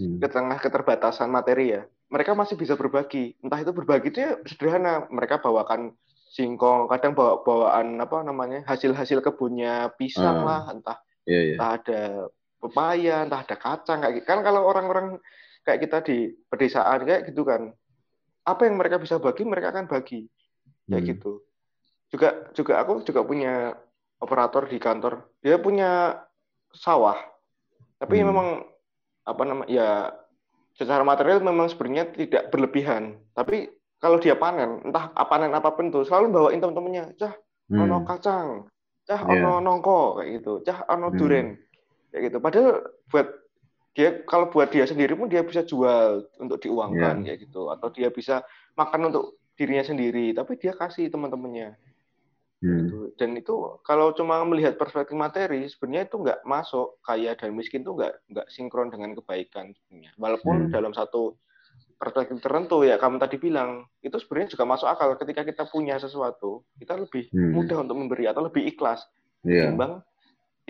Hmm. 0.00 0.16
di 0.16 0.26
tengah 0.26 0.56
keterbatasan 0.56 1.28
materi 1.28 1.76
ya 1.76 1.82
mereka 2.08 2.32
masih 2.32 2.56
bisa 2.56 2.74
berbagi 2.74 3.36
entah 3.38 3.60
itu 3.60 3.70
berbagi 3.70 4.08
itu 4.08 4.18
ya 4.24 4.32
sederhana 4.42 5.04
mereka 5.12 5.38
bawakan 5.38 5.92
singkong 6.30 6.88
kadang 6.88 7.12
bawa 7.12 7.42
bawaan 7.42 7.98
apa 7.98 8.22
namanya 8.22 8.62
hasil-hasil 8.64 9.20
kebunnya 9.20 9.92
pisang 9.94 10.42
Ah. 10.42 10.46
lah 10.46 10.62
entah 10.72 10.98
Iya, 11.28 11.40
iya. 11.42 11.54
entah 11.58 11.70
ada 11.76 12.00
pepaya 12.60 13.24
entah 13.24 13.40
ada 13.40 13.56
kacang 13.56 14.04
kayak 14.04 14.20
gitu 14.20 14.26
kan 14.28 14.44
kalau 14.44 14.68
orang-orang 14.68 15.16
kayak 15.64 15.80
kita 15.80 15.98
di 16.04 16.16
pedesaan 16.46 17.02
kayak 17.02 17.32
gitu 17.32 17.42
kan 17.42 17.72
apa 18.44 18.62
yang 18.64 18.76
mereka 18.76 18.96
bisa 18.96 19.16
bagi 19.16 19.42
mereka 19.44 19.72
akan 19.72 19.88
bagi 19.88 20.28
kayak 20.84 21.00
Hmm. 21.00 21.10
gitu 21.16 21.32
juga 22.10 22.28
juga 22.52 22.72
aku 22.82 23.00
juga 23.02 23.24
punya 23.24 23.72
operator 24.20 24.68
di 24.68 24.76
kantor 24.76 25.24
dia 25.40 25.56
punya 25.56 26.20
sawah 26.70 27.16
tapi 27.96 28.20
Hmm. 28.20 28.28
memang 28.28 28.48
apa 29.24 29.42
nama 29.44 29.64
ya 29.64 30.12
secara 30.74 31.04
material 31.04 31.40
memang 31.40 31.68
sebenarnya 31.68 32.12
tidak 32.12 32.48
berlebihan 32.48 33.20
tapi 33.32 33.68
kalau 34.00 34.16
dia 34.16 34.32
panen 34.32 34.80
entah 34.80 35.12
apa 35.12 35.28
panen 35.28 35.52
apa 35.52 35.72
pun 35.72 35.92
tuh 35.92 36.04
selalu 36.04 36.32
bawain 36.32 36.60
temen-temennya 36.60 37.16
cah 37.16 37.34
Hmm. 37.68 37.84
ono 37.84 37.96
kacang 38.02 38.48
cah 39.04 39.20
Iya. 39.22 39.44
ono 39.44 39.60
nongko 39.60 40.20
kayak 40.20 40.28
gitu 40.40 40.52
cah 40.64 40.88
ono 40.88 41.12
Hmm. 41.12 41.16
duren 41.16 41.46
kayak 42.10 42.22
gitu 42.30 42.38
padahal 42.38 42.70
buat 43.08 43.28
dia 43.90 44.22
kalau 44.22 44.46
buat 44.48 44.68
dia 44.68 44.84
sendiri 44.84 45.14
pun 45.14 45.26
dia 45.26 45.42
bisa 45.42 45.62
jual 45.62 46.26
untuk 46.36 46.58
diuangkan 46.58 47.20
Iya. 47.20 47.26
kayak 47.26 47.38
gitu 47.44 47.68
atau 47.68 47.88
dia 47.88 48.08
bisa 48.08 48.42
makan 48.74 49.10
untuk 49.10 49.24
dirinya 49.54 49.82
sendiri 49.84 50.30
tapi 50.30 50.54
dia 50.56 50.72
kasih 50.72 51.08
teman-temannya 51.08 51.74
Hmm. 52.60 52.76
gitu. 52.84 52.98
dan 53.16 53.32
itu 53.32 53.56
kalau 53.80 54.12
cuma 54.12 54.44
melihat 54.44 54.76
perspektif 54.76 55.16
materi 55.16 55.64
sebenarnya 55.64 56.04
itu 56.04 56.16
nggak 56.18 56.44
masuk 56.44 57.00
kaya 57.00 57.32
dan 57.32 57.56
miskin 57.56 57.80
itu 57.80 57.90
nggak 57.90 58.12
nggak 58.28 58.46
sinkron 58.48 58.88
dengan 58.88 59.16
kebaikan 59.16 59.72
sebenarnya 59.72 60.12
walaupun 60.14 60.68
Hmm. 60.68 60.70
dalam 60.70 60.92
satu 60.92 61.40
perspektif 61.96 62.36
tertentu 62.38 62.80
ya 62.80 62.96
kamu 62.96 63.16
tadi 63.16 63.36
bilang 63.36 63.88
itu 64.00 64.12
sebenarnya 64.14 64.52
juga 64.52 64.64
masuk 64.66 64.88
akal 64.88 65.16
ketika 65.16 65.40
kita 65.42 65.64
punya 65.64 65.96
sesuatu 65.96 66.60
kita 66.76 66.96
lebih 66.96 67.28
Hmm. 67.28 67.52
mudah 67.54 67.80
untuk 67.80 67.96
memberi 67.96 68.28
atau 68.28 68.44
lebih 68.44 68.60
ikhlas 68.66 69.08
Iya. 69.40 69.72
ketimbang 69.72 70.04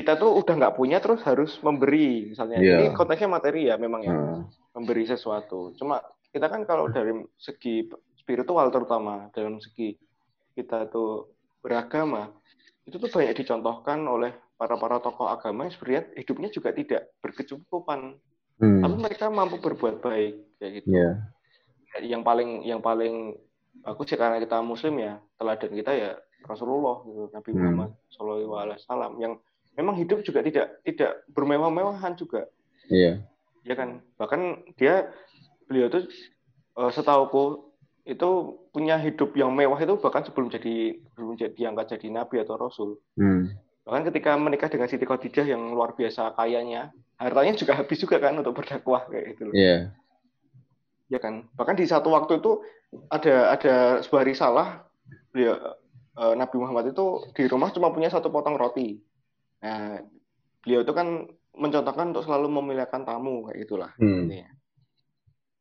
kita 0.01 0.17
tuh 0.17 0.33
udah 0.35 0.55
nggak 0.57 0.75
punya 0.75 0.99
terus 0.99 1.21
harus 1.23 1.55
memberi 1.61 2.33
misalnya 2.33 2.57
Iya. 2.57 2.77
ini 2.81 2.87
konteksnya 2.93 3.29
materi 3.29 3.69
ya 3.69 3.77
memang 3.77 4.01
ya 4.01 4.11
Ah. 4.11 4.41
memberi 4.73 5.05
sesuatu 5.05 5.77
cuma 5.77 6.01
kita 6.31 6.47
kan 6.47 6.65
kalau 6.65 6.89
dari 6.89 7.13
segi 7.37 7.85
spiritual 8.17 8.69
terutama 8.69 9.29
dalam 9.31 9.59
segi 9.59 9.95
kita 10.53 10.89
tuh 10.89 11.29
beragama 11.61 12.33
itu 12.85 12.97
tuh 12.97 13.07
banyak 13.07 13.37
dicontohkan 13.37 14.01
oleh 14.03 14.33
para 14.55 14.75
para 14.75 14.99
tokoh 14.99 15.27
agama 15.27 15.65
yang 15.65 15.73
sebenarnya 15.73 16.03
hidupnya 16.15 16.49
juga 16.49 16.71
tidak 16.71 17.03
berkecukupan 17.21 18.17
Hmm. 18.57 18.85
tapi 18.85 18.95
mereka 18.95 19.25
mampu 19.29 19.57
berbuat 19.57 20.01
baik 20.01 20.35
kayak 20.57 20.73
gitu 20.79 20.87
Iya. 20.93 21.11
yang 22.05 22.21
paling 22.21 22.61
yang 22.63 22.79
paling 22.79 23.41
bagus 23.81 24.07
sih 24.07 24.15
karena 24.15 24.37
kita 24.37 24.61
muslim 24.61 25.01
ya 25.01 25.17
teladan 25.35 25.73
kita 25.73 25.93
ya 25.93 26.11
Rasulullah 26.41 27.01
gitu 27.03 27.29
Nabi 27.31 27.51
Hmm. 27.51 27.59
Muhammad 27.59 27.91
Shallallahu 28.11 28.55
Alaihi 28.55 28.79
Wasallam 28.79 29.13
yang 29.17 29.33
memang 29.79 29.95
hidup 29.99 30.23
juga 30.27 30.43
tidak 30.43 30.81
tidak 30.83 31.23
bermewah-mewahan 31.35 32.15
juga 32.19 32.47
Iya. 32.91 33.23
ya 33.63 33.75
kan 33.79 34.03
bahkan 34.19 34.67
dia 34.75 35.11
beliau 35.71 35.87
tuh 35.87 36.11
eh, 36.79 36.91
setauku 36.91 37.71
itu 38.09 38.31
punya 38.75 38.97
hidup 38.99 39.37
yang 39.37 39.53
mewah 39.55 39.79
itu 39.79 39.95
bahkan 40.01 40.27
sebelum 40.27 40.51
jadi 40.51 40.99
belum 41.15 41.37
jadi 41.39 41.55
diangkat 41.55 41.99
jadi 41.99 42.07
nabi 42.11 42.43
atau 42.43 42.57
rasul. 42.57 42.91
Hmm. 43.15 43.55
Bahkan 43.87 44.03
ketika 44.13 44.35
menikah 44.35 44.67
dengan 44.67 44.89
Siti 44.91 45.07
Khadijah 45.07 45.47
yang 45.47 45.73
luar 45.73 45.95
biasa 45.95 46.35
kayanya, 46.35 46.91
hartanya 47.21 47.55
juga 47.55 47.79
habis 47.79 47.99
juga 48.01 48.17
kan 48.19 48.35
untuk 48.39 48.57
berdakwah 48.57 49.07
kayak 49.07 49.37
gitu 49.37 49.43
loh. 49.51 49.55
Iya. 49.55 49.95
Ya 51.11 51.19
kan. 51.19 51.47
Bahkan 51.55 51.77
di 51.79 51.87
satu 51.87 52.11
waktu 52.15 52.39
itu 52.39 52.63
ada 53.11 53.55
ada 53.55 53.75
sebuah 54.03 54.23
risalah 54.27 54.87
beliau 55.31 55.55
eh, 56.19 56.35
Nabi 56.35 56.57
Muhammad 56.59 56.91
itu 56.91 57.31
di 57.37 57.45
rumah 57.47 57.71
cuma 57.71 57.93
punya 57.93 58.09
satu 58.11 58.33
potong 58.33 58.57
roti. 58.57 58.99
Nah, 59.61 60.01
beliau 60.61 60.81
itu 60.83 60.93
kan 60.93 61.07
mencontohkan 61.53 62.13
untuk 62.13 62.25
selalu 62.25 62.49
memuliakan 62.49 63.03
tamu 63.03 63.45
kayak 63.45 63.59
gitulah. 63.61 63.93
Hmm. 63.97 64.31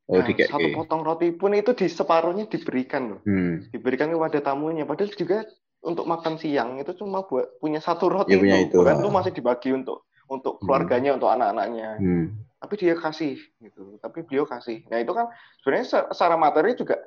Oh, 0.09 0.17
Nah, 0.17 0.25
dikek. 0.25 0.49
satu 0.49 0.67
potong 0.73 1.05
roti 1.05 1.29
pun 1.31 1.53
itu 1.53 1.71
di 1.71 1.85
separuhnya 1.85 2.49
diberikan 2.49 3.13
loh. 3.13 3.21
Hmm. 3.21 3.61
Diberikan 3.69 4.09
kepada 4.09 4.41
tamunya. 4.41 4.81
Padahal 4.81 5.13
juga 5.13 5.45
untuk 5.79 6.03
makan 6.03 6.35
siang 6.35 6.81
itu 6.81 6.97
cuma 6.97 7.21
buat 7.23 7.61
punya 7.61 7.77
satu 7.77 8.09
roti 8.09 8.33
Ya, 8.33 8.41
punya 8.41 8.57
itu. 8.57 8.73
itu. 8.73 8.77
Bahkan 8.79 8.99
itu 8.99 9.09
masih 9.11 9.31
dibagi 9.31 9.69
untuk 9.71 10.09
untuk 10.25 10.57
Hmm. 10.57 10.65
keluarganya, 10.65 11.11
untuk 11.13 11.29
anak-anaknya. 11.29 11.89
Hmm. 11.97 12.25
Tapi 12.57 12.73
dia 12.75 12.93
kasih 12.93 13.37
gitu. 13.59 13.97
Tapi 13.97 14.25
beliau 14.25 14.45
kasih. 14.45 14.81
Nah 14.87 14.97
itu 14.97 15.09
kan 15.09 15.29
sebenarnya 15.61 15.85
se- 15.87 16.09
secara 16.11 16.35
materi 16.35 16.73
juga 16.73 16.97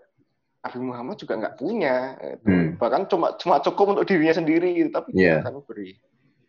Nabi 0.62 0.78
Muhammad 0.80 1.16
juga 1.18 1.34
nggak 1.36 1.54
punya. 1.56 1.94
gitu. 2.20 2.46
Hmm. 2.46 2.68
Bahkan 2.78 3.00
cuma 3.06 3.34
cuma 3.34 3.58
cukup 3.58 3.86
untuk 3.92 4.06
dirinya 4.06 4.32
sendiri. 4.32 4.74
gitu. 4.76 4.90
Tapi 4.90 5.10
Iya. 5.12 5.38
dia 5.38 5.42
akan 5.42 5.58
beri. 5.66 5.98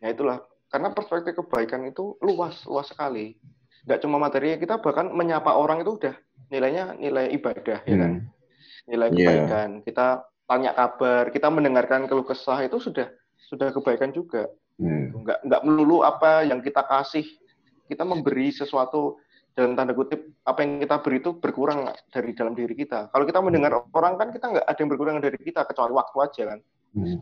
Ya 0.04 0.12
itulah. 0.12 0.44
Karena 0.68 0.92
perspektif 0.92 1.32
kebaikan 1.32 1.88
itu 1.88 2.20
luas, 2.20 2.60
luas 2.68 2.92
sekali. 2.92 3.40
Nggak 3.88 4.04
cuma 4.04 4.20
materi, 4.20 4.60
kita 4.60 4.76
bahkan 4.84 5.08
menyapa 5.08 5.56
orang 5.56 5.80
itu 5.80 5.96
udah 5.96 6.12
nilainya 6.52 6.92
nilai 7.00 7.32
ibadah, 7.32 7.80
ya 7.88 7.96
kan? 7.96 8.12
Hmm. 8.20 8.28
Nilai 8.84 9.08
Iya. 9.08 9.16
kebaikan. 9.16 9.70
Kita 9.80 10.06
tanya 10.44 10.76
kabar, 10.76 11.32
kita 11.32 11.48
mendengarkan 11.48 12.04
keluh 12.04 12.28
kesah 12.28 12.60
itu 12.60 12.76
sudah 12.76 13.08
sudah 13.48 13.72
kebaikan 13.72 14.12
juga. 14.12 14.52
Hmm. 14.76 15.24
Nggak 15.24 15.40
nggak 15.48 15.62
melulu 15.64 16.04
apa 16.04 16.44
yang 16.44 16.60
kita 16.60 16.84
kasih, 16.84 17.24
kita 17.88 18.04
memberi 18.04 18.52
sesuatu 18.52 19.16
dalam 19.54 19.78
tanda 19.78 19.94
kutip 19.94 20.34
apa 20.42 20.66
yang 20.66 20.82
kita 20.82 20.98
beri 20.98 21.22
itu 21.22 21.30
berkurang 21.38 21.86
dari 22.10 22.34
dalam 22.34 22.52
diri 22.58 22.74
kita. 22.74 23.08
Kalau 23.14 23.24
kita 23.24 23.38
mendengar 23.38 23.86
orang 23.94 24.18
kan 24.18 24.28
kita 24.34 24.50
nggak 24.50 24.66
ada 24.66 24.78
yang 24.82 24.90
berkurang 24.90 25.16
dari 25.22 25.38
kita 25.38 25.62
kecuali 25.64 25.94
waktu 25.94 26.16
aja 26.20 26.42
kan 26.52 26.60
Hmm. 26.94 27.18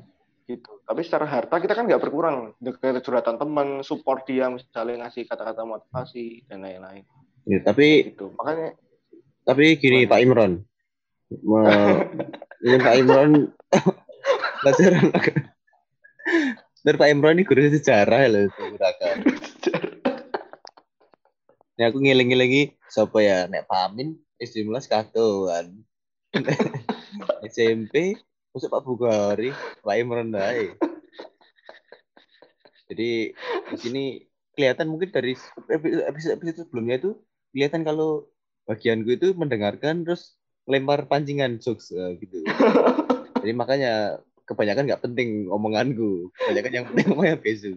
Gitu. 0.56 0.84
Tapi 0.84 1.00
secara 1.00 1.24
harta 1.24 1.56
kita 1.56 1.72
kan 1.72 1.88
nggak 1.88 2.02
berkurang 2.02 2.52
dengan 2.60 3.00
curhatan 3.00 3.40
teman, 3.40 3.80
support 3.80 4.28
dia 4.28 4.52
misalnya 4.52 5.06
ngasih 5.06 5.24
kata-kata 5.24 5.64
motivasi 5.64 6.44
dan 6.46 6.64
lain-lain. 6.64 7.04
Ya, 7.48 7.58
tapi 7.64 8.12
Gitu. 8.12 8.30
Makanya 8.36 8.76
tapi 9.42 9.74
gini? 9.80 10.06
Pak 10.06 10.20
Imron. 10.22 10.62
Me- 11.42 12.04
ini 12.66 12.76
Pak 12.78 12.94
Imron 13.00 13.30
pelajaran 14.62 15.06
Dan 16.82 16.94
Pak 16.98 17.08
Imron 17.10 17.38
ini 17.38 17.46
guru 17.46 17.66
sejarah 17.66 18.26
loh 18.30 18.46
menggunakan. 18.58 19.16
Ini 21.78 21.82
aku 21.88 21.98
ngiling-ngilingi 21.98 22.78
siapa 22.90 23.18
ya 23.24 23.48
nek 23.48 23.66
Pamin 23.66 24.14
S19 24.38 24.86
kadoan. 24.86 25.82
SMP 27.52 28.18
masuk 28.52 28.68
Pak 28.68 28.82
Bugari, 28.84 29.50
Pak 29.80 29.96
Imron 29.96 30.36
ae. 30.36 30.76
Jadi 32.92 33.32
di 33.72 33.76
sini 33.80 34.04
kelihatan 34.52 34.92
mungkin 34.92 35.08
dari 35.08 35.32
episode 35.72 36.36
episode 36.36 36.68
sebelumnya 36.68 37.00
itu 37.00 37.10
kelihatan 37.56 37.88
kalau 37.88 38.28
bagianku 38.68 39.16
itu 39.16 39.32
mendengarkan 39.32 40.04
terus 40.04 40.36
lempar 40.68 41.08
pancingan 41.08 41.56
jokes 41.64 41.96
eh, 41.96 42.20
gitu. 42.20 42.44
Jadi 43.40 43.52
makanya 43.56 44.20
kebanyakan 44.44 44.84
nggak 44.84 45.02
penting 45.02 45.48
omonganku, 45.48 46.28
kebanyakan 46.36 46.72
yang 46.76 46.84
penting 46.92 47.06
omongnya 47.16 47.40
Bezu. 47.40 47.72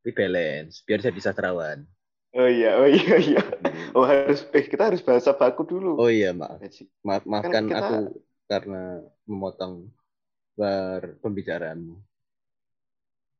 Tapi 0.00 0.10
balance, 0.14 0.80
biar 0.86 1.02
jadi 1.02 1.20
sastrawan. 1.20 1.84
oh 2.38 2.46
iya, 2.46 2.78
oh 2.78 2.86
iya 2.86 3.16
iya. 3.18 3.42
Oh 3.90 4.06
harus 4.06 4.46
eh 4.54 4.62
kita 4.62 4.94
harus 4.94 5.02
bahasa 5.02 5.34
baku 5.34 5.66
dulu. 5.66 5.98
Oh 5.98 6.06
iya 6.06 6.30
maaf, 6.30 6.62
maaf 7.02 7.26
maafkan 7.26 7.66
kita- 7.66 7.82
aku 7.82 7.98
karena 8.50 9.06
memotong 9.30 9.86
bar 10.58 11.14
pembicaraanmu. 11.22 11.94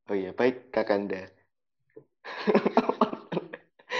Oh 0.07 0.15
iya, 0.15 0.31
baik 0.31 0.71
Kakanda. 0.71 1.27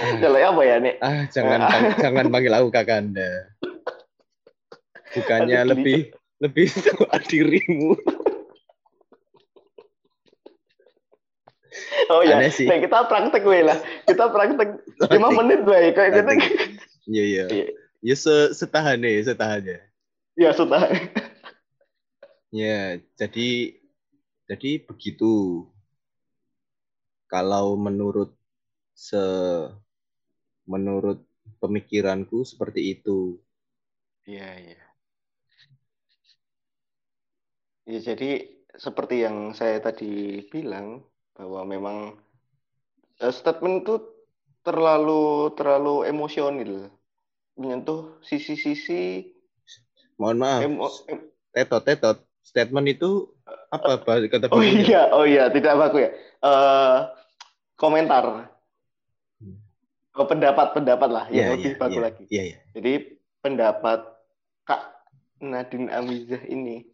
Ah, 0.01 0.17
Kalau 0.23 0.39
apa 0.39 0.63
ya, 0.63 0.79
Nek? 0.79 0.97
ah 1.03 1.27
jangan 1.35 1.61
pang- 1.67 1.93
jangan 1.99 2.27
panggil 2.31 2.55
aku 2.55 2.69
kakanda. 2.71 3.51
Bukannya 5.13 5.59
Aduh, 5.61 5.71
lebih 5.75 6.15
lebih 6.39 6.67
tua 6.87 7.19
dirimu. 7.27 7.99
Oh 12.11 12.23
iya, 12.23 12.39
Aneh 12.39 12.51
sih. 12.55 12.67
Nek, 12.71 12.87
kita 12.87 13.07
praktek 13.11 13.43
gue 13.43 13.61
lah. 13.67 13.79
Kita 14.07 14.31
praktek 14.31 14.83
5 15.11 15.29
menit 15.43 15.67
gue 15.67 15.79
kayak 15.95 16.11
gitu. 16.17 16.33
Iya 17.11 17.25
iya. 17.27 17.45
Iya. 17.51 17.67
Ya 18.01 18.15
se 18.17 18.55
setahane, 18.57 19.21
setahane. 19.21 19.69
Ya 19.77 19.90
sudah. 20.57 20.89
Ya, 22.51 22.99
jadi 23.19 23.47
jadi 24.49 24.71
begitu. 24.89 25.27
Kalau 27.33 27.67
menurut 27.85 28.31
se 28.95 29.17
menurut 30.73 31.19
pemikiranku 31.61 32.39
seperti 32.51 32.81
itu. 32.97 33.37
Iya, 34.27 34.47
iya. 34.61 34.77
Ya, 37.91 37.99
jadi 38.09 38.31
seperti 38.85 39.15
yang 39.27 39.37
saya 39.59 39.77
tadi 39.87 40.41
bilang 40.53 40.87
bahwa 41.37 41.61
memang 41.73 41.97
eh, 43.25 43.33
statement 43.39 43.77
itu 43.83 43.95
terlalu 44.67 45.23
terlalu 45.59 45.95
emosional, 46.13 46.73
menyentuh 47.61 48.01
sisi-sisi 48.31 49.03
Mohon 50.21 50.37
maaf, 50.37 50.61
em- 51.09 51.25
tetot 51.57 51.81
tetot. 51.81 52.19
Statement 52.41 52.87
itu 52.89 53.33
apa 53.73 54.01
bahasa 54.05 54.27
kata 54.29 54.49
oh 54.53 54.61
iya, 54.65 55.13
oh 55.13 55.25
iya, 55.25 55.49
tidak 55.49 55.77
baku 55.77 56.05
ya. 56.05 56.11
Eh, 56.41 56.99
komentar, 57.77 58.49
oh, 60.17 60.27
pendapat-pendapat 60.27 61.09
lah 61.09 61.25
yang 61.33 61.53
Iya, 61.53 61.55
lebih 61.57 61.73
iya, 61.73 61.81
baku 61.81 61.99
iya, 62.01 62.05
lagi. 62.05 62.25
Iya, 62.29 62.43
iya. 62.53 62.59
Jadi 62.77 62.93
pendapat 63.41 64.01
Kak 64.65 64.83
Nadine 65.41 65.89
Amizah 65.89 66.45
ini 66.45 66.85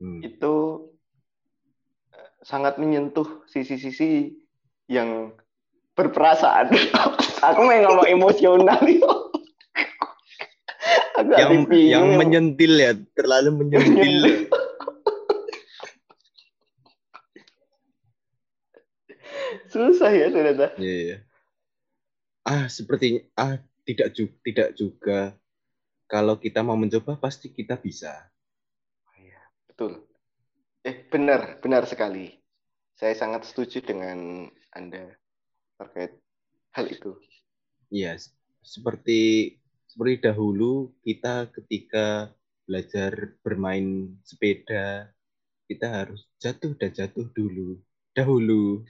Hmm. 0.00 0.24
itu 0.24 0.52
eh, 2.16 2.30
sangat 2.40 2.80
menyentuh 2.80 3.44
sisi-sisi 3.44 4.32
yang 4.88 5.36
berperasaan. 5.92 6.72
Aku 7.52 7.60
mau 7.68 7.76
ngomong 7.84 8.08
emosional 8.08 8.80
itu. 8.88 9.19
Agak 11.20 11.36
Yang 11.36 11.52
bingung. 11.68 11.90
yang 11.92 12.06
menyentil 12.16 12.72
ya, 12.80 12.92
terlalu 13.12 13.50
menyentil. 13.60 14.16
Susah 19.70 20.10
ya 20.10 20.26
ternyata. 20.32 20.74
Iya, 20.80 20.94
iya. 20.96 21.16
Ah, 22.42 22.66
sepertinya 22.66 23.20
ah 23.36 23.60
tidak 23.84 24.16
juga 24.16 24.34
tidak 24.42 24.68
juga. 24.74 25.20
Kalau 26.10 26.40
kita 26.40 26.64
mau 26.66 26.74
mencoba 26.74 27.14
pasti 27.20 27.52
kita 27.52 27.78
bisa. 27.78 28.10
Betul. 29.70 30.02
Eh, 30.82 31.06
benar, 31.06 31.60
benar 31.62 31.84
sekali. 31.86 32.40
Saya 32.96 33.14
sangat 33.14 33.46
setuju 33.46 33.80
dengan 33.84 34.48
Anda 34.74 35.14
terkait 35.78 36.16
hal 36.74 36.86
itu. 36.90 37.16
Iya, 37.88 38.18
s- 38.18 38.32
seperti 38.60 39.54
seperti 39.90 40.30
dahulu 40.30 40.94
kita 41.02 41.50
ketika 41.50 42.30
belajar 42.62 43.34
bermain 43.42 44.14
sepeda 44.22 45.10
kita 45.66 45.86
harus 45.90 46.30
jatuh 46.38 46.78
dan 46.78 46.94
jatuh 46.94 47.26
dulu 47.34 47.78
dahulu. 48.14 48.82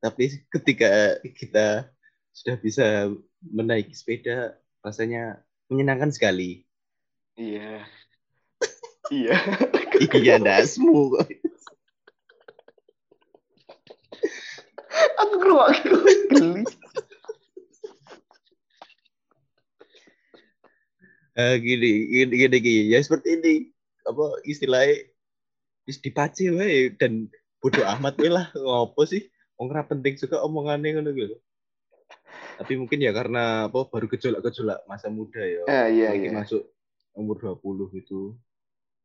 Tapi 0.00 0.44
ketika 0.52 1.20
kita 1.24 1.88
sudah 2.36 2.56
bisa 2.60 3.08
menaiki 3.40 3.96
sepeda 3.96 4.56
rasanya 4.84 5.40
menyenangkan 5.72 6.12
sekali. 6.12 6.64
Iya. 7.36 7.84
iya. 9.12 9.36
iya 10.16 10.36
dasmu. 10.36 11.16
Aku 15.20 15.34
keluar 15.40 15.72
geli. 15.80 16.64
Eh, 21.36 21.56
gini, 21.60 21.92
gini, 22.08 22.34
gini, 22.40 22.56
gini. 22.64 22.92
Ya 22.96 22.98
seperti 23.04 23.36
ini. 23.36 23.54
Apa 24.08 24.40
istilahnya 24.48 25.04
wis 25.84 26.00
dipace 26.00 26.48
wae 26.48 26.96
dan 26.96 27.28
bodoh 27.60 27.84
amat 27.84 28.16
wae 28.16 28.32
lah 28.32 28.48
ngopo 28.56 29.04
sih? 29.04 29.28
Wong 29.60 29.68
ora 29.68 29.84
penting 29.84 30.16
juga 30.16 30.40
omongannya 30.40 30.96
ngono 30.96 31.12
gitu. 31.12 31.36
Tapi 32.56 32.72
mungkin 32.80 33.04
ya 33.04 33.12
karena 33.12 33.68
apa 33.68 33.84
baru 33.84 34.08
gejolak-gejolak 34.08 34.88
masa 34.88 35.12
muda 35.12 35.44
ya. 35.44 35.62
Ah, 35.68 35.86
iya, 35.92 36.16
iya. 36.16 36.32
masuk 36.32 36.64
umur 37.12 37.36
20 37.36 37.92
itu. 38.00 38.32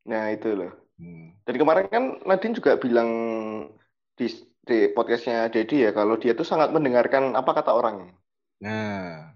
Nah, 0.08 0.32
itu 0.32 0.56
loh. 0.56 0.72
Hmm. 0.96 1.36
Dan 1.44 1.56
kemarin 1.60 1.88
kan 1.92 2.04
Nadine 2.24 2.56
juga 2.56 2.80
bilang 2.80 3.10
di, 4.16 4.28
di 4.64 4.78
podcastnya 4.92 5.52
Dedi 5.52 5.84
ya, 5.84 5.92
kalau 5.92 6.16
dia 6.16 6.32
tuh 6.32 6.48
sangat 6.48 6.72
mendengarkan 6.72 7.36
apa 7.36 7.52
kata 7.52 7.72
orang. 7.76 8.16
Nah, 8.64 9.36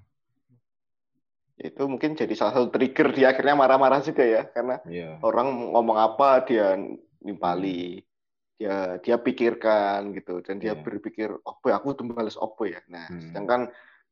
Itu 1.56 1.88
mungkin 1.88 2.20
jadi 2.20 2.36
salah 2.36 2.60
satu 2.60 2.68
trigger 2.68 3.16
dia 3.16 3.32
akhirnya 3.32 3.56
marah-marah 3.56 4.04
juga 4.04 4.28
ya, 4.28 4.44
karena 4.52 4.84
iya. 4.92 5.16
orang 5.24 5.72
ngomong 5.72 5.96
apa 5.96 6.44
dia 6.44 6.76
nimpali, 7.24 8.04
dia 8.60 9.00
dia 9.00 9.16
pikirkan 9.16 10.12
gitu, 10.12 10.44
dan 10.44 10.60
dia 10.60 10.76
Iya. 10.76 10.84
berpikir, 10.84 11.32
oh 11.32 11.56
boy, 11.64 11.72
aku 11.72 11.96
tuh 11.96 12.12
balas 12.12 12.36
opo 12.36 12.68
ya. 12.68 12.84
Nah, 12.92 13.08
Hmm. 13.08 13.24
sedangkan 13.32 13.62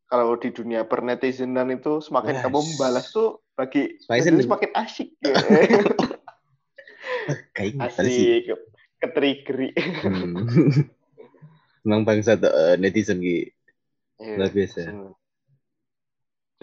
kalau 0.08 0.40
di 0.40 0.56
dunia 0.56 0.88
pernetizenan 0.88 1.68
itu 1.74 2.00
semakin 2.00 2.40
Wes. 2.40 2.44
kamu 2.48 2.60
membalas 2.64 3.12
tuh 3.12 3.44
bagi 3.60 3.98
Semakin 4.08 4.72
asik 4.78 5.10
ya. 5.20 5.34
Asik, 7.84 8.48
ketrigeri. 9.00 9.72
Hmm. 10.04 10.48
Memang 11.84 12.08
bangsa 12.08 12.40
tuh 12.40 12.52
eh, 12.52 12.76
netizen 12.80 13.20
Ki. 13.20 13.52
Iya, 14.20 14.36
Luar 14.40 14.52
biasa. 14.56 14.82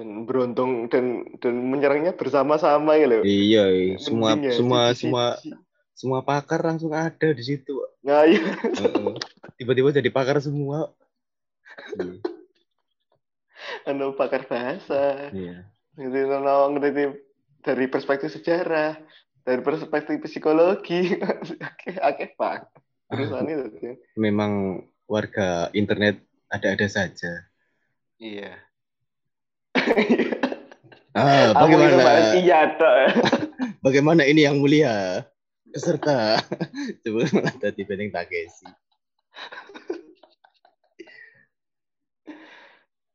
Dan 0.01 0.24
beruntung 0.24 0.88
dan 0.88 1.28
dan 1.44 1.61
menyerangnya 1.61 2.16
bersama-sama 2.16 2.96
ya 2.96 3.05
loh. 3.05 3.20
Iya, 3.20 3.64
iya. 3.68 3.96
semua 4.01 4.32
ya, 4.32 4.57
semua 4.57 4.80
siji-siji. 4.88 5.01
semua 5.05 5.24
semua 5.92 6.24
pakar 6.24 6.64
langsung 6.64 6.96
ada 6.96 7.28
di 7.36 7.44
situ. 7.44 7.76
Nah, 8.01 8.24
iya. 8.24 8.40
Tiba-tiba 9.61 9.92
jadi 9.92 10.09
pakar 10.09 10.40
semua. 10.40 10.88
Iya. 12.01 12.16
anu 13.84 14.16
pakar 14.16 14.48
bahasa. 14.48 15.28
Iya. 15.36 15.68
Ngerti 16.01 17.12
dari 17.61 17.84
perspektif 17.92 18.32
sejarah, 18.32 18.96
dari 19.44 19.61
perspektif 19.61 20.16
psikologi. 20.24 21.12
Oke, 21.68 21.90
oke, 22.01 22.24
Pak. 22.40 22.72
Perusahaan 23.12 23.44
itu. 23.44 24.01
Memang 24.16 24.80
warga 25.05 25.68
internet 25.76 26.24
ada-ada 26.48 26.88
saja. 26.88 27.44
Iya. 28.16 28.69
Ah, 31.10 31.50
bagaimana? 31.58 32.06
Bagaimana 33.84 34.22
ini 34.24 34.46
yang 34.46 34.62
mulia? 34.62 35.26
Peserta. 35.70 36.38
Coba 37.02 37.26
ada 37.46 37.68
di 37.74 37.82
Beneng 37.86 38.10
Takeshi. 38.14 38.66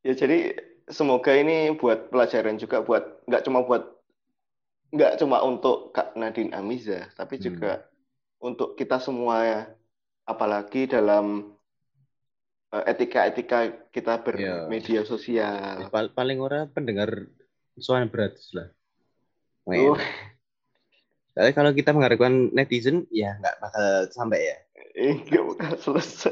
Ya 0.05 0.13
jadi 0.13 0.53
semoga 0.85 1.33
ini 1.33 1.73
buat 1.73 2.13
pelajaran 2.13 2.61
juga 2.61 2.85
buat 2.85 3.25
nggak 3.25 3.43
cuma 3.47 3.65
buat 3.65 3.83
nggak 4.93 5.17
cuma 5.17 5.41
untuk 5.41 5.91
Kak 5.97 6.13
Nadine 6.13 6.53
Amiza, 6.53 7.09
tapi 7.17 7.41
Hmm. 7.41 7.45
juga 7.49 7.89
untuk 8.37 8.77
kita 8.77 9.01
semua 9.01 9.37
ya. 9.43 9.61
Apalagi 10.25 10.85
dalam 10.89 11.54
etika-etika 12.83 13.59
kita 13.89 14.19
Iya. 14.19 14.23
bermedia 14.67 15.01
sosial. 15.03 15.87
Pal- 15.87 16.11
paling 16.11 16.39
ora 16.39 16.67
pendengar 16.67 17.31
suara 17.75 18.03
berat 18.03 18.35
lah. 18.51 18.67
Oh, 19.65 19.97
Tapi 21.31 21.51
kalau 21.51 21.71
kita 21.71 21.91
mengharapkan 21.91 22.31
netizen, 22.51 23.03
ya 23.09 23.35
nggak 23.35 23.55
bakal 23.59 23.87
sampai 24.09 24.39
ya. 24.41 24.57
eh, 24.95 25.15
nggak 25.21 25.43
bakal 25.51 25.71
selesai. 25.75 26.31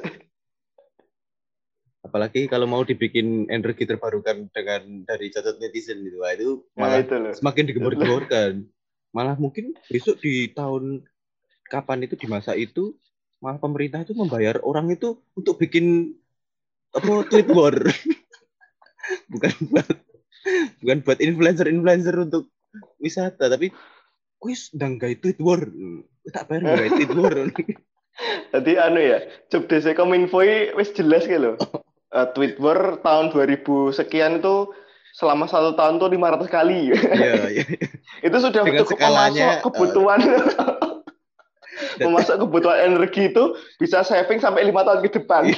Apalagi 2.03 2.47
kalau 2.47 2.67
mau 2.67 2.83
dibikin 2.83 3.47
energi 3.47 3.83
terbarukan 3.83 4.51
dengan 4.51 5.03
dari 5.03 5.27
catatan 5.27 5.59
netizen 5.59 6.03
gitu, 6.03 6.19
wah 6.19 6.31
itu 6.31 6.63
Nah, 6.75 6.87
malah 6.87 6.99
itu 6.99 7.15
loh. 7.15 7.33
semakin 7.33 7.63
digembor-gemborkan. 7.67 8.53
Malah 9.15 9.37
mungkin 9.37 9.77
besok 9.85 10.17
di 10.19 10.49
tahun 10.49 11.05
kapan 11.69 12.01
itu 12.01 12.17
di 12.17 12.25
masa 12.25 12.57
itu 12.57 12.97
malah 13.37 13.61
pemerintah 13.61 14.01
itu 14.01 14.17
membayar 14.17 14.57
orang 14.65 14.89
itu 14.89 15.21
untuk 15.37 15.61
bikin 15.61 16.17
apa 16.93 17.11
tweet 17.29 17.49
war. 17.51 17.75
bukan 19.33 19.53
buat 19.73 19.89
bukan 20.79 20.97
buat 21.03 21.19
influencer-influencer 21.19 22.15
untuk 22.17 22.49
wisata, 23.01 23.49
tapi 23.49 23.73
kuis 24.39 24.71
ndang 24.75 24.99
gawe 25.01 25.15
tweet 25.19 25.39
war. 25.41 25.61
Tak 26.31 26.47
bayar 26.47 26.61
nggak 26.63 26.77
gawe 26.77 26.91
tweet 26.97 27.13
war. 27.17 27.35
Jadi 28.53 28.71
anu 28.77 29.01
ya, 29.01 29.25
job 29.49 29.65
desk 29.65 29.97
Kominfo 29.97 30.45
ini 30.45 30.73
wis 30.77 30.93
jelas 30.93 31.25
gitu. 31.25 31.57
Eh, 32.13 32.29
tweet 32.37 32.61
war 32.61 33.01
tahun 33.01 33.33
2000 33.33 33.65
sekian 33.89 34.37
itu 34.37 34.69
selama 35.17 35.49
satu 35.49 35.73
tahun 35.73 35.97
tuh 35.97 36.13
500 36.13 36.45
kali. 36.45 36.93
Iya, 36.93 37.33
iya. 37.49 37.65
itu 38.21 38.37
sudah 38.37 38.61
Dengan 38.61 38.85
cukup 38.85 39.01
memasuk 39.01 39.49
kebutuhan 39.65 40.19
memasuk 42.05 42.35
kebutuhan 42.45 42.85
energi 42.85 43.33
itu 43.33 43.57
bisa 43.81 44.05
saving 44.05 44.37
sampai 44.37 44.61
lima 44.61 44.85
tahun 44.85 45.01
ke 45.01 45.25
depan. 45.25 45.49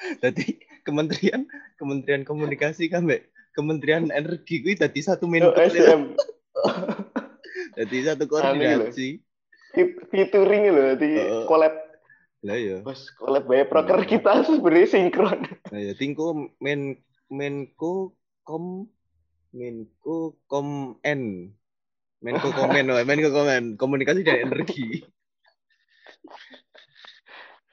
Jadi 0.00 0.46
kementerian 0.82 1.44
Kementerian 1.76 2.24
Komunikasi 2.24 2.88
kan 2.88 3.04
Mbak 3.04 3.22
Kementerian 3.52 4.08
Energi 4.08 4.64
kuwi 4.64 4.78
dadi 4.78 5.00
satu 5.02 5.26
Oh, 5.26 5.30
menko 5.30 5.52
SDM 5.58 6.16
dadi 7.76 7.96
satu 8.06 8.24
koordinasi. 8.26 9.20
Fit- 9.70 10.02
featuring 10.10 10.64
loh, 10.74 10.98
di 10.98 11.14
Heeh. 11.18 11.44
collab 11.46 11.74
Lah 12.40 12.56
ya. 12.56 12.80
bos 12.80 13.12
collab 13.20 13.44
banyak 13.44 13.68
proker 13.68 14.00
kita 14.08 14.42
sebenarnya 14.48 14.88
sinkron. 14.88 15.44
Nah 15.70 15.80
ya 15.80 15.92
tingko 15.94 16.56
men 16.58 16.98
Menko 17.30 18.16
Kom 18.42 18.88
Menko 19.52 20.40
Kom 20.48 20.98
N 21.04 21.52
Menko 22.20 22.52
Komen, 22.52 22.84
oh, 22.92 23.00
Menko 23.00 23.32
Komen, 23.32 23.80
komunikasi 23.80 24.20
dan 24.20 24.52
energi. 24.52 25.00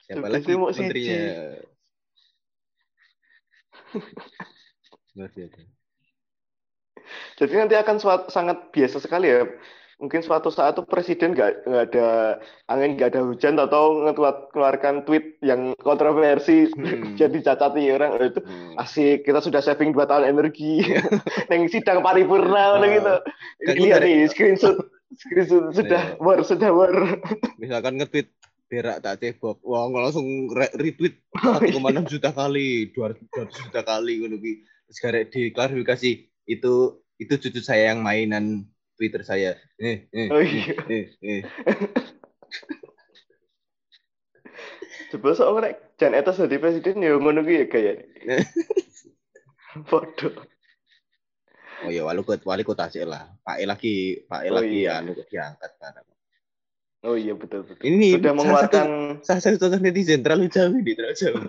Siapa 0.07 0.31
lagi 0.31 0.55
menterinya? 0.55 1.59
Biasa. 5.15 5.59
Jadi 7.37 7.53
nanti 7.55 7.75
akan 7.75 7.97
suat- 7.97 8.29
sangat 8.29 8.69
biasa 8.69 8.99
sekali 8.99 9.31
ya. 9.31 9.47
Mungkin 9.97 10.21
suatu 10.21 10.53
saat 10.53 10.77
tuh 10.77 10.85
presiden 10.85 11.33
nggak 11.33 11.65
nggak 11.65 11.83
ada 11.89 12.07
angin, 12.69 12.93
nggak 12.93 13.17
ada 13.17 13.21
hujan, 13.25 13.57
atau 13.57 14.05
ngeluarkan 14.05 15.09
tweet 15.09 15.41
yang 15.41 15.73
kontroversi, 15.81 16.69
Hmm. 16.69 16.77
jadi 17.19 17.33
cacati 17.41 17.81
orang 17.89 18.13
"Oh, 18.13 18.21
itu 18.21 18.37
Hmm. 18.37 18.77
asik. 18.77 19.25
Kita 19.25 19.41
sudah 19.41 19.57
saving 19.57 19.97
dua 19.97 20.05
tahun 20.05 20.29
energi. 20.29 20.85
Neng 21.49 21.65
sidang 21.65 22.05
paripurna, 22.05 22.77
Ah. 22.77 22.85
gitu. 22.85 23.13
Kan 23.65 23.73
Lihat 23.73 23.97
dari- 23.97 24.21
nih 24.21 24.29
screenshot, 24.29 24.77
screenshot 25.17 25.73
sudah 25.73 26.01
Iya. 26.13 26.21
war, 26.21 26.39
sudah 26.45 26.69
war. 26.69 26.93
misalkan 27.57 27.97
nge-tweet 27.97 28.29
berak 28.67 28.99
tak 28.99 29.15
cebok 29.17 29.63
wah 29.63 29.87
nggak 29.87 30.03
langsung 30.11 30.27
re- 30.51 30.75
retweet 30.75 31.23
Oh, 31.39 31.55
1,6 31.63 32.11
juta 32.11 32.29
kali 32.31 32.91
200 32.91 33.23
juta 33.47 33.81
kali 33.81 34.19
ngono 34.19 34.35
ki 34.37 34.53
terus 34.87 34.99
karek 34.99 35.25
diklarifikasi 35.31 36.09
itu 36.45 36.73
itu 37.15 37.33
cucu 37.39 37.59
saya 37.63 37.91
yang 37.91 38.03
mainan 38.03 38.67
Twitter 38.95 39.23
saya 39.23 39.55
eh 39.77 40.07
eh 40.11 40.27
Oh, 40.27 40.41
iya. 40.41 40.75
eh, 40.87 41.05
eh. 41.21 41.41
Coba 45.07 45.31
soalnya 45.31 45.79
jangan 45.95 46.19
etos 46.19 46.35
jadi 46.43 46.59
presiden 46.59 46.99
ya 46.99 47.15
ngono 47.15 47.39
ki 47.41 47.53
ya 47.55 47.65
kayak. 47.71 47.95
Bodoh. 49.87 50.33
oh 51.85 51.91
ya 51.93 52.01
wali 52.03 52.25
kota 52.25 52.43
wali 52.43 52.65
kota 52.65 52.89
sih 52.89 53.05
lah 53.05 53.29
Pak 53.45 53.61
E 53.61 53.65
lagi 53.69 53.95
Pak 54.25 54.41
E 54.43 54.49
Oh, 54.49 54.55
lagi 54.57 54.79
iya. 54.83 54.97
anu 54.99 55.13
diangkat 55.13 55.71
barang 55.77 56.07
Oh 57.07 57.15
iya 57.15 57.31
betul 57.39 57.63
betul. 57.63 57.87
ini 57.87 58.19
Sudah 58.19 58.35
salah 58.35 58.35
mengeluarkan 58.35 58.85
satu, 58.91 59.23
salah 59.23 59.41
satu 59.41 59.55
contoh 59.63 59.79
netizen 59.79 60.19
terlalu 60.19 60.51
jauh 60.51 60.75
ini 60.75 60.91
terlalu 60.91 61.15
jauh 61.15 61.43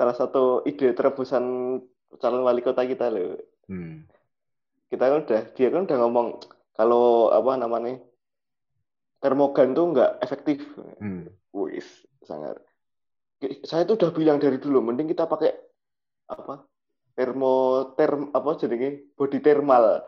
salah 0.00 0.16
satu 0.16 0.64
ide 0.64 0.96
terobosan 0.96 1.76
calon 2.16 2.40
wali 2.40 2.64
kota 2.64 2.88
kita 2.88 3.12
loh. 3.12 3.36
hmm. 3.68 4.08
Kita 4.88 5.12
kan 5.12 5.28
udah 5.28 5.42
dia 5.52 5.68
kan 5.68 5.84
udah 5.84 5.98
ngomong 6.00 6.40
kalau 6.72 7.28
apa 7.28 7.60
namanya 7.60 8.00
termogan 9.20 9.76
tuh 9.76 9.92
nggak 9.92 10.24
efektif. 10.24 10.64
Hmm. 10.98 11.28
Wis 11.52 11.84
sangat. 12.24 12.56
Saya 13.68 13.84
tuh 13.84 14.00
udah 14.00 14.10
bilang 14.16 14.40
dari 14.40 14.56
dulu, 14.56 14.80
mending 14.80 15.12
kita 15.12 15.28
pakai 15.28 15.52
apa 16.32 16.69
termo 17.20 17.54
term 18.00 18.32
apa 18.32 18.56
jadinya 18.56 18.96
body 19.12 19.38
thermal. 19.44 20.00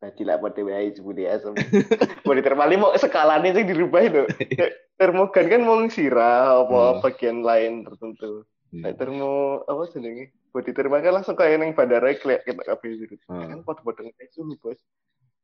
Nah, 0.00 0.10
tidak 0.16 0.40
pada 0.40 0.60
wae 0.64 0.92
sebudi 0.96 1.28
asem. 1.28 1.52
body 2.28 2.40
thermal 2.40 2.68
ini 2.72 2.80
mau 2.80 2.96
skalanya 2.96 3.52
sih 3.52 3.68
dirubah 3.68 4.00
itu. 4.00 4.22
Termogan 5.00 5.46
kan 5.50 5.60
mau 5.60 5.76
sirah 5.90 6.64
apa 6.64 6.80
Hmm. 6.80 7.00
bagian 7.04 7.38
lain 7.44 7.84
tertentu. 7.84 8.48
Nah, 8.72 8.90
Hmm. 8.92 8.96
termo 8.96 9.32
apa 9.64 9.82
jenenge? 9.92 10.32
Body 10.52 10.72
thermal 10.72 11.02
kan 11.02 11.12
langsung 11.20 11.36
kayak 11.36 11.60
yang 11.60 11.74
bandara 11.74 12.14
kelihatan 12.16 12.46
kita 12.46 12.62
kabeh 12.64 12.90
gitu. 13.00 13.14
Hmm. 13.28 13.48
Kan 13.48 13.58
podo-podo 13.60 14.06
ngetes 14.06 14.32
suhu, 14.32 14.54
Bos. 14.56 14.80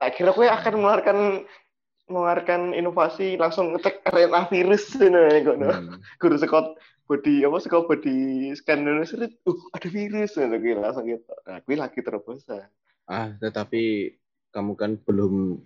Tak 0.00 0.16
kira 0.16 0.32
kowe 0.32 0.46
akan 0.46 0.72
mengeluarkan 0.80 1.18
mengeluarkan 2.06 2.60
inovasi 2.74 3.38
langsung 3.38 3.70
ngecek 3.70 4.02
RNA 4.02 4.50
virus 4.50 4.92
ini 4.98 5.46
kok 5.46 5.56
Hmm. 5.56 6.02
guru 6.18 6.36
sekot 6.36 6.66
body 7.10 7.42
apa 7.42 7.58
sekot 7.58 7.90
body 7.90 8.54
scan 8.54 8.86
Indonesia 8.86 9.26
uh 9.26 9.60
ada 9.74 9.88
virus 9.90 10.38
ngono 10.38 10.56
kuwi 10.62 10.78
langsung 10.78 11.10
gitu. 11.10 11.34
Nah 11.42 11.58
kuwi 11.66 11.74
lagi 11.74 11.98
terobosan. 12.06 12.70
Ah, 13.10 13.34
tetapi 13.42 14.14
kamu 14.54 14.78
kan 14.78 14.94
belum 15.02 15.58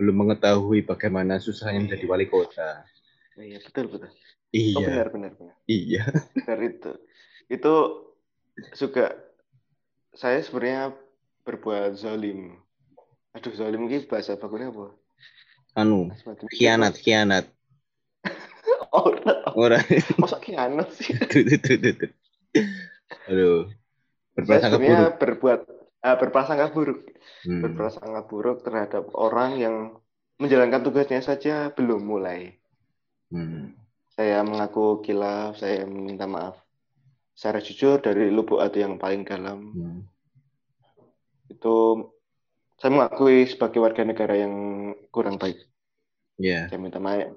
belum 0.00 0.16
mengetahui 0.16 0.88
bagaimana 0.88 1.36
susahnya 1.36 1.84
menjadi 1.84 2.08
wali 2.08 2.24
kota. 2.24 2.88
iya 3.36 3.60
betul 3.60 3.92
betul. 3.92 4.08
Oh 4.08 4.16
Iya, 4.56 4.86
benar 4.88 5.08
benar 5.12 5.32
benar. 5.36 5.56
Iya. 5.68 6.02
benar 6.40 6.58
itu. 6.64 6.92
Itu 7.52 7.74
juga 8.80 9.12
saya 10.16 10.40
sebenarnya 10.40 10.96
berbuat 11.44 12.00
zalim. 12.00 12.56
Aduh 13.36 13.52
zalim 13.52 13.84
ini 13.84 14.00
bahasa 14.08 14.40
bagusnya 14.40 14.72
apa? 14.72 14.96
Anu, 15.76 16.08
Semacam 16.16 16.48
itu. 16.48 17.52
Oh 18.96 19.12
Ora. 19.54 19.78
masa 20.16 20.40
khianat 20.40 20.88
sih 20.92 21.12
Tuh, 21.12 21.44
tuh, 21.60 21.76
tuh. 21.76 22.10
Aduh. 23.28 23.68
Berprasangka 24.32 24.78
buruk. 24.78 25.12
berbuat 25.16 25.60
ah, 26.00 26.16
berprasangka 26.16 26.66
buruk 26.70 27.00
Hmm. 27.46 27.62
berprasangka 27.62 28.22
buruk 28.26 28.58
terhadap 28.62 29.06
orang 29.14 29.50
yang 29.56 29.76
menjalankan 30.36 30.82
tugasnya 30.82 31.22
saja 31.22 31.70
belum 31.70 32.02
mulai. 32.02 32.58
Hmm. 33.30 33.72
Saya 34.12 34.42
mengaku 34.42 34.98
kilaf, 35.00 35.54
saya 35.54 35.84
minta 35.84 36.26
maaf. 36.26 36.58
Secara 37.32 37.60
jujur 37.60 38.00
dari 38.00 38.28
lubuk 38.28 38.58
hati 38.58 38.82
yang 38.82 38.96
paling 38.96 39.22
dalam 39.22 39.58
Hmm. 39.70 40.00
itu 41.46 41.76
saya 42.76 42.90
mengakui 42.92 43.46
sebagai 43.46 43.78
warga 43.78 44.02
negara 44.02 44.34
yang 44.36 44.54
kurang 45.08 45.38
baik. 45.38 45.56
Ya, 46.36 46.68
Saya 46.68 46.76
minta 46.76 46.98
maaf. 46.98 47.32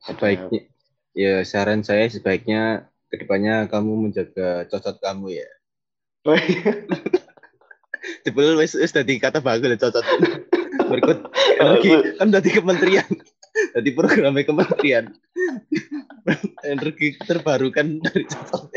sebaiknya 0.00 0.68
ya 1.14 1.46
saran 1.46 1.86
saya 1.86 2.10
sebaiknya 2.10 2.90
ke 3.08 3.22
depannya 3.22 3.70
kamu 3.70 4.10
menjaga 4.10 4.66
cocot 4.66 4.98
kamu 4.98 5.38
ya. 5.38 5.48
Oh, 6.26 6.34
iya. 6.34 6.84
Jebul 8.26 8.58
wis 8.58 8.74
wis 8.76 8.92
dadi 8.92 9.22
kata 9.22 9.38
bagus 9.40 9.70
lah 9.70 9.78
cocot. 9.78 10.04
Berikut 10.90 11.18
energi 11.62 11.90
kan 12.18 12.28
dadi 12.34 12.50
kementerian. 12.50 13.08
Dadi 13.72 13.90
programnya 13.94 14.42
kementerian. 14.42 15.14
energi 16.74 17.14
terbarukan 17.22 18.02
dari 18.02 18.24
cocot 18.26 18.68